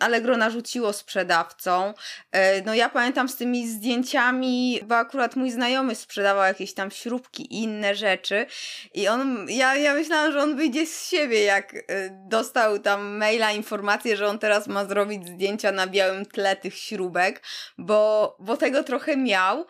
Allegro 0.00 0.36
narzuciło 0.36 0.92
sprzedawcom? 0.92 1.94
E, 2.32 2.62
no 2.62 2.74
ja 2.74 2.88
pamiętam 2.88 3.28
z 3.28 3.36
tymi 3.36 3.68
zdjęciami, 3.68 4.80
bo 4.84 4.96
akurat 4.96 5.36
mój 5.36 5.50
znajomy 5.50 5.94
sprzedawał 5.94 6.44
jakieś 6.44 6.74
tam 6.74 6.90
śrubki 6.90 7.42
i 7.42 7.62
inne 7.62 7.94
rzeczy 7.94 8.46
i 8.94 9.08
on, 9.08 9.46
ja, 9.48 9.76
ja 9.76 9.94
myślałam, 9.94 10.32
że 10.32 10.42
on 10.42 10.56
wyjdzie 10.56 10.86
z 10.86 11.08
siebie, 11.08 11.44
jak 11.44 11.74
e, 11.74 11.80
dostał 12.28 12.78
tam 12.78 13.16
maila, 13.16 13.52
informację, 13.52 14.16
że 14.16 14.26
on 14.26 14.38
teraz 14.38 14.66
ma 14.66 14.84
zrobić 14.84 15.28
zdjęcia 15.28 15.72
na 15.72 15.86
białym 15.86 16.26
tle 16.26 16.56
tych 16.56 16.74
śrubek, 16.74 17.42
bo, 17.78 18.36
bo 18.40 18.56
tego 18.56 18.84
trochę 18.84 19.16
miał 19.16 19.66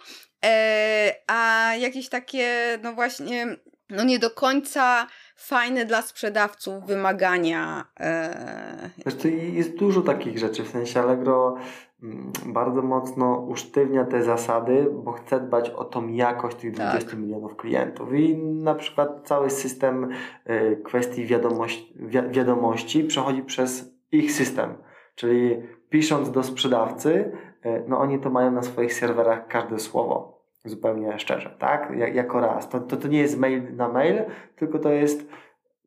a 1.27 1.73
jakieś 1.77 2.09
takie, 2.09 2.79
no 2.83 2.93
właśnie, 2.93 3.57
no 3.91 4.05
nie 4.05 4.19
do 4.19 4.31
końca 4.31 5.07
fajne 5.37 5.85
dla 5.85 6.03
sprzedawców 6.03 6.87
wymagania. 6.87 7.85
E... 8.01 8.91
Wiesz, 9.07 9.15
jest 9.53 9.77
dużo 9.77 10.03
takich 10.03 10.39
rzeczy, 10.39 10.63
w 10.63 10.69
sensie 10.69 11.01
Allegro 11.01 11.57
mm, 12.03 12.33
bardzo 12.47 12.83
mocno 12.83 13.47
usztywnia 13.49 14.05
te 14.05 14.23
zasady, 14.23 14.87
bo 15.05 15.13
chce 15.13 15.41
dbać 15.41 15.71
o 15.71 15.85
tą 15.85 16.09
jakość 16.09 16.57
tych 16.57 16.73
20 16.73 17.11
tak. 17.11 17.19
milionów 17.19 17.57
klientów. 17.57 18.15
I 18.15 18.37
na 18.37 18.75
przykład 18.75 19.21
cały 19.25 19.51
system 19.51 20.09
e, 20.45 20.77
kwestii 20.77 21.27
wiadomości, 21.27 21.95
wiadomości 22.31 23.05
przechodzi 23.05 23.43
przez 23.43 23.95
ich 24.13 24.33
system. 24.33 24.75
Czyli 25.15 25.63
pisząc 25.91 26.31
do 26.31 26.43
sprzedawcy, 26.43 27.33
E, 27.33 27.50
no 27.89 27.99
oni 27.99 28.19
to 28.19 28.31
mają 28.31 28.51
na 28.51 28.63
swoich 28.63 28.95
serwerach 28.95 29.47
każde 29.47 29.79
słowo, 29.79 30.43
zupełnie 30.65 31.19
szczerze, 31.19 31.57
tak? 31.59 31.93
jako 32.15 32.41
raz. 32.41 32.69
To, 32.69 32.81
to, 32.81 32.97
to 32.97 33.09
nie 33.09 33.19
jest 33.19 33.39
mail 33.39 33.77
na 33.77 33.89
mail, 33.89 34.23
tylko 34.57 34.79
to 34.79 34.93
jest 34.93 35.29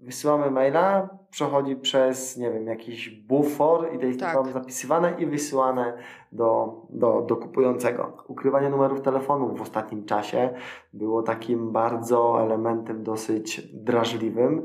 wysyłamy 0.03 0.51
maila, 0.51 1.09
przechodzi 1.30 1.76
przez, 1.76 2.38
nie 2.38 2.51
wiem, 2.51 2.67
jakiś 2.67 3.09
bufor 3.09 3.93
i 3.95 3.99
to 3.99 4.05
jest 4.05 4.19
tak. 4.19 4.47
zapisywane 4.47 5.13
i 5.19 5.26
wysyłane 5.26 5.97
do, 6.32 6.82
do, 6.89 7.21
do 7.21 7.36
kupującego. 7.36 8.17
Ukrywanie 8.28 8.69
numerów 8.69 9.01
telefonów 9.01 9.59
w 9.59 9.61
ostatnim 9.61 10.05
czasie 10.05 10.49
było 10.93 11.24
takim 11.24 11.71
bardzo 11.71 12.41
elementem 12.41 13.03
dosyć 13.03 13.61
drażliwym, 13.74 14.63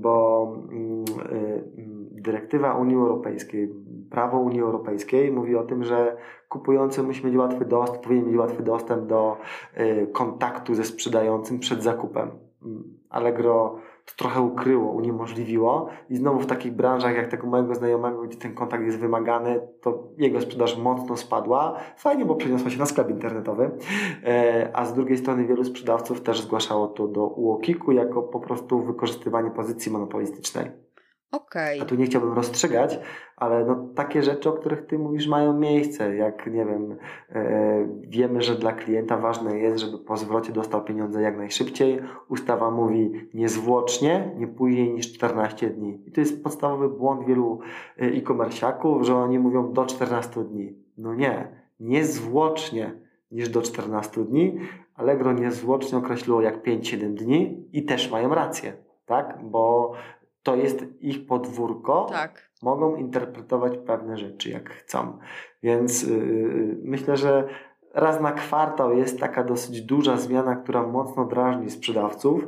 bo 0.00 0.46
mm, 0.70 1.04
y, 1.32 1.64
dyrektywa 2.10 2.74
Unii 2.74 2.96
Europejskiej, 2.96 3.74
prawo 4.10 4.38
Unii 4.38 4.60
Europejskiej 4.60 5.32
mówi 5.32 5.56
o 5.56 5.62
tym, 5.62 5.84
że 5.84 6.16
kupujący 6.48 7.02
musi 7.02 7.26
mieć 7.26 7.36
łatwy 7.36 7.64
dostęp, 7.64 8.02
powinien 8.02 8.26
mieć 8.26 8.36
łatwy 8.36 8.62
dostęp 8.62 9.06
do 9.06 9.36
y, 9.76 10.06
kontaktu 10.12 10.74
ze 10.74 10.84
sprzedającym 10.84 11.58
przed 11.58 11.82
zakupem. 11.82 12.30
Mm, 12.62 12.84
Allegro 13.10 13.78
to 14.04 14.12
trochę 14.16 14.40
ukryło, 14.40 14.92
uniemożliwiło 14.92 15.88
i 16.10 16.16
znowu 16.16 16.40
w 16.40 16.46
takich 16.46 16.72
branżach 16.72 17.16
jak 17.16 17.26
tego 17.26 17.46
mojego 17.46 17.74
znajomego, 17.74 18.22
gdzie 18.22 18.38
ten 18.38 18.54
kontakt 18.54 18.84
jest 18.84 18.98
wymagany, 18.98 19.60
to 19.80 20.08
jego 20.18 20.40
sprzedaż 20.40 20.78
mocno 20.78 21.16
spadła. 21.16 21.78
Fajnie, 21.96 22.24
bo 22.24 22.34
przeniosła 22.34 22.70
się 22.70 22.78
na 22.78 22.86
sklep 22.86 23.10
internetowy, 23.10 23.70
e, 24.24 24.70
a 24.72 24.84
z 24.84 24.94
drugiej 24.94 25.18
strony 25.18 25.46
wielu 25.46 25.64
sprzedawców 25.64 26.20
też 26.20 26.40
zgłaszało 26.40 26.86
to 26.86 27.08
do 27.08 27.26
UOKiK-u 27.26 27.92
jako 27.92 28.22
po 28.22 28.40
prostu 28.40 28.82
wykorzystywanie 28.82 29.50
pozycji 29.50 29.92
monopolistycznej. 29.92 30.70
Okay. 31.34 31.82
A 31.82 31.84
tu 31.84 31.94
nie 31.94 32.06
chciałbym 32.06 32.32
rozstrzygać, 32.32 32.98
ale 33.36 33.64
no, 33.64 33.88
takie 33.94 34.22
rzeczy, 34.22 34.48
o 34.48 34.52
których 34.52 34.86
Ty 34.86 34.98
mówisz, 34.98 35.26
mają 35.26 35.58
miejsce. 35.58 36.16
Jak, 36.16 36.46
nie 36.46 36.64
wiem, 36.64 36.96
e, 37.30 37.88
wiemy, 38.00 38.42
że 38.42 38.54
dla 38.54 38.72
klienta 38.72 39.16
ważne 39.16 39.58
jest, 39.58 39.78
żeby 39.78 39.98
po 39.98 40.16
zwrocie 40.16 40.52
dostał 40.52 40.84
pieniądze 40.84 41.22
jak 41.22 41.36
najszybciej. 41.36 42.00
Ustawa 42.28 42.70
mówi 42.70 43.28
niezwłocznie, 43.34 44.32
nie 44.36 44.48
później 44.48 44.92
niż 44.92 45.12
14 45.12 45.70
dni. 45.70 46.02
I 46.06 46.12
to 46.12 46.20
jest 46.20 46.44
podstawowy 46.44 46.88
błąd 46.88 47.26
wielu 47.26 47.60
e, 47.98 48.04
e-commerciaków, 48.04 49.02
że 49.02 49.16
oni 49.16 49.38
mówią 49.38 49.72
do 49.72 49.86
14 49.86 50.44
dni. 50.44 50.72
No 50.98 51.14
nie, 51.14 51.48
niezwłocznie 51.80 52.92
niż 53.30 53.48
do 53.48 53.62
14 53.62 54.24
dni. 54.24 54.58
Allegro 54.94 55.32
niezwłocznie 55.32 55.98
określiło 55.98 56.42
jak 56.42 56.62
5-7 56.62 57.14
dni 57.14 57.68
i 57.72 57.84
też 57.84 58.10
mają 58.10 58.34
rację 58.34 58.84
tak? 59.06 59.38
Bo 59.42 59.92
to 60.44 60.56
jest 60.56 60.84
ich 61.00 61.26
podwórko. 61.26 62.06
Tak. 62.10 62.50
Mogą 62.62 62.96
interpretować 62.96 63.78
pewne 63.78 64.18
rzeczy 64.18 64.50
jak 64.50 64.70
chcą. 64.70 65.18
Więc 65.62 66.02
yy, 66.02 66.76
myślę, 66.82 67.16
że 67.16 67.48
raz 67.94 68.20
na 68.20 68.32
kwartał 68.32 68.96
jest 68.96 69.20
taka 69.20 69.44
dosyć 69.44 69.82
duża 69.82 70.16
zmiana, 70.16 70.56
która 70.56 70.86
mocno 70.86 71.24
drażni 71.24 71.70
sprzedawców. 71.70 72.42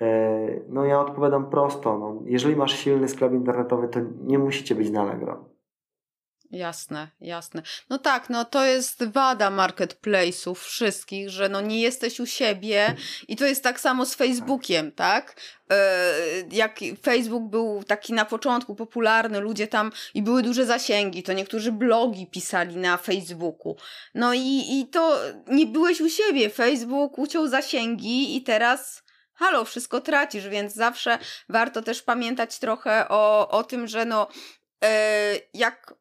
Yy, 0.00 0.64
no 0.68 0.84
ja 0.84 1.00
odpowiadam 1.00 1.50
prosto. 1.50 1.98
No, 1.98 2.22
jeżeli 2.24 2.56
masz 2.56 2.78
silny 2.78 3.08
sklep 3.08 3.32
internetowy, 3.32 3.88
to 3.88 4.00
nie 4.24 4.38
musicie 4.38 4.74
być 4.74 4.90
na 4.90 5.02
Allegro. 5.02 5.55
Jasne, 6.50 7.08
jasne. 7.20 7.62
No 7.90 7.98
tak, 7.98 8.30
no 8.30 8.44
to 8.44 8.64
jest 8.64 9.04
wada 9.04 9.50
marketplace'ów 9.50 10.54
wszystkich, 10.54 11.30
że 11.30 11.48
no 11.48 11.60
nie 11.60 11.80
jesteś 11.80 12.20
u 12.20 12.26
siebie 12.26 12.94
i 13.28 13.36
to 13.36 13.44
jest 13.44 13.62
tak 13.62 13.80
samo 13.80 14.06
z 14.06 14.14
Facebookiem, 14.14 14.92
tak? 14.92 15.40
E, 15.70 16.12
jak 16.52 16.78
Facebook 17.02 17.50
był 17.50 17.84
taki 17.84 18.12
na 18.12 18.24
początku 18.24 18.74
popularny, 18.74 19.40
ludzie 19.40 19.68
tam 19.68 19.92
i 20.14 20.22
były 20.22 20.42
duże 20.42 20.66
zasięgi, 20.66 21.22
to 21.22 21.32
niektórzy 21.32 21.72
blogi 21.72 22.26
pisali 22.26 22.76
na 22.76 22.96
Facebooku. 22.96 23.76
No 24.14 24.34
i, 24.34 24.64
i 24.68 24.86
to 24.86 25.18
nie 25.46 25.66
byłeś 25.66 26.00
u 26.00 26.08
siebie. 26.08 26.50
Facebook 26.50 27.18
uciął 27.18 27.48
zasięgi 27.48 28.36
i 28.36 28.42
teraz 28.42 29.02
halo, 29.34 29.64
wszystko 29.64 30.00
tracisz, 30.00 30.48
więc 30.48 30.74
zawsze 30.74 31.18
warto 31.48 31.82
też 31.82 32.02
pamiętać 32.02 32.58
trochę 32.58 33.08
o, 33.08 33.48
o 33.48 33.64
tym, 33.64 33.86
że 33.86 34.04
no 34.04 34.28
e, 34.84 35.34
jak 35.54 35.94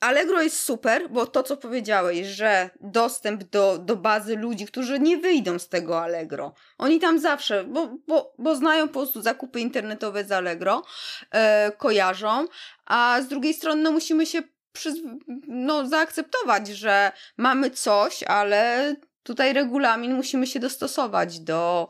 Allegro 0.00 0.42
jest 0.42 0.60
super, 0.60 1.10
bo 1.10 1.26
to, 1.26 1.42
co 1.42 1.56
powiedziałeś, 1.56 2.26
że 2.26 2.70
dostęp 2.80 3.44
do, 3.44 3.78
do 3.78 3.96
bazy 3.96 4.36
ludzi, 4.36 4.66
którzy 4.66 4.98
nie 4.98 5.18
wyjdą 5.18 5.58
z 5.58 5.68
tego 5.68 6.00
Allegro. 6.00 6.54
Oni 6.78 7.00
tam 7.00 7.18
zawsze, 7.18 7.64
bo, 7.64 7.96
bo, 8.06 8.34
bo 8.38 8.56
znają 8.56 8.88
po 8.88 8.92
prostu 8.92 9.22
zakupy 9.22 9.60
internetowe 9.60 10.24
z 10.24 10.32
Allegro, 10.32 10.82
e, 11.30 11.72
kojarzą, 11.78 12.46
a 12.86 13.18
z 13.22 13.28
drugiej 13.28 13.54
strony 13.54 13.82
no, 13.82 13.92
musimy 13.92 14.26
się 14.26 14.42
przyz... 14.72 14.94
no, 15.48 15.86
zaakceptować, 15.86 16.68
że 16.68 17.12
mamy 17.36 17.70
coś, 17.70 18.22
ale 18.22 18.94
tutaj 19.22 19.52
regulamin 19.52 20.14
musimy 20.14 20.46
się 20.46 20.60
dostosować 20.60 21.40
do, 21.40 21.88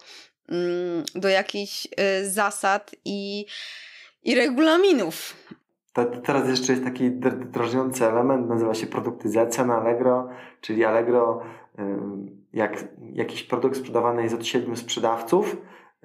mm, 0.49 1.05
do 1.15 1.29
jakichś 1.29 1.89
e, 1.97 2.25
zasad 2.25 2.91
i, 3.05 3.47
i 4.23 4.35
regulaminów 4.35 5.37
teraz 6.25 6.49
jeszcze 6.49 6.73
jest 6.73 6.85
taki 6.85 7.11
drażniący 7.51 8.07
element, 8.07 8.49
nazywa 8.49 8.75
się 8.75 8.87
produktyzacja 8.87 9.65
na 9.65 9.77
Allegro, 9.77 10.29
czyli 10.61 10.85
Allegro, 10.85 11.41
jak 12.53 12.85
jakiś 13.13 13.43
produkt 13.43 13.77
sprzedawany 13.77 14.23
jest 14.23 14.35
od 14.35 14.47
siedmiu 14.47 14.77
sprzedawców, 14.77 15.57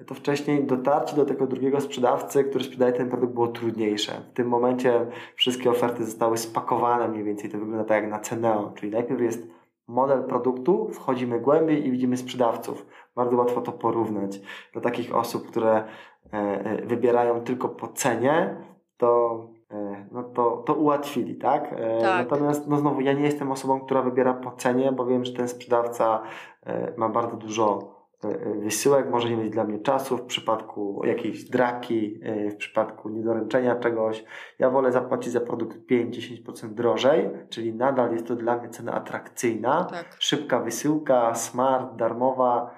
to 0.06 0.14
wcześniej 0.14 0.64
dotarcie 0.64 1.16
do 1.16 1.24
tego 1.24 1.46
drugiego 1.46 1.80
sprzedawcy, 1.80 2.44
który 2.44 2.64
sprzedaje 2.64 2.92
ten 2.92 3.08
produkt 3.08 3.34
było 3.34 3.48
trudniejsze. 3.48 4.12
W 4.30 4.32
tym 4.32 4.48
momencie 4.48 5.06
wszystkie 5.34 5.70
oferty 5.70 6.04
zostały 6.04 6.38
spakowane 6.38 7.08
mniej 7.08 7.24
więcej, 7.24 7.50
to 7.50 7.58
wygląda 7.58 7.84
tak 7.84 8.02
jak 8.02 8.10
na 8.10 8.18
Ceneo, 8.18 8.72
czyli 8.74 8.92
najpierw 8.92 9.20
jest 9.20 9.48
model 9.88 10.24
produktu, 10.24 10.88
wchodzimy 10.92 11.40
głębiej 11.40 11.86
i 11.86 11.90
widzimy 11.90 12.16
sprzedawców. 12.16 12.86
Bardzo 13.14 13.36
łatwo 13.36 13.60
to 13.60 13.72
porównać. 13.72 14.40
Dla 14.72 14.82
takich 14.82 15.14
osób, 15.14 15.48
które 15.48 15.74
e, 15.74 15.84
e, 16.32 16.86
wybierają 16.86 17.40
tylko 17.40 17.68
po 17.68 17.88
cenie, 17.88 18.56
to 18.96 19.40
no 20.12 20.22
to, 20.22 20.62
to 20.66 20.74
ułatwili, 20.74 21.36
tak? 21.36 21.72
E, 21.72 22.00
tak? 22.00 22.30
Natomiast 22.30 22.68
no 22.68 22.76
znowu 22.76 23.00
ja 23.00 23.12
nie 23.12 23.24
jestem 23.24 23.52
osobą, 23.52 23.80
która 23.80 24.02
wybiera 24.02 24.34
po 24.34 24.52
cenie, 24.52 24.92
bo 24.92 25.06
wiem, 25.06 25.24
że 25.24 25.32
ten 25.32 25.48
sprzedawca 25.48 26.22
e, 26.62 26.92
ma 26.96 27.08
bardzo 27.08 27.36
dużo 27.36 27.96
wysyłek, 28.62 29.10
może 29.10 29.30
nie 29.30 29.36
mieć 29.36 29.50
dla 29.50 29.64
mnie 29.64 29.78
czasu 29.78 30.16
w 30.16 30.22
przypadku 30.22 31.02
jakiejś 31.04 31.44
draki, 31.44 32.20
w 32.50 32.56
przypadku 32.56 33.08
niedoręczenia 33.08 33.76
czegoś. 33.76 34.24
Ja 34.58 34.70
wolę 34.70 34.92
zapłacić 34.92 35.32
za 35.32 35.40
produkt 35.40 35.78
5-10% 35.90 36.74
drożej, 36.74 37.30
czyli 37.50 37.74
nadal 37.74 38.12
jest 38.12 38.26
to 38.26 38.36
dla 38.36 38.56
mnie 38.56 38.68
cena 38.68 38.92
atrakcyjna, 38.92 39.84
tak. 39.84 40.16
szybka 40.18 40.60
wysyłka, 40.60 41.34
smart, 41.34 41.96
darmowa 41.96 42.74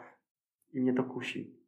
i 0.73 0.81
mnie 0.81 0.95
to 0.95 1.05
kusi. 1.05 1.59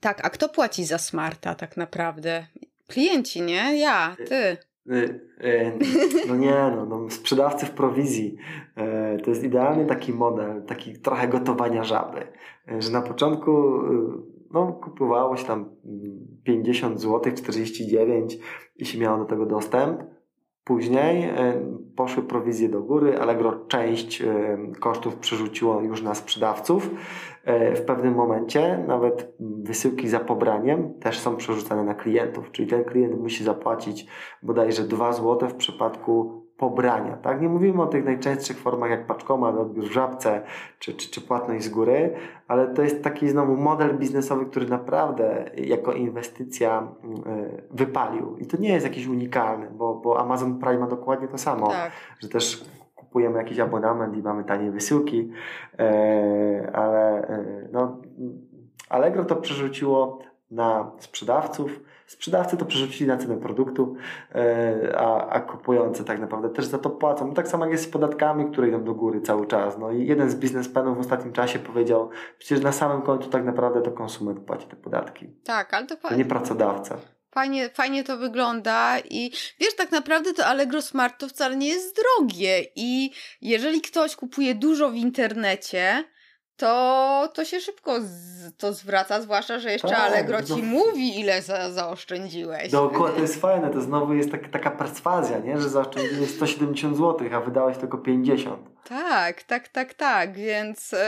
Tak, 0.00 0.24
a 0.26 0.30
kto 0.30 0.48
płaci 0.48 0.84
za 0.84 0.98
smarta 0.98 1.54
tak 1.54 1.76
naprawdę? 1.76 2.46
Klienci, 2.88 3.42
nie? 3.42 3.78
Ja, 3.78 4.16
ty. 4.28 4.34
E, 4.34 4.58
e, 5.40 5.72
no 6.28 6.36
nie, 6.36 6.72
no, 6.76 6.86
no 6.86 7.10
sprzedawcy 7.10 7.66
w 7.66 7.70
prowizji. 7.70 8.36
E, 8.76 9.18
to 9.18 9.30
jest 9.30 9.44
idealny 9.44 9.86
taki 9.86 10.12
model, 10.12 10.62
taki 10.66 10.98
trochę 10.98 11.28
gotowania 11.28 11.84
żaby, 11.84 12.26
że 12.78 12.90
na 12.90 13.02
początku 13.02 13.52
no, 14.50 14.72
kupowało 14.72 15.36
się 15.36 15.44
tam 15.44 15.70
50 16.44 17.00
zł, 17.00 17.32
49 17.36 18.38
i 18.76 18.86
się 18.86 18.98
miało 18.98 19.18
do 19.18 19.24
tego 19.24 19.46
dostęp. 19.46 20.00
Później 20.68 21.30
poszły 21.96 22.22
prowizje 22.22 22.68
do 22.68 22.82
góry, 22.82 23.18
Allegro 23.18 23.52
część 23.68 24.22
kosztów 24.80 25.16
przerzuciło 25.16 25.80
już 25.80 26.02
na 26.02 26.14
sprzedawców. 26.14 26.90
E, 27.44 27.74
w 27.74 27.82
pewnym 27.82 28.14
momencie 28.14 28.84
nawet 28.86 29.34
wysyłki 29.40 30.08
za 30.08 30.20
pobraniem 30.20 30.94
też 31.00 31.18
są 31.18 31.36
przerzucane 31.36 31.84
na 31.84 31.94
klientów, 31.94 32.50
czyli 32.52 32.68
ten 32.68 32.84
klient 32.84 33.20
musi 33.20 33.44
zapłacić 33.44 34.06
bodajże 34.42 34.82
2 34.82 35.12
zł 35.12 35.48
w 35.48 35.54
przypadku 35.54 36.42
pobrania. 36.58 37.16
Tak? 37.16 37.40
Nie 37.40 37.48
mówimy 37.48 37.82
o 37.82 37.86
tych 37.86 38.04
najczęstszych 38.04 38.58
formach 38.58 38.90
jak 38.90 39.06
paczkomat, 39.06 39.56
odbiór 39.56 39.84
w 39.84 39.92
żabce 39.92 40.42
czy, 40.78 40.94
czy, 40.94 41.10
czy 41.10 41.20
płatność 41.20 41.64
z 41.64 41.68
góry, 41.68 42.14
ale 42.48 42.74
to 42.74 42.82
jest 42.82 43.04
taki 43.04 43.28
znowu 43.28 43.56
model 43.56 43.98
biznesowy, 43.98 44.46
który 44.46 44.66
naprawdę 44.66 45.50
jako 45.56 45.92
inwestycja 45.92 46.88
e, 47.26 47.62
wypalił. 47.70 48.36
I 48.36 48.46
to 48.46 48.56
nie 48.56 48.68
jest 48.68 48.86
jakiś 48.86 49.06
unikalny, 49.06 49.70
bo, 49.70 49.94
bo 49.94 50.20
Amazon 50.20 50.58
Prime 50.58 50.78
ma 50.78 50.86
dokładnie 50.86 51.28
to 51.28 51.38
samo, 51.38 51.68
tak. 51.68 51.92
że 52.20 52.28
też 52.28 52.64
kupujemy 52.94 53.38
jakiś 53.38 53.58
abonament 53.58 54.16
i 54.16 54.22
mamy 54.22 54.44
tanie 54.44 54.70
wysyłki, 54.70 55.30
e, 55.78 56.70
ale 56.74 57.28
e, 57.28 57.68
no, 57.72 58.00
Allegro 58.88 59.24
to 59.24 59.36
przerzuciło 59.36 60.18
na 60.50 60.90
sprzedawców, 60.98 61.80
sprzedawcy 62.08 62.56
to 62.56 62.64
przerzucili 62.64 63.08
na 63.08 63.16
cenę 63.16 63.36
produktu, 63.36 63.96
e, 64.34 64.98
a, 64.98 65.28
a 65.28 65.40
kupujący 65.40 66.04
tak 66.04 66.20
naprawdę 66.20 66.48
też 66.50 66.66
za 66.66 66.78
to 66.78 66.90
płacą. 66.90 67.26
No 67.26 67.34
tak 67.34 67.48
samo 67.48 67.64
jak 67.64 67.72
jest 67.72 67.84
z 67.84 67.88
podatkami, 67.88 68.50
które 68.52 68.68
idą 68.68 68.84
do 68.84 68.94
góry 68.94 69.20
cały 69.20 69.46
czas. 69.46 69.78
No 69.78 69.90
i 69.90 70.06
jeden 70.06 70.30
z 70.30 70.34
biznesmenów 70.34 70.96
w 70.96 71.00
ostatnim 71.00 71.32
czasie 71.32 71.58
powiedział, 71.58 72.10
przecież 72.38 72.60
na 72.60 72.72
samym 72.72 73.02
końcu 73.02 73.28
tak 73.28 73.44
naprawdę 73.44 73.82
to 73.82 73.90
konsument 73.90 74.40
płaci 74.40 74.66
te 74.66 74.76
podatki. 74.76 75.26
Tak, 75.44 75.74
ale 75.74 75.86
to, 75.86 75.96
to 75.96 76.14
nie 76.14 76.24
pracodawca. 76.24 76.98
Fajnie, 77.30 77.68
fajnie 77.68 78.04
to 78.04 78.16
wygląda 78.16 78.98
i 78.98 79.30
wiesz, 79.60 79.76
tak 79.76 79.92
naprawdę 79.92 80.34
to 80.34 80.46
Allegro 80.46 80.82
Smart 80.82 81.20
to 81.20 81.28
wcale 81.28 81.56
nie 81.56 81.68
jest 81.68 81.96
drogie 81.96 82.64
i 82.76 83.12
jeżeli 83.42 83.80
ktoś 83.80 84.16
kupuje 84.16 84.54
dużo 84.54 84.90
w 84.90 84.94
internecie, 84.94 86.04
to, 86.58 87.28
to 87.34 87.44
się 87.44 87.60
szybko 87.60 88.00
z, 88.00 88.56
to 88.56 88.72
zwraca, 88.72 89.20
zwłaszcza, 89.20 89.58
że 89.58 89.72
jeszcze 89.72 89.88
tak, 89.88 89.98
Allegro 89.98 90.42
ci 90.42 90.52
no. 90.52 90.62
mówi, 90.62 91.20
ile 91.20 91.42
za, 91.42 91.72
zaoszczędziłeś. 91.72 92.70
Dokładnie, 92.72 93.16
to 93.16 93.22
jest 93.22 93.40
fajne, 93.40 93.70
to 93.70 93.80
znowu 93.80 94.14
jest 94.14 94.30
tak, 94.30 94.48
taka 94.48 94.70
perswazja, 94.70 95.38
nie? 95.38 95.60
że 95.60 95.68
zaoszczędziłeś 95.68 96.30
170 96.30 96.96
zł, 96.96 97.28
a 97.34 97.40
wydałeś 97.40 97.78
tylko 97.78 97.98
50. 97.98 98.68
Tak, 98.88 99.42
tak, 99.42 99.68
tak, 99.68 99.94
tak, 99.94 100.36
więc, 100.36 100.92
yy, 100.92 100.98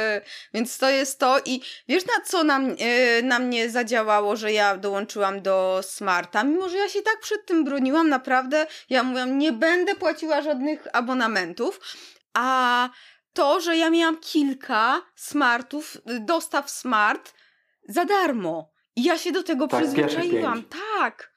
więc 0.55 0.79
to 0.79 0.91
jest 0.91 1.19
to 1.19 1.39
i 1.45 1.61
wiesz 1.89 2.07
na 2.07 2.25
co 2.25 2.45
nam, 2.45 2.71
yy, 2.71 3.23
na 3.23 3.39
mnie 3.39 3.71
zadziałało, 3.71 4.37
że 4.37 4.53
ja 4.53 4.77
dołączyłam 4.77 5.43
do 5.43 5.81
Smarta, 5.83 6.45
mimo 6.45 6.69
że 6.69 6.77
ja 6.77 6.89
się 6.89 7.03
tak 7.03 7.21
przed 7.21 7.47
tym 7.47 7.65
broniłam, 7.65 8.09
naprawdę, 8.09 8.67
ja 8.91 9.03
mówiłam, 9.03 9.39
nie 9.39 9.53
będę 9.53 9.95
płaciła 9.95 10.43
żadnych 10.43 10.87
abonamentów, 10.93 11.81
a 12.35 12.89
to, 13.33 13.61
że 13.61 13.77
ja 13.77 13.91
miałam 13.91 14.17
kilka 14.17 15.03
smartów, 15.15 15.97
y, 15.97 16.21
dostaw 16.21 16.71
smart 16.71 17.35
za 17.89 18.05
darmo. 18.05 18.73
I 18.97 19.05
ja 19.05 19.19
się 19.19 19.33
do 19.33 19.43
tego 19.43 19.69
tak, 19.69 19.81
przyzwyczaiłam. 19.81 20.63
Tak. 20.99 21.33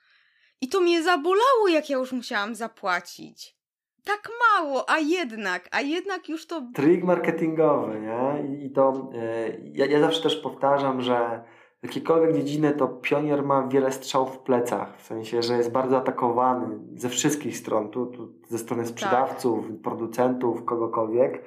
I 0.61 0.67
to 0.67 0.79
mnie 0.79 1.03
zabolało, 1.03 1.67
jak 1.67 1.89
ja 1.89 1.97
już 1.97 2.11
musiałam 2.11 2.55
zapłacić. 2.55 3.57
Tak 4.03 4.29
mało, 4.51 4.89
a 4.89 4.99
jednak, 4.99 5.69
a 5.71 5.81
jednak 5.81 6.29
już 6.29 6.47
to. 6.47 6.61
Trik 6.73 7.03
marketingowy, 7.03 7.99
nie? 8.01 8.55
I 8.65 8.71
to 8.71 9.09
yy, 9.13 9.71
ja, 9.73 9.85
ja 9.85 9.99
zawsze 9.99 10.23
też 10.23 10.35
powtarzam, 10.35 11.01
że 11.01 11.43
w 11.81 11.85
jakiejkolwiek 11.85 12.35
dziedziny 12.35 12.71
to 12.71 12.87
pionier 12.87 13.43
ma 13.43 13.67
wiele 13.67 13.91
strzałów 13.91 14.35
w 14.35 14.39
plecach, 14.39 14.97
w 14.97 15.05
sensie, 15.05 15.41
że 15.43 15.57
jest 15.57 15.71
bardzo 15.71 15.97
atakowany 15.97 16.79
ze 16.95 17.09
wszystkich 17.09 17.57
stron, 17.57 17.89
tu, 17.89 18.05
tu 18.05 18.33
ze 18.49 18.57
strony 18.57 18.85
sprzedawców, 18.85 19.67
tak. 19.67 19.81
producentów, 19.81 20.65
kogokolwiek. 20.65 21.43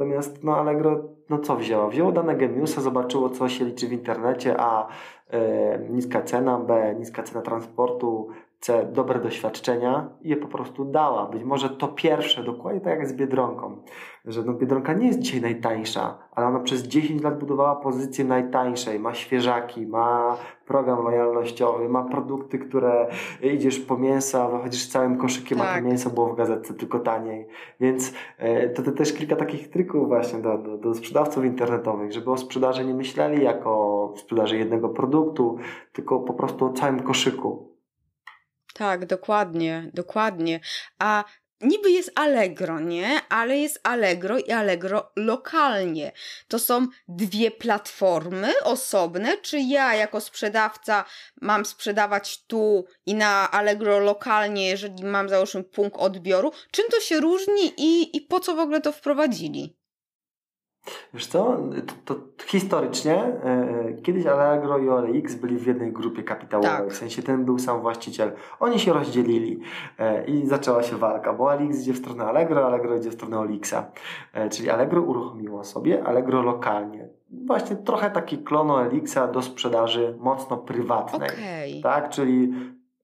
Natomiast 0.00 0.44
no 0.44 0.56
Allegro, 0.56 1.04
no 1.30 1.38
co 1.38 1.56
wzięło? 1.56 1.88
Wzięło 1.88 2.12
dane 2.12 2.36
Gemiusa, 2.36 2.80
zobaczyło 2.80 3.30
co 3.30 3.48
się 3.48 3.64
liczy 3.64 3.88
w 3.88 3.92
internecie, 3.92 4.54
a 4.58 4.88
e, 5.30 5.78
niska 5.90 6.22
cena, 6.22 6.58
b 6.58 6.94
niska 6.98 7.22
cena 7.22 7.42
transportu, 7.42 8.28
dobre 8.92 9.20
doświadczenia 9.20 10.08
i 10.22 10.28
je 10.28 10.36
po 10.36 10.48
prostu 10.48 10.84
dała. 10.84 11.26
Być 11.26 11.44
może 11.44 11.70
to 11.70 11.88
pierwsze, 11.88 12.44
dokładnie 12.44 12.80
tak 12.80 12.98
jak 12.98 13.08
z 13.08 13.12
Biedronką, 13.12 13.76
że 14.24 14.42
no 14.42 14.52
Biedronka 14.52 14.92
nie 14.92 15.06
jest 15.06 15.18
dzisiaj 15.18 15.40
najtańsza, 15.40 16.18
ale 16.32 16.46
ona 16.46 16.60
przez 16.60 16.82
10 16.82 17.22
lat 17.22 17.38
budowała 17.38 17.76
pozycję 17.76 18.24
najtańszej, 18.24 18.98
ma 18.98 19.14
świeżaki, 19.14 19.86
ma 19.86 20.36
program 20.66 21.04
lojalnościowy, 21.04 21.88
ma 21.88 22.02
produkty, 22.02 22.58
które 22.58 23.08
idziesz 23.42 23.78
po 23.78 23.98
mięsa, 23.98 24.48
wychodzisz 24.48 24.82
z 24.82 24.88
całym 24.88 25.16
koszykiem, 25.16 25.58
tak. 25.58 25.66
a 25.66 25.70
to 25.70 25.74
tak. 25.74 25.84
mięso 25.84 26.10
było 26.10 26.28
w 26.28 26.36
gazetce 26.36 26.74
tylko 26.74 26.98
taniej. 26.98 27.46
Więc 27.80 28.12
e, 28.38 28.68
to, 28.68 28.82
to 28.82 28.92
też 28.92 29.12
kilka 29.12 29.36
takich 29.36 29.70
trików 29.70 30.08
właśnie 30.08 30.38
do, 30.38 30.58
do, 30.58 30.78
do 30.78 30.94
sprzedawców 30.94 31.44
internetowych, 31.44 32.12
żeby 32.12 32.30
o 32.30 32.36
sprzedaży 32.36 32.84
nie 32.84 32.94
myśleli 32.94 33.44
jako 33.44 34.12
sprzedaży 34.16 34.58
jednego 34.58 34.88
produktu, 34.88 35.58
tylko 35.92 36.20
po 36.20 36.34
prostu 36.34 36.66
o 36.66 36.72
całym 36.72 37.00
koszyku 37.00 37.69
Tak, 38.74 39.06
dokładnie, 39.06 39.90
dokładnie. 39.94 40.60
A 40.98 41.24
niby 41.60 41.90
jest 41.90 42.12
Allegro, 42.14 42.80
nie? 42.80 43.20
Ale 43.28 43.58
jest 43.58 43.80
Allegro 43.82 44.38
i 44.38 44.50
Allegro 44.50 45.12
lokalnie. 45.16 46.12
To 46.48 46.58
są 46.58 46.86
dwie 47.08 47.50
platformy 47.50 48.62
osobne, 48.62 49.38
czy 49.38 49.58
ja 49.60 49.94
jako 49.94 50.20
sprzedawca 50.20 51.04
mam 51.40 51.64
sprzedawać 51.64 52.44
tu 52.46 52.84
i 53.06 53.14
na 53.14 53.50
Allegro 53.50 53.98
lokalnie, 53.98 54.68
jeżeli 54.68 55.04
mam 55.04 55.28
załóżmy 55.28 55.64
punkt 55.64 55.96
odbioru? 55.96 56.52
Czym 56.70 56.84
to 56.90 57.00
się 57.00 57.20
różni 57.20 57.72
i, 57.76 58.16
i 58.16 58.20
po 58.20 58.40
co 58.40 58.54
w 58.54 58.58
ogóle 58.58 58.80
to 58.80 58.92
wprowadzili? 58.92 59.79
Wiesz 61.14 61.26
co, 61.26 61.58
to, 62.04 62.14
to 62.14 62.20
historycznie 62.46 63.14
e, 63.14 63.94
kiedyś 64.02 64.26
Allegro 64.26 64.78
i 64.78 64.88
OLX 64.88 65.34
byli 65.34 65.56
w 65.56 65.66
jednej 65.66 65.92
grupie 65.92 66.22
kapitałowej, 66.22 66.70
tak. 66.70 66.90
w 66.90 66.96
sensie 66.96 67.22
ten 67.22 67.44
był 67.44 67.58
sam 67.58 67.80
właściciel. 67.80 68.32
Oni 68.60 68.78
się 68.78 68.92
rozdzielili 68.92 69.60
e, 69.98 70.24
i 70.24 70.46
zaczęła 70.46 70.82
się 70.82 70.96
walka, 70.96 71.32
bo 71.32 71.44
OLX 71.44 71.80
idzie 71.80 71.92
w 71.92 71.98
stronę 71.98 72.24
Allegro, 72.24 72.66
Allegro 72.66 72.96
idzie 72.96 73.10
w 73.10 73.14
stronę 73.14 73.38
OLXa. 73.38 73.90
E, 74.32 74.48
czyli 74.50 74.70
Allegro 74.70 75.02
uruchomiło 75.02 75.64
sobie 75.64 76.04
Allegro 76.04 76.42
lokalnie. 76.42 77.08
Właśnie 77.46 77.76
trochę 77.76 78.10
taki 78.10 78.38
klon 78.38 78.70
OLXa 78.70 79.28
do 79.28 79.42
sprzedaży 79.42 80.16
mocno 80.20 80.56
prywatnej. 80.56 81.30
Okay. 81.30 81.82
Tak, 81.82 82.10
czyli 82.10 82.52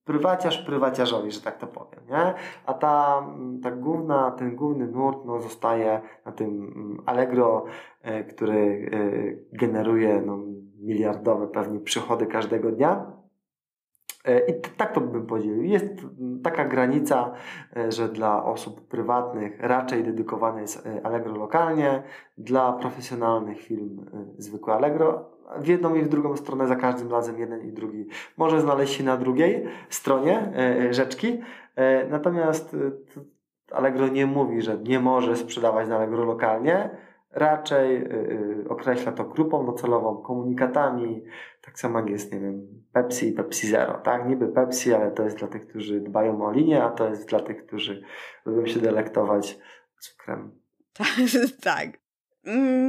prywaciarz 0.06 0.58
prywaciarzowi, 0.58 1.30
że 1.30 1.40
tak 1.40 1.58
to 1.58 1.66
powiem, 1.66 2.00
nie? 2.08 2.34
A 2.66 2.74
ta, 2.74 3.26
ta 3.62 3.70
główna, 3.70 4.30
ten 4.30 4.56
główny 4.56 4.86
nurt 4.86 5.24
no, 5.24 5.40
zostaje 5.40 6.00
na 6.26 6.32
tym 6.32 6.48
mm, 6.48 7.02
Allegro, 7.06 7.64
e, 8.02 8.24
który 8.24 8.90
e, 8.92 9.56
generuje 9.56 10.22
no, 10.26 10.38
miliardowe 10.80 11.46
pewnie 11.46 11.80
przychody 11.80 12.26
każdego 12.26 12.72
dnia. 12.72 13.12
E, 14.24 14.46
I 14.46 14.60
tak 14.76 14.92
to 14.92 15.00
bym 15.00 15.26
podzielił. 15.26 15.62
Jest 15.62 15.86
taka 16.42 16.64
granica, 16.64 17.32
że 17.88 18.08
dla 18.08 18.44
osób 18.44 18.88
prywatnych 18.88 19.60
raczej 19.60 20.04
dedykowane 20.04 20.60
jest 20.60 20.88
Allegro 21.02 21.36
lokalnie, 21.36 22.02
dla 22.38 22.72
profesjonalnych 22.72 23.60
firm 23.60 24.06
zwykłe 24.38 24.74
Allegro, 24.74 25.35
w 25.58 25.66
jedną 25.66 25.94
i 25.94 26.02
w 26.02 26.08
drugą 26.08 26.36
stronę 26.36 26.66
za 26.66 26.76
każdym 26.76 27.10
razem 27.10 27.38
jeden 27.38 27.62
i 27.62 27.72
drugi 27.72 28.08
może 28.36 28.60
znaleźć 28.60 28.94
się 28.94 29.04
na 29.04 29.16
drugiej 29.16 29.66
stronie 29.88 30.52
e, 30.56 30.78
e, 30.78 30.94
rzeczki. 30.94 31.40
E, 31.76 32.06
natomiast 32.08 32.76
Allegro 33.70 34.08
nie 34.08 34.26
mówi, 34.26 34.62
że 34.62 34.78
nie 34.78 35.00
może 35.00 35.36
sprzedawać 35.36 35.88
na 35.88 35.96
Allegro 35.96 36.24
lokalnie. 36.24 36.90
Raczej 37.30 38.08
określa 38.68 39.12
to 39.12 39.24
grupą 39.24 39.66
docelową, 39.66 40.16
komunikatami. 40.16 41.24
Tak 41.62 41.78
samo 41.78 41.98
jak 41.98 42.10
jest, 42.10 42.32
nie 42.32 42.40
wiem, 42.40 42.66
Pepsi 42.92 43.28
i 43.28 43.32
Pepsi 43.32 43.68
Zero, 43.68 43.94
tak? 43.94 44.28
Niby 44.28 44.48
Pepsi, 44.48 44.94
ale 44.94 45.10
to 45.10 45.22
jest 45.22 45.38
dla 45.38 45.48
tych, 45.48 45.66
którzy 45.66 46.00
dbają 46.00 46.46
o 46.46 46.52
linię, 46.52 46.84
a 46.84 46.90
to 46.90 47.08
jest 47.08 47.28
dla 47.28 47.40
tych, 47.40 47.66
którzy 47.66 48.02
lubią 48.44 48.66
się 48.66 48.80
delektować 48.80 49.58
cukrem. 49.98 50.50
tak 51.62 52.05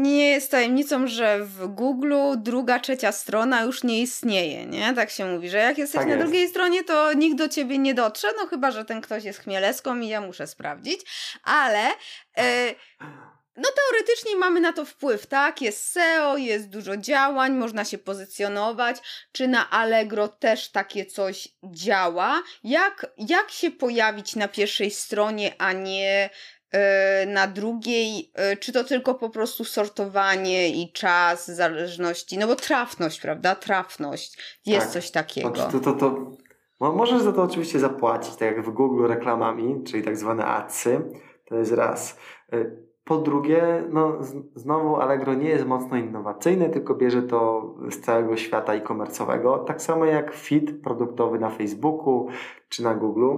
nie 0.01 0.29
jest 0.29 0.51
tajemnicą, 0.51 1.07
że 1.07 1.39
w 1.39 1.67
Google 1.67 2.13
druga, 2.37 2.79
trzecia 2.79 3.11
strona 3.11 3.61
już 3.61 3.83
nie 3.83 4.01
istnieje, 4.01 4.65
nie? 4.65 4.93
Tak 4.93 5.09
się 5.09 5.25
mówi, 5.25 5.49
że 5.49 5.57
jak 5.57 5.77
jesteś 5.77 5.99
tak 5.99 6.07
na 6.07 6.13
jest. 6.13 6.25
drugiej 6.25 6.49
stronie, 6.49 6.83
to 6.83 7.13
nikt 7.13 7.37
do 7.37 7.49
ciebie 7.49 7.77
nie 7.77 7.93
dotrze, 7.93 8.27
no 8.37 8.47
chyba, 8.47 8.71
że 8.71 8.85
ten 8.85 9.01
ktoś 9.01 9.23
jest 9.23 9.39
chmieleską 9.39 9.99
i 9.99 10.07
ja 10.07 10.21
muszę 10.21 10.47
sprawdzić, 10.47 11.01
ale... 11.43 11.87
E, 12.37 12.75
no 13.57 13.69
teoretycznie 13.75 14.35
mamy 14.35 14.61
na 14.61 14.73
to 14.73 14.85
wpływ, 14.85 15.27
tak? 15.27 15.61
Jest 15.61 15.91
SEO, 15.91 16.37
jest 16.37 16.69
dużo 16.69 16.97
działań, 16.97 17.53
można 17.53 17.85
się 17.85 17.97
pozycjonować. 17.97 18.97
Czy 19.31 19.47
na 19.47 19.69
Allegro 19.69 20.27
też 20.27 20.71
takie 20.71 21.05
coś 21.05 21.47
działa? 21.63 22.43
Jak, 22.63 23.05
jak 23.17 23.51
się 23.51 23.71
pojawić 23.71 24.35
na 24.35 24.47
pierwszej 24.47 24.91
stronie, 24.91 25.55
a 25.57 25.73
nie 25.73 26.29
na 27.27 27.47
drugiej, 27.47 28.31
e, 28.33 28.57
czy 28.57 28.73
to 28.73 28.83
tylko 28.83 29.15
po 29.15 29.29
prostu 29.29 29.63
sortowanie 29.63 30.69
i 30.69 30.91
czas, 30.91 31.51
zależności, 31.51 32.37
no 32.37 32.47
bo 32.47 32.55
trafność, 32.55 33.21
prawda? 33.21 33.55
Trafność. 33.55 34.59
Jest 34.65 34.85
tak. 34.85 34.93
coś 34.93 35.11
takiego. 35.11 35.49
To, 35.49 35.79
to, 35.79 35.93
to, 35.93 36.31
możesz 36.79 37.21
za 37.21 37.31
to 37.31 37.43
oczywiście 37.43 37.79
zapłacić, 37.79 38.35
tak 38.35 38.55
jak 38.55 38.65
w 38.65 38.69
Google 38.69 39.07
reklamami, 39.07 39.83
czyli 39.83 40.03
tak 40.03 40.17
zwane 40.17 40.45
adsy. 40.45 41.01
To 41.45 41.55
jest 41.55 41.71
raz. 41.71 42.17
E, 42.53 42.87
po 43.03 43.17
drugie, 43.17 43.83
no 43.89 44.17
znowu 44.55 44.95
Allegro 44.95 45.33
nie 45.33 45.49
jest 45.49 45.65
mocno 45.65 45.97
innowacyjny, 45.97 46.69
tylko 46.69 46.95
bierze 46.95 47.23
to 47.23 47.73
z 47.89 47.99
całego 47.99 48.37
świata 48.37 48.73
e-commerce'owego. 48.73 49.65
Tak 49.65 49.81
samo 49.81 50.05
jak 50.05 50.33
feed 50.33 50.81
produktowy 50.83 51.39
na 51.39 51.49
Facebooku 51.49 52.27
czy 52.69 52.83
na 52.83 52.95
Google 52.95 53.35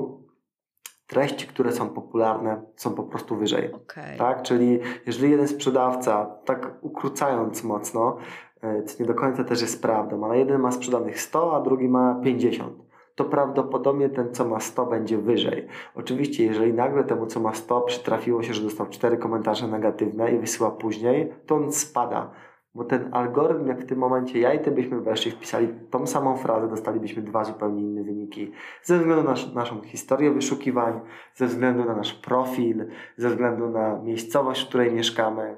treści, 1.09 1.47
które 1.47 1.71
są 1.71 1.89
popularne, 1.89 2.61
są 2.75 2.95
po 2.95 3.03
prostu 3.03 3.35
wyżej. 3.35 3.73
Okay. 3.73 4.17
Tak? 4.17 4.41
Czyli 4.41 4.79
jeżeli 5.05 5.31
jeden 5.31 5.47
sprzedawca, 5.47 6.25
tak 6.45 6.71
ukrócając 6.81 7.63
mocno, 7.63 8.17
e, 8.61 8.83
co 8.83 9.03
nie 9.03 9.07
do 9.07 9.13
końca 9.13 9.43
też 9.43 9.61
jest 9.61 9.81
prawdą, 9.81 10.25
ale 10.25 10.37
jeden 10.37 10.61
ma 10.61 10.71
sprzedanych 10.71 11.21
100, 11.21 11.55
a 11.55 11.61
drugi 11.61 11.89
ma 11.89 12.21
50, 12.23 12.73
to 13.15 13.25
prawdopodobnie 13.25 14.09
ten, 14.09 14.33
co 14.33 14.45
ma 14.45 14.59
100, 14.59 14.85
będzie 14.85 15.17
wyżej. 15.17 15.67
Oczywiście, 15.95 16.43
jeżeli 16.43 16.73
nagle 16.73 17.03
temu, 17.03 17.25
co 17.25 17.39
ma 17.39 17.53
100, 17.53 17.81
przytrafiło 17.81 18.43
się, 18.43 18.53
że 18.53 18.63
dostał 18.63 18.87
4 18.87 19.17
komentarze 19.17 19.67
negatywne 19.67 20.31
i 20.31 20.39
wysyła 20.39 20.71
później, 20.71 21.33
to 21.45 21.55
on 21.55 21.71
spada 21.71 22.31
bo 22.73 22.83
ten 22.83 23.13
algorytm, 23.13 23.67
jak 23.67 23.81
w 23.81 23.85
tym 23.85 23.99
momencie 23.99 24.39
ja 24.39 24.53
i 24.53 24.59
ty 24.59 24.71
byśmy 24.71 25.01
weszli, 25.01 25.31
wpisali 25.31 25.67
tą 25.91 26.07
samą 26.07 26.37
frazę, 26.37 26.69
dostalibyśmy 26.69 27.21
dwa 27.21 27.43
zupełnie 27.43 27.81
inne 27.81 28.03
wyniki. 28.03 28.51
Ze 28.83 28.99
względu 28.99 29.23
na 29.23 29.35
naszą 29.53 29.81
historię 29.81 30.31
wyszukiwań, 30.31 30.99
ze 31.35 31.45
względu 31.45 31.85
na 31.85 31.95
nasz 31.95 32.13
profil, 32.13 32.85
ze 33.17 33.29
względu 33.29 33.69
na 33.69 33.99
miejscowość, 34.01 34.65
w 34.65 34.67
której 34.67 34.91
mieszkamy. 34.91 35.57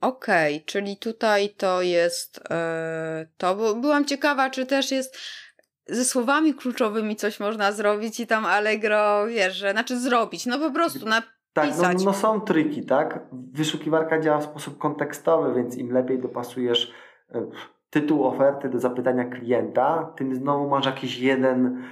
Okej, 0.00 0.56
okay, 0.56 0.66
czyli 0.66 0.96
tutaj 0.96 1.54
to 1.56 1.82
jest 1.82 2.40
yy, 2.50 3.28
to, 3.36 3.54
bo 3.54 3.74
byłam 3.74 4.04
ciekawa, 4.04 4.50
czy 4.50 4.66
też 4.66 4.90
jest 4.90 5.18
ze 5.86 6.04
słowami 6.04 6.54
kluczowymi 6.54 7.16
coś 7.16 7.40
można 7.40 7.72
zrobić 7.72 8.20
i 8.20 8.26
tam 8.26 8.46
Allegro, 8.46 9.26
wiesz, 9.26 9.54
że, 9.56 9.72
znaczy 9.72 9.98
zrobić, 10.00 10.46
no 10.46 10.58
po 10.58 10.70
prostu 10.70 11.06
na 11.06 11.22
tak, 11.54 11.70
no, 11.82 12.04
no, 12.04 12.12
są 12.12 12.40
triki, 12.40 12.86
tak? 12.86 13.20
Wyszukiwarka 13.32 14.20
działa 14.20 14.38
w 14.38 14.44
sposób 14.44 14.78
kontekstowy, 14.78 15.54
więc 15.54 15.76
im 15.76 15.92
lepiej 15.92 16.18
dopasujesz 16.18 16.92
e, 17.34 17.46
tytuł 17.90 18.24
oferty 18.24 18.68
do 18.68 18.78
zapytania 18.78 19.24
klienta, 19.24 20.12
tym 20.16 20.34
znowu 20.34 20.68
masz 20.68 20.86
jakiś 20.86 21.18
jeden 21.18 21.82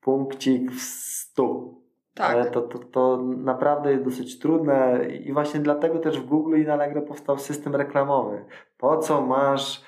punkcik 0.00 0.72
w 0.72 0.80
stu. 0.80 1.80
Tak. 2.14 2.30
Ale 2.30 2.44
to, 2.44 2.60
to, 2.62 2.78
to 2.78 3.22
naprawdę 3.22 3.92
jest 3.92 4.04
dosyć 4.04 4.38
trudne 4.38 5.04
i 5.24 5.32
właśnie 5.32 5.60
dlatego 5.60 5.98
też 5.98 6.20
w 6.20 6.26
Google 6.26 6.60
i 6.60 6.64
na 6.64 6.72
Allegro 6.72 7.02
powstał 7.02 7.38
system 7.38 7.76
reklamowy. 7.76 8.44
Po 8.78 8.98
co 8.98 9.20
masz 9.20 9.84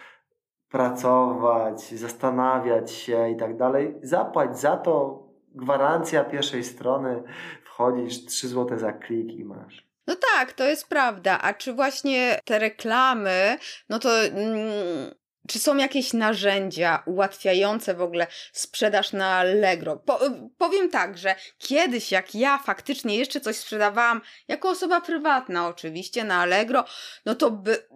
pracować, 0.70 1.82
zastanawiać 1.82 2.90
się 2.90 3.30
i 3.30 3.36
tak 3.36 3.56
dalej? 3.56 3.94
Zapłać 4.02 4.60
za 4.60 4.76
to 4.76 5.22
gwarancja 5.54 6.24
pierwszej 6.24 6.64
strony, 6.64 7.22
wchodzisz 7.82 8.24
3 8.24 8.48
zł 8.48 8.78
za 8.78 8.92
klik 8.92 9.32
i 9.32 9.44
masz. 9.44 9.86
No 10.06 10.16
tak, 10.16 10.52
to 10.52 10.64
jest 10.64 10.88
prawda. 10.88 11.38
A 11.40 11.54
czy 11.54 11.72
właśnie 11.72 12.38
te 12.44 12.58
reklamy, 12.58 13.58
no 13.88 13.98
to 13.98 14.24
mm, 14.24 15.14
czy 15.48 15.58
są 15.58 15.76
jakieś 15.76 16.12
narzędzia 16.12 17.02
ułatwiające 17.06 17.94
w 17.94 18.02
ogóle 18.02 18.26
sprzedaż 18.52 19.12
na 19.12 19.36
Allegro? 19.36 19.96
Po, 19.96 20.20
powiem 20.58 20.90
tak, 20.90 21.18
że 21.18 21.34
kiedyś, 21.58 22.12
jak 22.12 22.34
ja 22.34 22.58
faktycznie 22.58 23.16
jeszcze 23.16 23.40
coś 23.40 23.56
sprzedawałam, 23.56 24.20
jako 24.48 24.70
osoba 24.70 25.00
prywatna 25.00 25.68
oczywiście 25.68 26.24
na 26.24 26.36
Allegro, 26.36 26.84
no 27.26 27.34
to 27.34 27.50
by, 27.50 27.86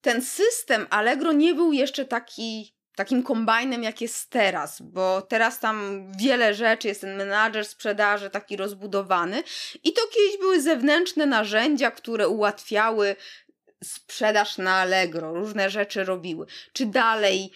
ten 0.00 0.22
system 0.22 0.86
Allegro 0.90 1.32
nie 1.32 1.54
był 1.54 1.72
jeszcze 1.72 2.04
taki 2.04 2.73
takim 2.96 3.22
kombajnem, 3.22 3.82
jak 3.82 4.00
jest 4.00 4.30
teraz, 4.30 4.82
bo 4.82 5.22
teraz 5.22 5.60
tam 5.60 6.06
wiele 6.18 6.54
rzeczy, 6.54 6.88
jest 6.88 7.00
ten 7.00 7.16
menadżer 7.16 7.64
sprzedaży 7.64 8.30
taki 8.30 8.56
rozbudowany 8.56 9.42
i 9.84 9.92
to 9.92 10.02
kiedyś 10.14 10.38
były 10.40 10.60
zewnętrzne 10.60 11.26
narzędzia, 11.26 11.90
które 11.90 12.28
ułatwiały 12.28 13.16
sprzedaż 13.84 14.58
na 14.58 14.74
Allegro, 14.74 15.34
różne 15.34 15.70
rzeczy 15.70 16.04
robiły. 16.04 16.46
Czy 16.72 16.86
dalej 16.86 17.50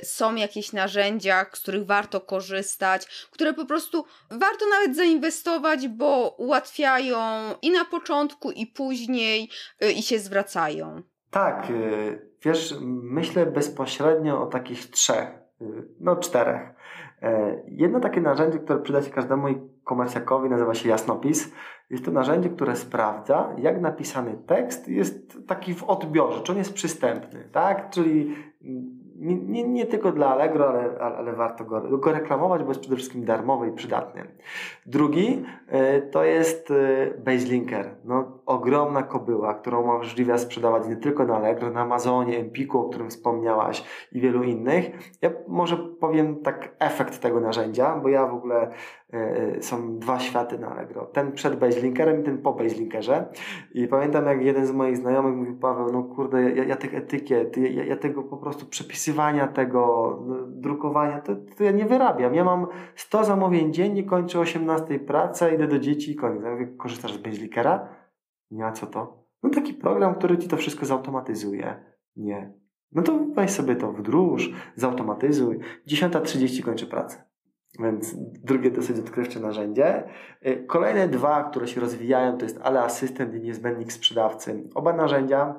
y, 0.00 0.04
są 0.04 0.34
jakieś 0.34 0.72
narzędzia, 0.72 1.46
z 1.52 1.60
których 1.60 1.86
warto 1.86 2.20
korzystać, 2.20 3.06
które 3.30 3.54
po 3.54 3.66
prostu 3.66 4.04
warto 4.30 4.66
nawet 4.70 4.96
zainwestować, 4.96 5.88
bo 5.88 6.34
ułatwiają 6.38 7.18
i 7.62 7.70
na 7.70 7.84
początku, 7.84 8.50
i 8.50 8.66
później, 8.66 9.50
y, 9.84 9.92
i 9.92 10.02
się 10.02 10.18
zwracają. 10.18 11.02
Tak, 11.30 11.70
y, 11.70 12.25
wiesz, 12.42 12.78
myślę 13.02 13.46
bezpośrednio 13.46 14.42
o 14.42 14.46
takich 14.46 14.90
trzech, 14.90 15.28
y, 15.62 15.64
no 16.00 16.16
czterech. 16.16 16.74
E, 17.22 17.62
jedno 17.68 18.00
takie 18.00 18.20
narzędzie, 18.20 18.58
które 18.58 18.78
przyda 18.78 19.02
się 19.02 19.10
każdemu 19.10 19.48
komercjakowi 19.86 20.50
nazywa 20.50 20.74
się 20.74 20.88
Jasnopis. 20.88 21.52
Jest 21.90 22.04
to 22.04 22.10
narzędzie, 22.10 22.48
które 22.48 22.76
sprawdza, 22.76 23.54
jak 23.58 23.80
napisany 23.80 24.38
tekst 24.46 24.88
jest 24.88 25.46
taki 25.46 25.74
w 25.74 25.84
odbiorze, 25.84 26.40
czy 26.40 26.52
on 26.52 26.58
jest 26.58 26.74
przystępny, 26.74 27.48
tak? 27.52 27.90
Czyli 27.90 28.34
nie, 29.18 29.34
nie, 29.34 29.68
nie 29.68 29.86
tylko 29.86 30.12
dla 30.12 30.28
Allegro, 30.28 30.68
ale, 30.68 30.98
ale 30.98 31.32
warto 31.32 31.64
go, 31.64 31.98
go, 31.98 32.12
reklamować, 32.12 32.62
bo 32.62 32.68
jest 32.68 32.80
przede 32.80 32.96
wszystkim 32.96 33.24
darmowy 33.24 33.68
i 33.68 33.72
przydatny. 33.72 34.24
Drugi 34.86 35.44
y, 35.98 36.10
to 36.10 36.24
jest 36.24 36.70
y, 36.70 37.22
Baselinker. 37.24 37.94
No, 38.04 38.38
ogromna 38.46 39.02
kobyła, 39.02 39.54
którą 39.54 39.86
możliwe 39.86 40.38
sprzedawać 40.38 40.88
nie 40.88 40.96
tylko 40.96 41.24
na 41.24 41.36
Allegro, 41.36 41.70
na 41.70 41.80
Amazonie, 41.80 42.38
Empiku, 42.38 42.78
o 42.78 42.88
którym 42.88 43.10
wspomniałaś 43.10 43.84
i 44.12 44.20
wielu 44.20 44.42
innych. 44.42 44.90
Ja 45.22 45.30
może 45.48 45.76
powiem 45.76 46.42
tak 46.42 46.76
efekt 46.78 47.20
tego 47.20 47.40
narzędzia, 47.40 48.00
bo 48.02 48.08
ja 48.08 48.26
w 48.26 48.34
ogóle 48.34 48.70
są 49.60 49.98
dwa 49.98 50.20
światy 50.20 50.58
na 50.58 50.68
Allegro. 50.68 51.06
Ten 51.06 51.32
przed 51.32 51.58
Baselinkerem 51.58 52.20
i 52.20 52.24
ten 52.24 52.38
po 52.38 52.52
Baselinkerze. 52.52 53.26
I 53.74 53.88
pamiętam 53.88 54.26
jak 54.26 54.42
jeden 54.42 54.66
z 54.66 54.72
moich 54.72 54.96
znajomych 54.96 55.36
mówił, 55.36 55.56
Paweł, 55.56 55.92
no 55.92 56.02
kurde, 56.02 56.42
ja, 56.42 56.64
ja 56.64 56.76
tych 56.76 56.94
etykiet, 56.94 57.56
ja, 57.56 57.84
ja 57.84 57.96
tego 57.96 58.22
po 58.22 58.36
prostu 58.36 58.66
przepisywania 58.66 59.48
tego, 59.48 60.12
drukowania, 60.46 61.20
to, 61.20 61.36
to 61.56 61.64
ja 61.64 61.70
nie 61.70 61.86
wyrabiam. 61.86 62.34
Ja 62.34 62.44
mam 62.44 62.66
100 62.94 63.24
zamówień 63.24 63.72
dziennie, 63.72 64.04
kończę 64.04 64.38
o 64.38 64.42
18 64.42 64.98
pracę, 64.98 65.54
idę 65.54 65.68
do 65.68 65.78
dzieci 65.78 66.12
i 66.12 66.16
koniec. 66.16 66.42
Ja 66.44 66.50
mówię, 66.50 66.66
korzystasz 66.66 67.12
z 67.12 67.18
Baselikera? 67.18 67.88
Nie, 68.50 68.66
a 68.66 68.72
co 68.72 68.86
to? 68.86 69.26
No 69.42 69.50
taki 69.50 69.74
program, 69.74 70.14
który 70.14 70.38
ci 70.38 70.48
to 70.48 70.56
wszystko 70.56 70.86
zautomatyzuje. 70.86 71.84
Nie. 72.16 72.52
No 72.92 73.02
to 73.02 73.18
weź 73.34 73.50
sobie 73.50 73.76
to 73.76 73.92
wdróż, 73.92 74.52
zautomatyzuj. 74.74 75.58
10.30 75.88 76.62
kończę 76.62 76.86
pracę. 76.86 77.25
Więc 77.78 78.14
drugie 78.44 78.70
dosyć 78.70 78.98
odkrywcze 78.98 79.40
narzędzie. 79.40 80.04
Y, 80.46 80.64
kolejne 80.66 81.08
dwa, 81.08 81.44
które 81.44 81.68
się 81.68 81.80
rozwijają, 81.80 82.38
to 82.38 82.44
jest 82.44 82.60
Ale 82.62 82.80
Asystent 82.80 83.34
i 83.34 83.40
Niezbędnik 83.40 83.92
Sprzedawcy. 83.92 84.62
Oba 84.74 84.92
narzędzia 84.92 85.54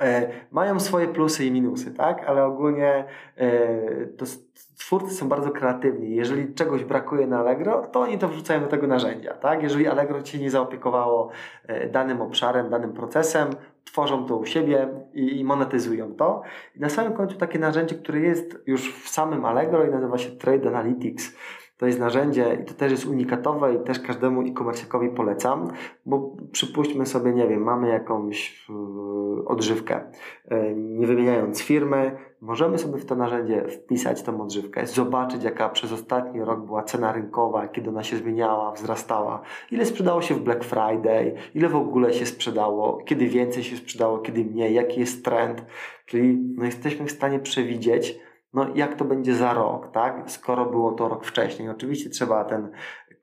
e, 0.00 0.30
mają 0.50 0.80
swoje 0.80 1.08
plusy 1.08 1.44
i 1.44 1.52
minusy, 1.52 1.94
tak? 1.94 2.24
Ale 2.24 2.44
ogólnie 2.44 3.04
e, 3.36 4.06
to 4.06 4.26
twórcy 4.78 5.14
są 5.14 5.28
bardzo 5.28 5.50
kreatywni. 5.50 6.14
Jeżeli 6.14 6.54
czegoś 6.54 6.84
brakuje 6.84 7.26
na 7.26 7.38
Allegro, 7.38 7.86
to 7.86 8.00
oni 8.00 8.18
to 8.18 8.28
wrzucają 8.28 8.60
do 8.60 8.66
tego 8.66 8.86
narzędzia. 8.86 9.34
Tak? 9.34 9.62
Jeżeli 9.62 9.88
Allegro 9.88 10.22
Cię 10.22 10.38
nie 10.38 10.50
zaopiekowało 10.50 11.30
danym 11.92 12.20
obszarem, 12.20 12.70
danym 12.70 12.92
procesem, 12.92 13.50
tworzą 13.86 14.26
to 14.26 14.36
u 14.36 14.46
siebie 14.46 14.88
i 15.14 15.44
monetyzują 15.44 16.14
to. 16.14 16.42
I 16.76 16.80
na 16.80 16.88
samym 16.88 17.12
końcu 17.12 17.36
takie 17.36 17.58
narzędzie, 17.58 17.94
które 17.94 18.20
jest 18.20 18.62
już 18.66 18.94
w 18.94 19.08
samym 19.08 19.44
Allegro 19.44 19.86
i 19.86 19.90
nazywa 19.90 20.18
się 20.18 20.30
Trade 20.30 20.68
Analytics. 20.68 21.36
To 21.78 21.86
jest 21.86 21.98
narzędzie 21.98 22.58
i 22.62 22.64
to 22.64 22.74
też 22.74 22.92
jest 22.92 23.06
unikatowe 23.06 23.74
i 23.74 23.84
też 23.84 24.00
każdemu 24.00 24.42
e-commerce'owi 24.42 25.14
polecam, 25.14 25.68
bo 26.06 26.36
przypuśćmy 26.52 27.06
sobie, 27.06 27.32
nie 27.32 27.48
wiem, 27.48 27.62
mamy 27.62 27.88
jakąś 27.88 28.66
odżywkę. 29.46 30.00
E, 30.48 30.74
nie 30.74 31.06
wymieniając 31.06 31.62
firmy, 31.62 32.16
możemy 32.40 32.78
sobie 32.78 32.98
w 32.98 33.04
to 33.04 33.14
narzędzie 33.14 33.68
wpisać 33.68 34.22
tą 34.22 34.40
odżywkę, 34.42 34.86
zobaczyć 34.86 35.44
jaka 35.44 35.68
przez 35.68 35.92
ostatni 35.92 36.40
rok 36.40 36.66
była 36.66 36.82
cena 36.82 37.12
rynkowa, 37.12 37.68
kiedy 37.68 37.90
ona 37.90 38.02
się 38.02 38.16
zmieniała, 38.16 38.72
wzrastała, 38.72 39.42
ile 39.70 39.86
sprzedało 39.86 40.22
się 40.22 40.34
w 40.34 40.40
Black 40.40 40.64
Friday, 40.64 41.34
ile 41.54 41.68
w 41.68 41.76
ogóle 41.76 42.12
się 42.12 42.26
sprzedało, 42.26 42.98
kiedy 43.04 43.26
więcej 43.26 43.64
się 43.64 43.76
sprzedało, 43.76 44.18
kiedy 44.18 44.44
mniej, 44.44 44.74
jaki 44.74 45.00
jest 45.00 45.24
trend, 45.24 45.64
czyli 46.06 46.38
no 46.56 46.64
jesteśmy 46.64 47.06
w 47.06 47.12
stanie 47.12 47.38
przewidzieć, 47.38 48.18
no 48.54 48.66
jak 48.74 48.94
to 48.94 49.04
będzie 49.04 49.34
za 49.34 49.54
rok, 49.54 49.92
tak? 49.92 50.30
Skoro 50.30 50.66
było 50.66 50.92
to 50.92 51.08
rok 51.08 51.24
wcześniej. 51.24 51.68
Oczywiście 51.68 52.10
trzeba 52.10 52.44
ten 52.44 52.70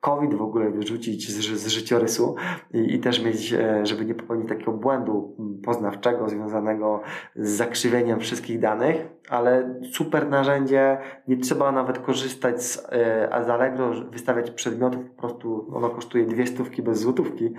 COVID 0.03 0.33
w 0.33 0.41
ogóle 0.41 0.69
wyrzucić 0.69 1.31
z, 1.31 1.59
z 1.59 1.67
życiorysu 1.67 2.35
i, 2.73 2.95
i, 2.95 2.99
też 2.99 3.23
mieć, 3.23 3.53
e, 3.53 3.85
żeby 3.85 4.05
nie 4.05 4.15
popełnić 4.15 4.49
takiego 4.49 4.71
błędu 4.71 5.35
poznawczego 5.65 6.29
związanego 6.29 7.01
z 7.35 7.49
zakrzywieniem 7.49 8.19
wszystkich 8.19 8.59
danych, 8.59 9.07
ale 9.29 9.79
super 9.91 10.29
narzędzie, 10.29 10.97
nie 11.27 11.37
trzeba 11.37 11.71
nawet 11.71 11.99
korzystać 11.99 12.63
z, 12.63 12.77
e, 12.77 13.43
z 13.45 13.49
Allegro, 13.49 13.91
wystawiać 14.11 14.51
przedmiotów, 14.51 15.05
po 15.09 15.21
prostu 15.21 15.71
ono 15.73 15.89
kosztuje 15.89 16.25
dwie 16.25 16.47
stówki 16.47 16.81
bez 16.81 16.99
złotówki, 16.99 17.53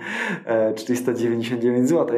e, 0.45 0.73
czyli 0.73 0.97
199 0.97 1.89
zł, 1.89 2.17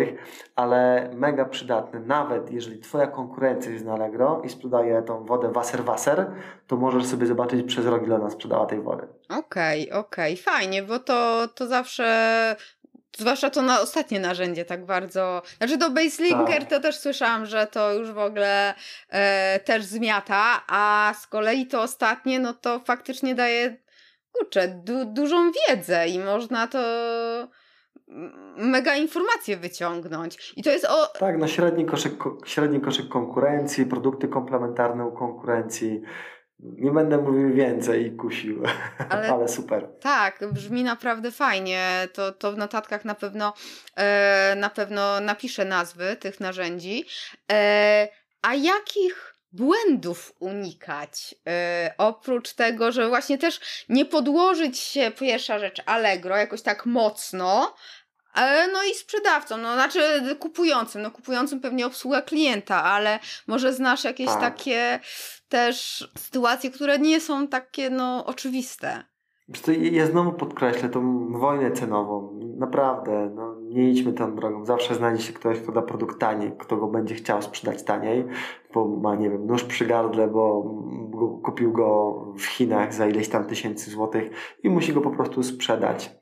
ale 0.55 1.09
mega 1.15 1.45
przydatny, 1.45 1.99
nawet 1.99 2.51
jeżeli 2.51 2.79
Twoja 2.79 3.07
konkurencja 3.07 3.71
jest 3.71 3.85
na 3.85 3.93
Allegro 3.93 4.41
i 4.45 4.49
sprzedaje 4.49 5.01
tą 5.01 5.25
wodę 5.25 5.51
Wasser-Wasser, 5.51 6.25
to 6.67 6.77
możesz 6.77 7.05
sobie 7.05 7.25
zobaczyć 7.25 7.63
przez 7.67 7.85
rok 7.85 8.03
ile 8.03 8.15
ona 8.15 8.29
sprzedała 8.29 8.65
tej 8.65 8.81
wody. 8.81 9.07
Okej, 9.29 9.89
okay, 9.89 9.99
okej, 9.99 10.33
okay. 10.33 10.53
fajnie, 10.53 10.83
bo 10.83 10.99
to, 10.99 11.47
to 11.55 11.67
zawsze 11.67 12.55
Zwłaszcza 13.17 13.49
to 13.49 13.61
na 13.61 13.81
ostatnie 13.81 14.19
narzędzie 14.19 14.65
tak 14.65 14.85
bardzo. 14.85 15.41
Znaczy 15.57 15.77
do 15.77 15.89
Baselinker 15.89 16.59
tak. 16.59 16.69
to 16.69 16.79
też 16.79 16.99
słyszałam, 16.99 17.45
że 17.45 17.67
to 17.67 17.93
już 17.93 18.11
w 18.11 18.17
ogóle 18.17 18.73
e, 19.09 19.59
też 19.59 19.83
zmiata, 19.83 20.63
a 20.67 21.13
z 21.21 21.27
kolei 21.27 21.67
to 21.67 21.81
ostatnie, 21.81 22.39
no 22.39 22.53
to 22.53 22.79
faktycznie 22.79 23.35
daje 23.35 23.77
kurczę, 24.31 24.67
du 24.67 25.05
dużą 25.05 25.51
wiedzę 25.51 26.07
i 26.07 26.19
można 26.19 26.67
to 26.67 26.79
mega 28.57 28.95
informacje 28.95 29.57
wyciągnąć. 29.57 30.53
I 30.55 30.63
to 30.63 30.69
jest 30.69 30.85
o. 30.85 31.05
Tak, 31.19 31.37
na 31.37 31.47
średni 31.47 31.85
koszyk, 31.85 32.23
średni 32.45 32.81
koszyk 32.81 33.07
konkurencji, 33.07 33.85
produkty 33.85 34.27
komplementarne 34.27 35.05
u 35.05 35.11
konkurencji. 35.11 36.01
Nie 36.59 36.91
będę 36.91 37.17
mówił 37.17 37.53
więcej 37.53 38.05
i 38.05 38.11
kusił, 38.11 38.63
ale, 39.09 39.29
ale, 39.29 39.47
super. 39.47 39.87
Tak, 40.01 40.39
brzmi 40.51 40.83
naprawdę 40.83 41.31
fajnie. 41.31 42.07
To, 42.13 42.31
to 42.31 42.51
w 42.51 42.57
notatkach 42.57 43.05
na 43.05 43.15
pewno, 43.15 43.53
e, 43.95 44.55
na 44.57 44.69
pewno 44.69 45.19
napiszę 45.19 45.65
nazwy 45.65 46.15
tych 46.15 46.39
narzędzi. 46.39 47.05
E, 47.51 48.07
a 48.41 48.55
jakich 48.55 49.35
błędów 49.51 50.33
unikać? 50.39 51.35
E, 51.47 51.93
oprócz 51.97 52.53
tego, 52.53 52.91
że 52.91 53.09
właśnie 53.09 53.37
też 53.37 53.59
nie 53.89 54.05
podłożyć 54.05 54.79
się, 54.79 55.11
pierwsza 55.11 55.59
rzecz, 55.59 55.81
Allegro 55.85 56.37
jakoś 56.37 56.61
tak 56.61 56.85
mocno, 56.85 57.75
e, 58.35 58.67
no 58.67 58.83
i 58.83 58.93
sprzedawcą, 58.93 59.57
no 59.57 59.73
znaczy 59.73 59.99
kupującym, 60.39 61.01
no 61.01 61.11
kupującym 61.11 61.59
pewnie 61.59 61.85
obsługa 61.85 62.21
klienta, 62.21 62.83
ale 62.83 63.19
może 63.47 63.73
znasz 63.73 64.03
jakieś 64.03 64.27
tak. 64.27 64.39
takie 64.39 64.99
też 65.49 66.09
sytuacje, 66.17 66.71
które 66.71 66.99
nie 66.99 67.21
są 67.21 67.47
takie 67.47 67.89
no 67.89 68.25
oczywiste. 68.25 69.03
Ja 69.91 70.05
znowu 70.05 70.31
podkreślę 70.31 70.89
tą 70.89 71.27
wojnę 71.31 71.71
cenową. 71.71 72.39
Naprawdę, 72.57 73.31
no, 73.35 73.55
nie 73.61 73.89
idźmy 73.89 74.13
tą 74.13 74.35
drogą. 74.35 74.65
Zawsze 74.65 74.95
znajdzie 74.95 75.23
się 75.23 75.33
ktoś, 75.33 75.59
kto 75.59 75.71
da 75.71 75.81
produkt 75.81 76.19
taniej, 76.19 76.51
kto 76.59 76.77
go 76.77 76.87
będzie 76.87 77.15
chciał 77.15 77.41
sprzedać 77.41 77.83
taniej, 77.83 78.25
bo 78.73 78.87
ma, 78.87 79.15
nie 79.15 79.29
wiem, 79.29 79.45
nóż 79.45 79.63
przy 79.63 79.85
gardle, 79.85 80.27
bo 80.27 80.63
kupił 81.43 81.73
go 81.73 82.15
w 82.37 82.45
Chinach 82.45 82.93
za 82.93 83.07
ileś 83.07 83.29
tam 83.29 83.45
tysięcy 83.45 83.91
złotych 83.91 84.29
i 84.63 84.69
musi 84.69 84.93
go 84.93 85.01
po 85.01 85.11
prostu 85.11 85.43
sprzedać. 85.43 86.15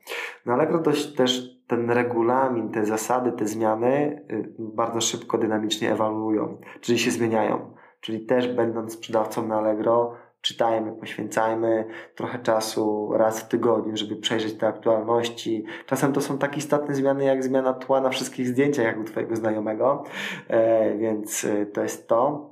No 0.46 0.52
ale 0.52 0.82
dość 0.82 1.14
też 1.14 1.56
ten 1.66 1.90
regulamin, 1.90 2.68
te 2.68 2.86
zasady, 2.86 3.32
te 3.32 3.46
zmiany 3.46 4.22
y, 4.30 4.54
bardzo 4.58 5.00
szybko, 5.00 5.38
dynamicznie 5.38 5.92
ewoluują, 5.92 6.60
czyli 6.80 6.98
się 6.98 7.10
zmieniają. 7.10 7.74
Czyli 8.06 8.20
też 8.20 8.48
będąc 8.48 8.92
sprzedawcą 8.92 9.46
na 9.46 9.56
Allegro, 9.56 10.14
czytajmy, 10.40 10.92
poświęcajmy 10.92 11.84
trochę 12.14 12.38
czasu 12.38 13.12
raz 13.12 13.40
w 13.40 13.48
tygodniu, 13.48 13.96
żeby 13.96 14.16
przejrzeć 14.16 14.54
te 14.54 14.66
aktualności. 14.66 15.64
Czasem 15.86 16.12
to 16.12 16.20
są 16.20 16.38
takie 16.38 16.58
istotne 16.58 16.94
zmiany, 16.94 17.24
jak 17.24 17.44
zmiana 17.44 17.72
tła 17.72 18.00
na 18.00 18.10
wszystkich 18.10 18.48
zdjęciach, 18.48 18.84
jak 18.84 19.00
u 19.00 19.04
Twojego 19.04 19.36
znajomego, 19.36 20.04
e, 20.48 20.98
więc 20.98 21.44
e, 21.44 21.66
to 21.66 21.82
jest 21.82 22.08
to. 22.08 22.50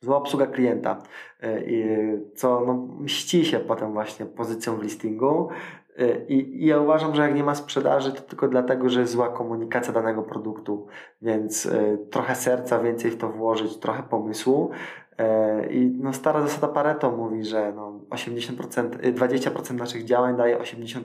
Zła 0.00 0.16
obsługa 0.16 0.46
klienta, 0.46 1.02
e, 1.42 1.60
co 2.34 2.60
no, 2.66 2.74
mści 3.00 3.44
się 3.44 3.58
potem 3.58 3.92
właśnie 3.92 4.26
pozycją 4.26 4.76
w 4.76 4.82
listingu, 4.82 5.48
i, 6.28 6.34
I, 6.34 6.66
ja 6.66 6.80
uważam, 6.80 7.14
że 7.14 7.22
jak 7.22 7.34
nie 7.34 7.44
ma 7.44 7.54
sprzedaży, 7.54 8.12
to 8.12 8.20
tylko 8.20 8.48
dlatego, 8.48 8.88
że 8.88 9.00
jest 9.00 9.12
zła 9.12 9.28
komunikacja 9.28 9.92
danego 9.92 10.22
produktu, 10.22 10.86
więc 11.22 11.66
y, 11.66 11.98
trochę 12.10 12.34
serca 12.34 12.78
więcej 12.78 13.10
w 13.10 13.18
to 13.18 13.28
włożyć, 13.28 13.76
trochę 13.76 14.02
pomysłu. 14.02 14.70
I 15.70 15.92
no, 15.98 16.12
stara 16.12 16.42
zasada 16.42 16.68
Pareto 16.68 17.10
mówi, 17.10 17.44
że 17.44 17.72
no, 17.76 18.00
80%, 18.10 18.90
20% 18.90 19.74
naszych 19.74 20.04
działań 20.04 20.36
daje 20.36 20.58
80% 20.58 21.00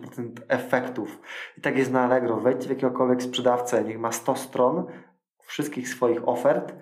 efektów. 0.48 1.20
I 1.58 1.62
tak 1.62 1.78
jest 1.78 1.92
na 1.92 2.02
Allegro. 2.02 2.38
Wejdź 2.38 2.68
w 2.68 2.70
jakiegokolwiek 2.70 3.24
sprzedawcę, 3.24 3.84
niech 3.84 4.00
ma 4.00 4.12
100 4.12 4.36
stron 4.36 4.86
wszystkich 5.40 5.90
swoich 5.90 6.28
ofert, 6.28 6.74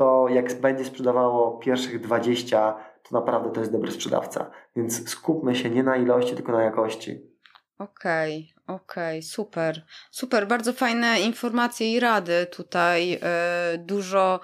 to 0.00 0.28
jak 0.28 0.60
będzie 0.60 0.84
sprzedawało 0.84 1.58
pierwszych 1.58 2.00
20, 2.00 2.74
to 3.02 3.14
naprawdę 3.14 3.50
to 3.50 3.60
jest 3.60 3.72
dobry 3.72 3.92
sprzedawca. 3.92 4.50
Więc 4.76 5.08
skupmy 5.08 5.56
się 5.56 5.70
nie 5.70 5.82
na 5.82 5.96
ilości, 5.96 6.34
tylko 6.34 6.52
na 6.52 6.62
jakości. 6.62 7.20
Okej, 7.78 8.52
okay, 8.66 8.76
okej, 8.76 9.18
okay, 9.18 9.22
super. 9.22 9.82
Super, 10.10 10.46
bardzo 10.48 10.72
fajne 10.72 11.20
informacje 11.20 11.92
i 11.92 12.00
rady 12.00 12.46
tutaj. 12.46 13.10
Yy, 13.10 13.18
dużo 13.78 14.40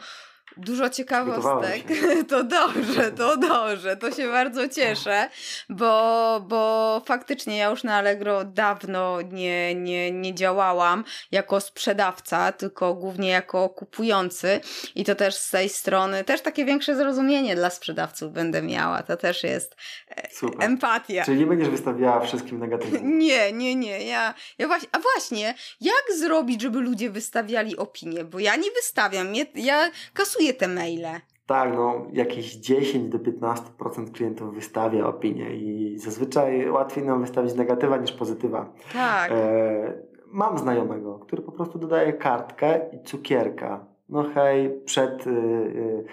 Dużo 0.57 0.91
ciekawostek. 0.91 1.83
To 2.29 2.45
dobrze, 2.45 3.13
to 3.13 3.37
dobrze, 3.37 3.97
to 3.97 4.11
się 4.11 4.29
bardzo 4.29 4.69
cieszę, 4.69 5.29
bo, 5.69 6.41
bo 6.49 7.03
faktycznie 7.07 7.57
ja 7.57 7.71
już 7.71 7.85
na 7.85 7.95
Allegro 7.97 8.45
dawno 8.45 9.21
nie, 9.23 9.75
nie, 9.75 10.13
nie 10.13 10.35
działałam 10.35 11.05
jako 11.31 11.61
sprzedawca, 11.61 12.53
tylko 12.53 12.95
głównie 12.95 13.29
jako 13.29 13.69
kupujący 13.69 14.61
i 14.95 15.05
to 15.05 15.15
też 15.15 15.35
z 15.35 15.51
tej 15.51 15.69
strony, 15.69 16.25
też 16.25 16.41
takie 16.41 16.65
większe 16.65 16.97
zrozumienie 16.97 17.57
dla 17.57 17.71
sprzedawców 17.71 18.33
będę 18.33 18.63
miała. 18.63 19.03
To 19.03 19.17
też 19.17 19.43
jest 19.43 19.77
e, 20.09 20.29
Super. 20.35 20.65
empatia. 20.65 21.25
Czyli 21.25 21.39
nie 21.39 21.47
będziesz 21.47 21.69
wystawiała 21.69 22.21
wszystkim 22.21 22.59
negatywnie. 22.59 23.01
Nie, 23.27 23.53
nie, 23.53 23.77
nie. 23.77 24.07
Ja, 24.07 24.35
ja 24.59 24.67
właśnie, 24.67 24.89
a 24.93 24.99
właśnie, 24.99 25.55
jak 25.81 26.19
zrobić, 26.19 26.63
żeby 26.63 26.81
ludzie 26.81 27.11
wystawiali 27.11 27.77
opinie? 27.77 28.25
Bo 28.25 28.39
ja 28.39 28.57
nie 28.57 28.71
wystawiam, 28.71 29.29
ja 29.55 29.91
kasuję 30.15 30.46
te 30.55 30.69
maile. 30.69 31.21
Tak, 31.47 31.75
no 31.75 32.07
jakieś 32.13 32.57
10 32.57 33.09
do 33.09 33.19
15% 33.19 34.13
klientów 34.13 34.55
wystawia 34.55 35.07
opinię 35.07 35.57
i 35.57 35.99
zazwyczaj 35.99 36.71
łatwiej 36.71 37.05
nam 37.05 37.21
wystawić 37.21 37.55
negatywa 37.55 37.97
niż 37.97 38.13
pozytywa. 38.13 38.73
Tak. 38.93 39.31
E, 39.33 40.03
mam 40.27 40.59
znajomego, 40.59 41.19
który 41.19 41.43
po 41.43 41.53
prostu 41.53 41.79
dodaje 41.79 42.13
kartkę 42.13 42.81
i 42.93 43.05
cukierka. 43.05 43.87
No 44.09 44.23
hej, 44.35 44.81
przed 44.85 45.27
y, 45.27 45.31
y, 45.31 46.05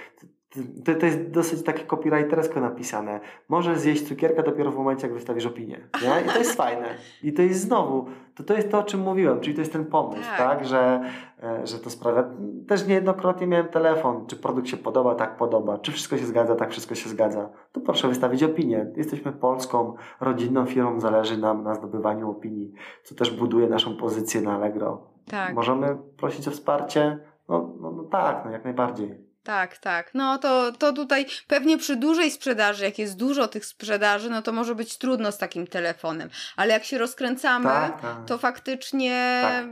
to, 0.86 0.96
to 0.96 1.06
jest 1.06 1.30
dosyć 1.30 1.64
takie 1.64 1.86
copywritersko 1.86 2.62
napisane. 2.62 3.20
Możesz 3.50 3.80
zjeść 3.80 4.08
cukierka 4.08 4.44
dopiero 4.44 4.72
w 4.72 4.76
momencie, 4.76 5.08
jak 5.08 5.14
wystawisz 5.14 5.46
opinię. 5.46 5.88
Nie? 6.02 6.22
I 6.26 6.30
to 6.30 6.38
jest 6.38 6.56
fajne. 6.56 6.88
I 7.24 7.34
to 7.34 7.42
jest 7.42 7.62
znowu, 7.62 8.06
to, 8.36 8.44
to 8.44 8.54
jest 8.54 8.72
to, 8.72 8.80
o 8.80 8.84
czym 8.84 9.00
mówiłem, 9.00 9.40
czyli 9.40 9.56
to 9.56 9.62
jest 9.62 9.74
ten 9.74 9.86
pomysł, 9.86 10.30
tak, 10.30 10.38
tak? 10.38 10.66
Że, 10.66 11.02
e, 11.44 11.68
że 11.68 11.80
to 11.80 11.90
sprawia. 11.90 12.30
Też 12.68 12.88
niejednokrotnie 12.88 13.48
miałem 13.48 13.68
telefon, 13.68 14.26
czy 14.28 14.36
produkt 14.36 14.68
się 14.68 14.78
podoba, 14.78 15.16
tak 15.16 15.38
podoba, 15.38 15.78
czy 15.78 15.92
wszystko 15.92 16.18
się 16.18 16.26
zgadza, 16.26 16.56
tak 16.56 16.72
wszystko 16.72 16.96
się 16.96 17.10
zgadza. 17.10 17.50
To 17.72 17.82
proszę 17.82 18.08
wystawić 18.08 18.44
opinię. 18.44 18.92
Jesteśmy 18.96 19.32
polską, 19.32 19.96
rodzinną 20.22 20.66
firmą, 20.66 21.00
zależy 21.00 21.38
nam 21.38 21.64
na 21.64 21.76
zdobywaniu 21.76 22.32
opinii, 22.32 22.74
co 23.04 23.16
też 23.16 23.32
buduje 23.32 23.68
naszą 23.68 23.98
pozycję 23.98 24.42
na 24.42 24.56
Allegro. 24.56 25.02
Tak. 25.30 25.54
Możemy 25.56 25.98
prosić 26.18 26.48
o 26.48 26.52
wsparcie? 26.52 27.20
No, 27.50 27.74
no, 27.82 27.92
no 27.92 28.04
tak, 28.04 28.46
no 28.46 28.52
jak 28.52 28.64
najbardziej. 28.64 29.33
Tak, 29.44 29.78
tak. 29.78 30.12
No 30.14 30.38
to, 30.38 30.72
to 30.72 30.94
tutaj 30.94 31.26
pewnie 31.48 31.78
przy 31.78 31.96
dużej 31.96 32.32
sprzedaży, 32.32 32.84
jak 32.84 33.00
jest 33.00 33.18
dużo 33.18 33.48
tych 33.48 33.66
sprzedaży, 33.66 34.30
no 34.30 34.42
to 34.42 34.52
może 34.52 34.76
być 34.76 34.98
trudno 34.98 35.32
z 35.32 35.38
takim 35.38 35.68
telefonem. 35.68 36.30
Ale 36.56 36.74
jak 36.74 36.84
się 36.84 36.98
rozkręcamy, 36.98 37.66
tak, 37.66 38.02
tak. 38.02 38.18
to 38.28 38.38
faktycznie 38.38 39.40
tak. 39.42 39.66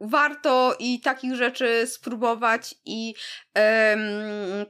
warto 0.00 0.76
i 0.78 1.00
takich 1.00 1.34
rzeczy 1.34 1.86
spróbować 1.86 2.74
i 2.84 3.14
um, 3.54 4.66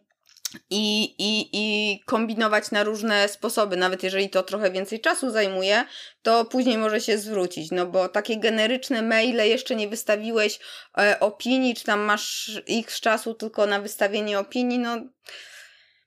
i, 0.71 1.15
i, 1.19 1.49
i 1.53 2.01
kombinować 2.07 2.71
na 2.71 2.85
różne 2.85 3.29
sposoby, 3.29 3.77
nawet 3.77 4.03
jeżeli 4.03 4.31
to 4.31 4.43
trochę 4.43 4.71
więcej 4.71 5.01
czasu 5.01 5.31
zajmuje, 5.31 5.85
to 6.23 6.45
później 6.45 6.79
może 6.79 7.01
się 7.01 7.19
zwrócić, 7.19 7.71
no 7.71 7.87
bo 7.87 8.09
takie 8.09 8.37
generyczne 8.37 9.03
maile 9.03 9.49
jeszcze 9.49 9.75
nie 9.75 9.89
wystawiłeś 9.89 10.61
e, 10.99 11.21
opinii, 11.21 11.75
czy 11.75 11.85
tam 11.85 12.01
masz 12.01 12.51
ich 12.67 13.01
czasu 13.01 13.35
tylko 13.35 13.67
na 13.67 13.81
wystawienie 13.81 14.39
opinii, 14.39 14.79
no 14.79 14.97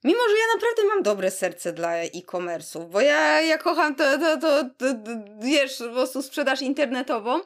Mimo, 0.05 0.19
że 0.29 0.35
ja 0.35 0.55
naprawdę 0.55 0.83
mam 0.83 1.03
dobre 1.03 1.31
serce 1.31 1.73
dla 1.73 1.95
e-commerce'u, 1.95 2.89
bo 2.89 3.01
ja, 3.01 3.41
ja 3.41 3.57
kocham 3.57 3.95
to, 3.95 4.17
to, 4.17 4.37
to, 4.37 4.63
to, 4.63 4.85
wiesz, 5.41 5.77
po 5.77 5.89
prostu 5.89 6.21
sprzedaż 6.21 6.61
internetową, 6.61 7.39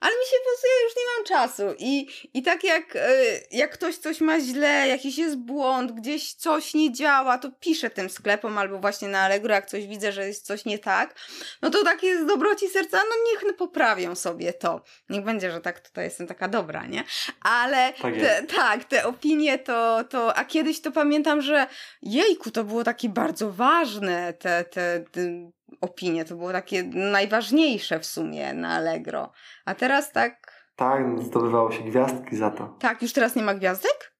ale 0.00 0.12
mi 0.12 0.24
się 0.24 0.36
po 0.38 0.50
prostu, 0.50 0.66
ja 0.66 0.84
już 0.84 0.96
nie 0.96 1.02
mam 1.16 1.24
czasu. 1.24 1.76
I, 1.78 2.08
i 2.34 2.42
tak 2.42 2.64
jak, 2.64 2.96
e, 2.96 3.10
jak 3.50 3.70
ktoś 3.70 3.96
coś 3.96 4.20
ma 4.20 4.40
źle, 4.40 4.88
jakiś 4.88 5.18
jest 5.18 5.36
błąd, 5.36 5.92
gdzieś 5.92 6.34
coś 6.34 6.74
nie 6.74 6.92
działa, 6.92 7.38
to 7.38 7.50
piszę 7.60 7.90
tym 7.90 8.10
sklepom 8.10 8.58
albo 8.58 8.78
właśnie 8.78 9.08
na 9.08 9.20
Allegro, 9.20 9.54
jak 9.54 9.66
coś 9.66 9.86
widzę, 9.86 10.12
że 10.12 10.26
jest 10.26 10.46
coś 10.46 10.64
nie 10.64 10.78
tak, 10.78 11.14
no 11.62 11.70
to 11.70 11.84
takie 11.84 12.18
z 12.18 12.26
dobroci 12.26 12.68
serca, 12.68 12.98
no 12.98 13.14
niech 13.30 13.56
poprawią 13.56 14.14
sobie 14.14 14.52
to. 14.52 14.82
Niech 15.08 15.24
będzie, 15.24 15.50
że 15.50 15.60
tak 15.60 15.80
tutaj 15.80 16.04
jestem 16.04 16.26
taka 16.26 16.48
dobra, 16.48 16.86
nie? 16.86 17.04
Ale 17.40 17.92
tak, 17.92 18.14
te, 18.14 18.42
tak 18.56 18.84
te 18.84 19.06
opinie 19.06 19.58
to, 19.58 20.04
to, 20.04 20.36
a 20.36 20.44
kiedyś 20.44 20.80
to 20.80 20.92
pamiętam, 20.92 21.42
że 21.42 21.66
jejku, 22.02 22.50
to 22.50 22.64
było 22.64 22.84
takie 22.84 23.08
bardzo 23.08 23.50
ważne, 23.50 24.32
te, 24.32 24.64
te, 24.64 25.04
te 25.12 25.50
opinie. 25.80 26.24
To 26.24 26.36
było 26.36 26.52
takie 26.52 26.82
najważniejsze 26.94 28.00
w 28.00 28.06
sumie 28.06 28.54
na 28.54 28.68
Allegro. 28.68 29.32
A 29.64 29.74
teraz 29.74 30.12
tak. 30.12 30.60
Tak, 30.76 31.02
zdobywało 31.22 31.72
się 31.72 31.82
gwiazdki 31.82 32.36
za 32.36 32.50
to. 32.50 32.76
Tak, 32.80 33.02
już 33.02 33.12
teraz 33.12 33.36
nie 33.36 33.42
ma 33.42 33.54
gwiazdek? 33.54 34.14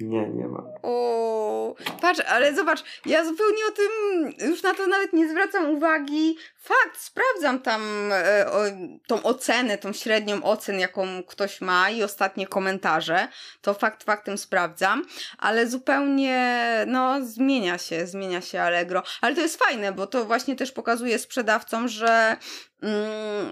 Nie, 0.00 0.28
nie 0.28 0.48
ma. 0.48 0.62
O, 0.82 1.74
patrz, 2.00 2.20
ale 2.20 2.54
zobacz, 2.54 2.84
ja 3.06 3.24
zupełnie 3.24 3.62
o 3.68 3.72
tym 3.72 3.90
już 4.50 4.62
na 4.62 4.74
to 4.74 4.86
nawet 4.86 5.12
nie 5.12 5.28
zwracam 5.28 5.70
uwagi. 5.70 6.36
Fakt, 6.58 7.00
sprawdzam 7.00 7.60
tam 7.60 8.12
e, 8.12 8.50
o, 8.50 8.62
tą 9.06 9.22
ocenę, 9.22 9.78
tą 9.78 9.92
średnią 9.92 10.42
ocen, 10.42 10.80
jaką 10.80 11.22
ktoś 11.22 11.60
ma 11.60 11.90
i 11.90 12.02
ostatnie 12.02 12.46
komentarze. 12.46 13.28
To 13.60 13.74
fakt 13.74 14.04
faktem 14.04 14.38
sprawdzam, 14.38 15.04
ale 15.38 15.66
zupełnie, 15.66 16.62
no, 16.86 17.18
zmienia 17.22 17.78
się, 17.78 18.06
zmienia 18.06 18.40
się 18.40 18.60
Allegro. 18.60 19.02
Ale 19.20 19.34
to 19.34 19.40
jest 19.40 19.64
fajne, 19.64 19.92
bo 19.92 20.06
to 20.06 20.24
właśnie 20.24 20.56
też 20.56 20.72
pokazuje 20.72 21.18
sprzedawcom, 21.18 21.88
że 21.88 22.36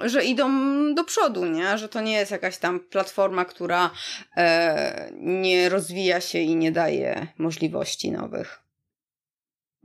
że 0.04 0.24
idą 0.24 0.50
do 0.94 1.04
przodu, 1.04 1.46
nie? 1.46 1.78
Że 1.78 1.88
to 1.88 2.00
nie 2.00 2.12
jest 2.12 2.30
jakaś 2.30 2.58
tam 2.58 2.80
platforma, 2.80 3.44
która 3.44 3.90
e, 4.36 5.10
nie 5.12 5.68
rozwija 5.68 6.20
się 6.20 6.38
i 6.38 6.56
nie 6.56 6.72
daje 6.72 7.26
możliwości 7.38 8.12
nowych. 8.12 8.64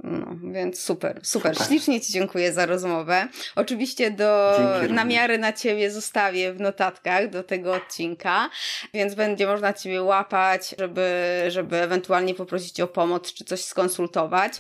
No, 0.04 0.52
więc 0.54 0.80
super, 0.80 1.20
super. 1.24 1.56
super. 1.56 1.68
Ślicznie 1.68 2.02
Ci 2.02 2.14
dziękuję 2.14 2.54
za 2.54 2.66
rozmowę. 2.66 3.28
Oczywiście 3.56 4.12
do 4.12 4.56
Dzięki 4.58 4.93
namiary 4.93 5.38
na 5.38 5.54
Ciebie 5.54 5.91
zostawię 5.91 6.54
w 6.54 6.62
notatkach 6.62 7.30
do 7.30 7.43
tego 7.43 7.74
odcinka, 7.74 8.50
więc 8.93 9.16
będzie 9.16 9.47
można 9.47 9.74
Ciebie 9.74 10.04
łapać, 10.04 10.76
żeby, 10.80 11.12
żeby 11.47 11.78
ewentualnie 11.78 12.36
poprosić 12.36 12.82
o 12.82 12.88
pomoc 12.88 13.34
czy 13.34 13.45
coś 13.45 13.64
skonsultować. 13.64 14.54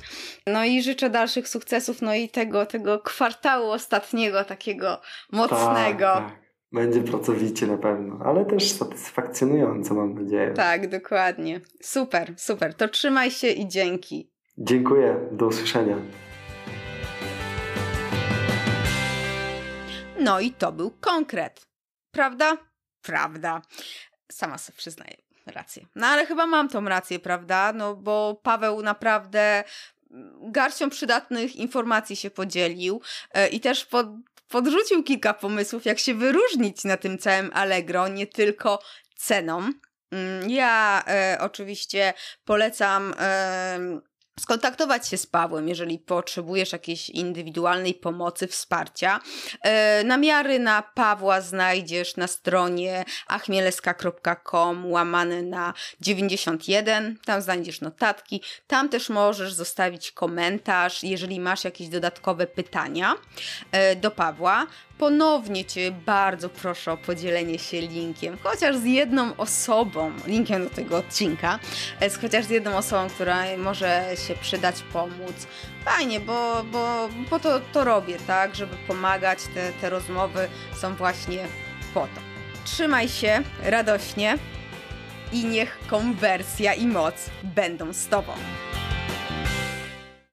No 0.47 0.65
i 0.65 0.83
życzę 0.83 1.09
dalszych 1.09 1.47
sukcesów, 1.47 2.01
no 2.01 2.15
i 2.15 2.29
tego, 2.29 2.65
tego 2.65 2.99
kwartału 2.99 3.71
ostatniego, 3.71 4.43
takiego 4.43 5.01
mocnego. 5.31 6.05
Tak, 6.05 6.29
tak. 6.29 6.39
Będzie 6.71 7.01
pracowicie 7.01 7.67
na 7.67 7.77
pewno, 7.77 8.19
ale 8.25 8.45
też 8.45 8.71
satysfakcjonująco, 8.71 9.93
mam 9.93 10.23
nadzieję. 10.23 10.53
Tak, 10.53 10.89
dokładnie. 10.89 11.61
Super, 11.81 12.33
super. 12.37 12.73
To 12.73 12.87
trzymaj 12.87 13.31
się 13.31 13.47
i 13.47 13.67
dzięki. 13.67 14.38
Dziękuję, 14.61 15.19
do 15.31 15.47
usłyszenia. 15.47 15.97
No 20.19 20.39
i 20.39 20.51
to 20.51 20.71
był 20.71 20.91
konkret. 20.91 21.67
Prawda? 22.11 22.57
Prawda. 23.01 23.61
Sama 24.31 24.57
sobie 24.57 24.77
przyznaję 24.77 25.15
rację. 25.45 25.85
No 25.95 26.07
ale 26.07 26.25
chyba 26.25 26.47
mam 26.47 26.69
tą 26.69 26.85
rację, 26.85 27.19
prawda? 27.19 27.73
No 27.73 27.95
bo 27.95 28.39
Paweł 28.43 28.81
naprawdę 28.81 29.63
garścią 30.41 30.89
przydatnych 30.89 31.55
informacji 31.55 32.15
się 32.15 32.29
podzielił 32.29 33.01
e, 33.33 33.47
i 33.47 33.59
też 33.59 33.85
pod, 33.85 34.07
podrzucił 34.47 35.03
kilka 35.03 35.33
pomysłów, 35.33 35.85
jak 35.85 35.99
się 35.99 36.13
wyróżnić 36.13 36.83
na 36.83 36.97
tym 36.97 37.17
całym 37.17 37.51
Allegro, 37.53 38.07
nie 38.07 38.27
tylko 38.27 38.79
ceną. 39.15 39.69
Mm, 40.11 40.49
ja 40.49 41.03
e, 41.07 41.37
oczywiście 41.41 42.13
polecam 42.45 43.13
e, 43.19 44.08
skontaktować 44.39 45.07
się 45.07 45.17
z 45.17 45.25
Pawłem, 45.25 45.67
jeżeli 45.67 45.99
potrzebujesz 45.99 46.71
jakiejś 46.71 47.09
indywidualnej 47.09 47.93
pomocy, 47.93 48.47
wsparcia. 48.47 49.19
E, 49.61 50.03
namiary 50.03 50.59
na 50.59 50.81
Pawła 50.81 51.41
znajdziesz 51.41 52.17
na 52.17 52.27
stronie 52.27 53.05
achmieleska.com 53.27 54.91
łamane 54.91 55.41
na 55.41 55.73
91. 56.01 57.17
Tam 57.25 57.41
znajdziesz 57.41 57.81
notatki. 57.81 58.41
Tam 58.67 58.89
też 58.89 59.09
możesz 59.09 59.53
zostawić 59.53 60.11
komentarz, 60.11 61.03
jeżeli 61.03 61.39
masz 61.39 61.63
jakieś 61.63 61.87
dodatkowe 61.87 62.47
pytania 62.47 63.15
e, 63.71 63.95
do 63.95 64.11
Pawła 64.11 64.67
ponownie 64.99 65.65
Cię 65.65 65.91
bardzo 65.91 66.49
proszę 66.49 66.91
o 66.91 66.97
podzielenie 66.97 67.59
się 67.59 67.81
linkiem, 67.81 68.37
chociaż 68.43 68.77
z 68.77 68.85
jedną 68.85 69.35
osobą, 69.37 70.11
linkiem 70.27 70.63
do 70.63 70.69
tego 70.69 70.97
odcinka, 70.97 71.59
e, 71.99 72.09
z 72.09 72.17
chociaż 72.17 72.45
z 72.45 72.49
jedną 72.49 72.77
osobą, 72.77 73.09
która 73.09 73.43
może 73.57 74.03
się 74.27 74.35
przydać, 74.35 74.75
pomóc. 74.93 75.47
Fajnie, 75.85 76.19
bo, 76.19 76.63
bo, 76.71 77.09
bo 77.29 77.39
to, 77.39 77.61
to 77.73 77.83
robię, 77.83 78.17
tak, 78.27 78.55
żeby 78.55 78.75
pomagać. 78.87 79.39
Te, 79.53 79.71
te 79.81 79.89
rozmowy 79.89 80.49
są 80.81 80.95
właśnie 80.95 81.45
po 81.93 82.01
to. 82.01 82.21
Trzymaj 82.65 83.09
się 83.09 83.43
radośnie 83.63 84.37
i 85.33 85.45
niech 85.45 85.79
konwersja 85.87 86.73
i 86.73 86.87
moc 86.87 87.29
będą 87.43 87.93
z 87.93 88.07
Tobą. 88.07 88.33